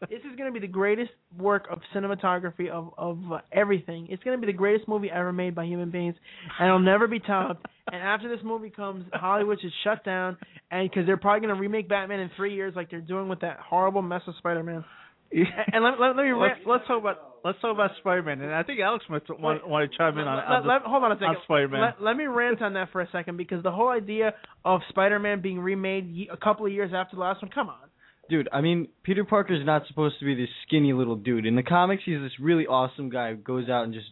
This 0.09 0.21
is 0.21 0.37
going 0.37 0.53
to 0.53 0.53
be 0.53 0.65
the 0.65 0.73
greatest 0.73 1.11
work 1.39 1.67
of 1.71 1.81
cinematography 1.95 2.69
of 2.69 2.93
of 2.99 3.19
uh, 3.33 3.39
everything. 3.53 4.09
It's 4.11 4.23
going 4.23 4.39
to 4.39 4.45
be 4.45 4.51
the 4.51 4.57
greatest 4.57 4.89
movie 4.89 5.11
ever 5.11 5.33
made 5.33 5.55
by 5.55 5.65
human 5.67 5.91
beings, 5.91 6.15
and 6.59 6.67
it'll 6.69 6.79
never 6.81 7.07
be 7.07 7.21
topped. 7.21 7.67
and 7.93 8.03
after 8.03 8.29
this 8.29 8.45
movie 8.45 8.71
comes, 8.71 9.05
Hollywood 9.13 9.59
is 9.65 9.73
shut 9.85 10.05
down, 10.05 10.37
and 10.71 10.89
because 10.89 11.07
they're 11.07 11.17
probably 11.17 11.47
going 11.47 11.55
to 11.55 11.61
remake 11.61 11.89
Batman 11.89 12.21
in 12.21 12.31
three 12.37 12.55
years, 12.55 12.75
like 12.77 12.91
they're 12.91 13.01
doing 13.01 13.29
with 13.29 13.41
that 13.41 13.59
horrible 13.61 14.03
mess 14.03 14.23
of 14.27 14.35
Spider-Man. 14.39 14.85
and 15.31 15.85
let, 15.85 16.01
let, 16.01 16.17
let 16.17 16.25
me 16.25 16.33
let's, 16.33 16.55
rant- 16.57 16.67
let's 16.67 16.87
talk 16.87 17.01
about 17.01 17.17
let's 17.45 17.61
talk 17.61 17.75
about 17.75 17.91
Spider-Man, 18.01 18.41
and 18.41 18.55
I 18.55 18.63
think 18.63 18.81
Alex 18.81 19.05
might 19.11 19.23
want, 19.39 19.67
want 19.69 19.91
to 19.91 19.97
chime 19.99 20.17
in 20.19 20.27
on, 20.27 20.37
let, 20.37 20.45
on, 20.47 20.83
the- 20.83 20.89
hold 20.89 21.05
on 21.05 21.13
a 21.13 21.17
second. 21.17 21.37
Spider-Man. 21.45 21.81
Let, 21.81 22.03
let 22.03 22.17
me 22.17 22.25
rant 22.27 22.63
on 22.63 22.73
that 22.75 22.91
for 22.93 23.01
a 23.03 23.09
second 23.13 23.37
because 23.37 23.63
the 23.63 23.71
whole 23.71 23.91
idea 23.91 24.35
of 24.65 24.81
Spider-Man 24.89 25.43
being 25.43 25.61
remade 25.61 26.29
a 26.33 26.37
couple 26.37 26.65
of 26.67 26.73
years 26.73 26.93
after 26.95 27.17
the 27.17 27.23
last 27.23 27.43
one, 27.43 27.51
come 27.51 27.69
on. 27.69 27.88
Dude, 28.29 28.49
I 28.53 28.61
mean, 28.61 28.89
Peter 29.03 29.25
Parker's 29.25 29.65
not 29.65 29.87
supposed 29.89 30.19
to 30.19 30.25
be 30.25 30.35
this 30.35 30.49
skinny 30.67 30.93
little 30.93 31.17
dude. 31.17 31.47
In 31.47 31.57
the 31.57 31.63
comics, 31.63 32.03
he's 32.05 32.21
this 32.21 32.33
really 32.41 32.67
awesome 32.67 33.09
guy 33.09 33.31
who 33.31 33.37
goes 33.37 33.69
out 33.69 33.85
and 33.85 33.95
just 33.95 34.09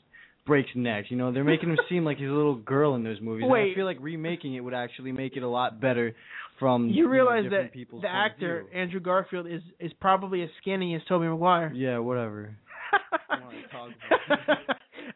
breaks 0.47 0.71
necks. 0.75 1.11
You 1.11 1.17
know, 1.17 1.33
they're 1.33 1.45
making 1.45 1.71
him 1.71 1.79
seem 1.89 2.05
like 2.05 2.17
he's 2.19 2.29
a 2.29 2.33
little 2.33 2.55
girl 2.55 2.95
in 2.95 3.05
those 3.05 3.21
movies. 3.21 3.43
and 3.43 3.53
Wait. 3.53 3.73
I 3.73 3.75
feel 3.75 3.85
like 3.85 3.99
remaking 4.01 4.55
it 4.55 4.61
would 4.61 4.75
actually 4.75 5.13
make 5.13 5.37
it 5.37 5.43
a 5.43 5.49
lot 5.49 5.81
better 5.81 6.15
from 6.59 6.89
You 6.89 7.05
know, 7.05 7.11
realize 7.11 7.45
different 7.45 7.73
that 7.75 8.01
the 8.01 8.09
actor. 8.09 8.65
Andrew 8.75 9.01
Garfield 9.01 9.47
is 9.47 9.63
is 9.79 9.93
probably 10.01 10.43
as 10.43 10.49
skinny 10.63 10.95
as 10.95 11.03
Tobey 11.09 11.27
Maguire. 11.27 11.73
Yeah, 11.75 11.99
whatever. 11.99 12.57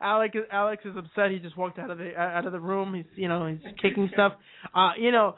Alex 0.03 0.35
Alex 0.51 0.83
is 0.85 0.97
upset. 0.97 1.31
He 1.31 1.39
just 1.39 1.57
walked 1.57 1.79
out 1.79 1.91
of 1.91 1.99
the 1.99 2.17
out 2.19 2.47
of 2.47 2.53
the 2.53 2.61
room. 2.61 2.95
He's 2.95 3.05
you 3.15 3.29
know 3.29 3.47
he's 3.47 3.61
kicking 3.81 4.11
stuff. 4.13 4.33
Uh, 4.75 4.93
you 4.99 5.13
know, 5.13 5.37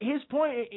his 0.00 0.20
point 0.30 0.68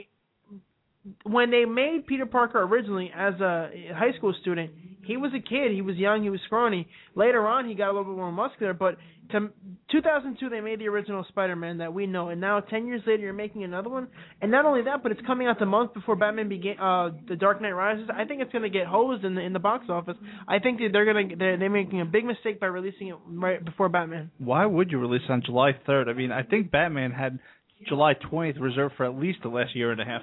when 1.23 1.51
they 1.51 1.65
made 1.65 2.07
Peter 2.07 2.25
Parker 2.25 2.61
originally 2.61 3.11
as 3.15 3.33
a 3.35 3.69
high 3.95 4.15
school 4.17 4.33
student, 4.41 4.71
he 5.05 5.15
was 5.15 5.31
a 5.33 5.39
kid. 5.39 5.71
He 5.71 5.81
was 5.81 5.95
young. 5.95 6.21
He 6.21 6.29
was 6.29 6.41
scrawny. 6.45 6.87
Later 7.15 7.47
on, 7.47 7.67
he 7.67 7.75
got 7.75 7.87
a 7.87 7.93
little 7.93 8.11
bit 8.11 8.17
more 8.17 8.31
muscular. 8.31 8.73
But 8.73 8.97
to 9.31 9.49
2002, 9.91 10.49
they 10.49 10.59
made 10.59 10.79
the 10.79 10.87
original 10.89 11.25
Spider-Man 11.29 11.77
that 11.77 11.93
we 11.93 12.07
know, 12.07 12.27
and 12.27 12.41
now 12.41 12.59
10 12.59 12.87
years 12.87 13.01
later, 13.07 13.23
you're 13.23 13.33
making 13.33 13.63
another 13.63 13.89
one. 13.89 14.07
And 14.41 14.51
not 14.51 14.65
only 14.65 14.83
that, 14.83 15.03
but 15.03 15.13
it's 15.13 15.21
coming 15.25 15.47
out 15.47 15.59
the 15.59 15.65
month 15.65 15.93
before 15.93 16.17
Batman 16.17 16.49
began. 16.49 16.77
Uh, 16.77 17.11
The 17.27 17.37
Dark 17.37 17.61
Knight 17.61 17.71
Rises. 17.71 18.09
I 18.13 18.25
think 18.25 18.41
it's 18.41 18.51
going 18.51 18.63
to 18.63 18.69
get 18.69 18.85
hosed 18.85 19.23
in 19.23 19.35
the 19.35 19.41
in 19.41 19.53
the 19.53 19.59
box 19.59 19.85
office. 19.89 20.17
I 20.47 20.59
think 20.59 20.79
that 20.79 20.89
they're 20.91 21.11
going 21.11 21.29
to 21.29 21.35
they're, 21.35 21.57
they're 21.57 21.69
making 21.69 22.01
a 22.01 22.05
big 22.05 22.25
mistake 22.25 22.59
by 22.59 22.67
releasing 22.67 23.07
it 23.07 23.15
right 23.29 23.63
before 23.63 23.87
Batman. 23.87 24.31
Why 24.39 24.65
would 24.65 24.91
you 24.91 24.99
release 24.99 25.23
on 25.29 25.41
July 25.45 25.71
3rd? 25.87 26.09
I 26.09 26.13
mean, 26.13 26.31
I 26.31 26.43
think 26.43 26.69
Batman 26.69 27.11
had 27.11 27.39
July 27.87 28.13
20th 28.13 28.59
reserved 28.59 28.95
for 28.97 29.05
at 29.05 29.15
least 29.15 29.39
the 29.43 29.49
last 29.49 29.75
year 29.75 29.91
and 29.91 30.01
a 30.01 30.05
half. 30.05 30.21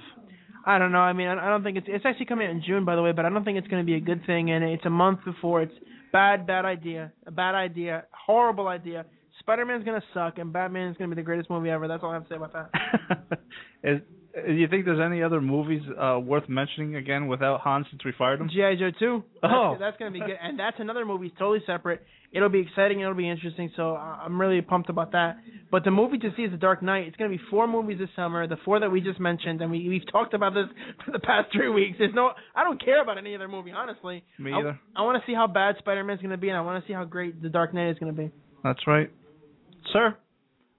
I 0.67 0.79
don't 0.79 0.93
know. 0.93 0.99
I 0.99 1.13
mean, 1.13 1.29
I 1.29 1.49
don't 1.49 1.63
think 1.63 1.77
it's 1.77 1.87
it's 1.89 2.07
actually 2.07 2.27
coming 2.27 2.47
out 2.47 2.53
in 2.53 2.63
June, 2.67 2.85
by 2.85 2.97
the 2.97 3.03
way, 3.03 3.13
but 3.13 3.25
I 3.25 3.29
don't 3.29 3.45
think 3.45 3.59
it's 3.59 3.69
going 3.69 3.83
to 3.83 3.87
be 3.87 3.97
a 3.97 4.01
good 4.01 4.25
thing. 4.27 4.51
And 4.51 4.65
it's 4.65 4.85
a 4.87 4.91
month 4.91 5.21
before. 5.25 5.63
It's 5.63 5.75
bad, 6.13 6.47
bad 6.47 6.65
idea. 6.65 7.13
A 7.27 7.31
bad 7.31 7.55
idea. 7.55 8.05
Horrible 8.13 8.69
idea. 8.69 9.05
Spider-Man's 9.41 9.85
going 9.85 10.01
to 10.01 10.07
suck, 10.15 10.39
and 10.39 10.53
Batman 10.53 10.89
is 10.89 10.97
going 10.97 11.11
to 11.11 11.17
be 11.17 11.21
the 11.21 11.27
greatest 11.27 11.51
movie 11.51 11.69
ever. 11.69 11.87
That's 11.87 12.03
all 12.03 12.11
I 12.11 12.15
have 12.15 12.23
to 12.23 12.29
say 12.29 12.37
about 12.37 12.53
that. 12.55 13.39
Is, 13.83 14.01
do 14.47 14.53
you 14.53 14.69
think 14.69 14.85
there's 14.85 15.01
any 15.05 15.23
other 15.23 15.41
movies 15.41 15.83
uh, 16.01 16.19
worth 16.19 16.49
mentioning 16.49 16.97
again 16.97 17.27
without 17.27 17.61
Hans 17.61 17.87
since 17.91 18.03
we 18.05 18.13
fired 18.17 18.41
him? 18.41 18.49
GI 18.49 18.77
Joe 18.79 18.91
2. 18.99 19.23
Oh. 19.43 19.71
that's, 19.73 19.81
that's 19.81 19.97
going 19.99 20.13
to 20.13 20.19
be 20.19 20.25
good, 20.25 20.39
and 20.43 20.59
that's 20.59 20.77
another 20.79 21.05
movie 21.05 21.31
totally 21.39 21.63
separate. 21.67 22.03
It'll 22.35 22.49
be 22.49 22.61
exciting. 22.61 23.01
It'll 23.01 23.15
be 23.15 23.29
interesting. 23.31 23.71
So 23.77 23.95
I'm 23.97 24.41
really 24.41 24.61
pumped 24.61 24.91
about 24.91 25.13
that. 25.13 25.39
But 25.71 25.85
the 25.85 25.91
movie 25.91 26.19
to 26.19 26.31
see 26.37 26.43
is 26.43 26.51
The 26.51 26.57
Dark 26.57 26.83
Knight. 26.83 27.07
It's 27.07 27.17
going 27.17 27.31
to 27.31 27.37
be 27.37 27.43
four 27.51 27.67
movies 27.69 27.99
this 27.99 28.09
summer. 28.17 28.47
The 28.49 28.57
four 28.65 28.81
that 28.81 28.91
we 28.91 29.01
just 29.01 29.21
mentioned, 29.21 29.61
and 29.63 29.71
we 29.71 29.89
we've 29.89 30.07
talked 30.11 30.35
about 30.35 30.53
this 30.55 30.67
for 31.05 31.13
the 31.13 31.21
past 31.21 31.49
three 31.53 31.69
weeks. 31.69 31.97
There's 31.99 32.15
no, 32.15 32.33
I 32.55 32.65
don't 32.65 32.85
care 32.85 33.01
about 33.03 33.19
any 33.19 33.35
other 33.35 33.49
movie, 33.49 33.71
honestly. 33.73 34.25
Me 34.39 34.53
I- 34.53 34.59
either. 34.59 34.81
I, 34.97 35.03
want 35.03 35.23
to 35.23 35.27
see 35.31 35.35
how 35.35 35.47
bad 35.47 35.77
Spider-Man's 35.79 36.21
going 36.21 36.31
to 36.33 36.37
be, 36.37 36.49
and 36.49 36.59
I 36.59 36.61
want 36.63 36.83
to 36.83 36.89
see 36.89 36.93
how 36.95 37.05
great 37.05 37.41
The 37.41 37.49
Dark 37.49 37.73
Knight 37.73 37.91
is 37.91 37.99
going 37.99 38.15
to 38.15 38.21
be. 38.23 38.31
That's 38.65 38.87
right. 38.87 39.11
Sir, 39.93 40.17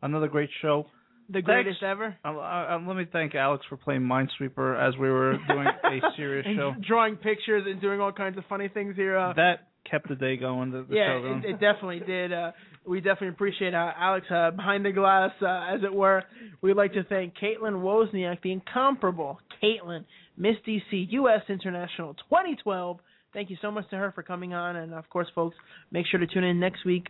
another 0.02 0.28
great 0.28 0.50
show. 0.62 0.88
The 1.30 1.34
Thanks. 1.36 1.46
greatest 1.48 1.84
ever. 1.84 2.16
Uh, 2.24 2.38
uh, 2.38 2.80
let 2.88 2.96
me 2.96 3.06
thank 3.12 3.34
Alex 3.34 3.66
for 3.68 3.78
playing 3.78 4.02
Minesweeper 4.02 4.78
as 4.80 4.96
we 4.98 5.10
were 5.10 5.38
doing 5.48 5.66
a 5.68 6.00
serious 6.18 6.46
And 6.48 6.56
show. 6.58 6.74
drawing 6.88 7.16
pictures 7.16 7.64
and 7.66 7.82
doing 7.82 8.00
all 8.00 8.12
kinds 8.12 8.38
of 8.38 8.44
funny 8.48 8.68
things 8.68 8.96
here. 8.96 9.18
Uh, 9.18 9.34
That 9.34 9.68
kept 9.90 10.10
the 10.10 10.16
day 10.16 10.38
going. 10.38 10.72
The, 10.72 10.86
the 10.88 10.96
yeah, 10.96 11.18
show 11.18 11.22
going. 11.22 11.44
it, 11.44 11.50
it 11.52 11.54
definitely 11.54 12.02
did. 12.02 12.34
Uh, 12.34 12.52
we 12.88 13.00
definitely 13.00 13.30
appreciate 13.30 13.74
uh, 13.74 13.92
Alex 13.98 14.28
uh, 14.30 14.52
behind 14.52 14.86
the 14.86 14.92
glass, 14.92 15.32
uh, 15.42 15.74
as 15.74 15.82
it 15.84 15.94
were. 15.94 16.24
We'd 16.62 16.76
like 16.76 16.94
to 16.94 17.04
thank 17.04 17.34
Kaitlyn 17.38 17.82
Wozniak, 17.82 18.42
the 18.42 18.52
incomparable 18.52 19.40
Kaitlyn, 19.62 20.06
Miss 20.38 20.56
DC 20.68 21.08
U.S. 21.12 21.42
International 21.50 22.14
2012. 22.30 23.00
Thank 23.34 23.50
you 23.50 23.58
so 23.62 23.72
much 23.72 23.90
to 23.90 23.98
her 23.98 24.12
for 24.14 24.24
coming 24.24 24.54
on, 24.54 24.76
and 24.78 24.94
of 24.94 25.10
course, 25.10 25.28
folks, 25.36 25.56
make 25.92 26.06
sure 26.08 26.20
to 26.20 26.28
tune 26.28 26.44
in 26.44 26.60
next 26.60 26.86
week, 26.86 27.08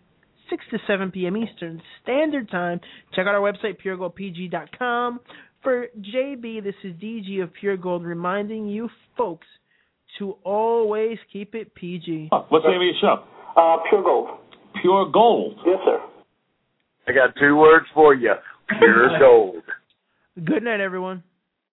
6 0.49 0.63
to 0.71 0.78
7 0.88 1.11
p.m. 1.11 1.38
Eastern 1.38 1.82
Standard 2.01 2.49
Time. 2.49 2.80
Check 3.13 3.28
out 3.28 3.36
our 3.36 3.41
website, 3.41 3.78
puregoldpg.com. 3.84 5.19
For 5.61 5.88
JB, 5.99 6.63
this 6.63 6.76
is 6.84 6.93
DG 6.95 7.41
of 7.43 7.53
Pure 7.53 7.78
Gold 7.78 8.03
reminding 8.03 8.67
you 8.67 8.89
folks 9.17 9.47
to 10.20 10.38
always 10.43 11.18
keep 11.32 11.55
it 11.55 11.74
PG. 11.76 12.30
What's 12.32 12.66
the 12.66 12.72
name 12.72 12.82
of 12.82 12.84
your 12.84 12.93
show? 13.01 13.24
Uh, 13.57 13.78
Pure 13.89 14.03
Gold. 14.03 14.30
Pure 14.82 15.11
Gold. 15.11 15.55
Yes, 15.66 15.80
sir. 15.86 15.99
I 17.07 17.11
got 17.11 17.36
two 17.39 17.55
words 17.55 17.86
for 17.93 18.13
you. 18.13 18.34
Pure 18.80 19.09
gold. 19.20 19.63
Good 20.43 20.63
night, 20.63 20.80
everyone. 20.80 21.24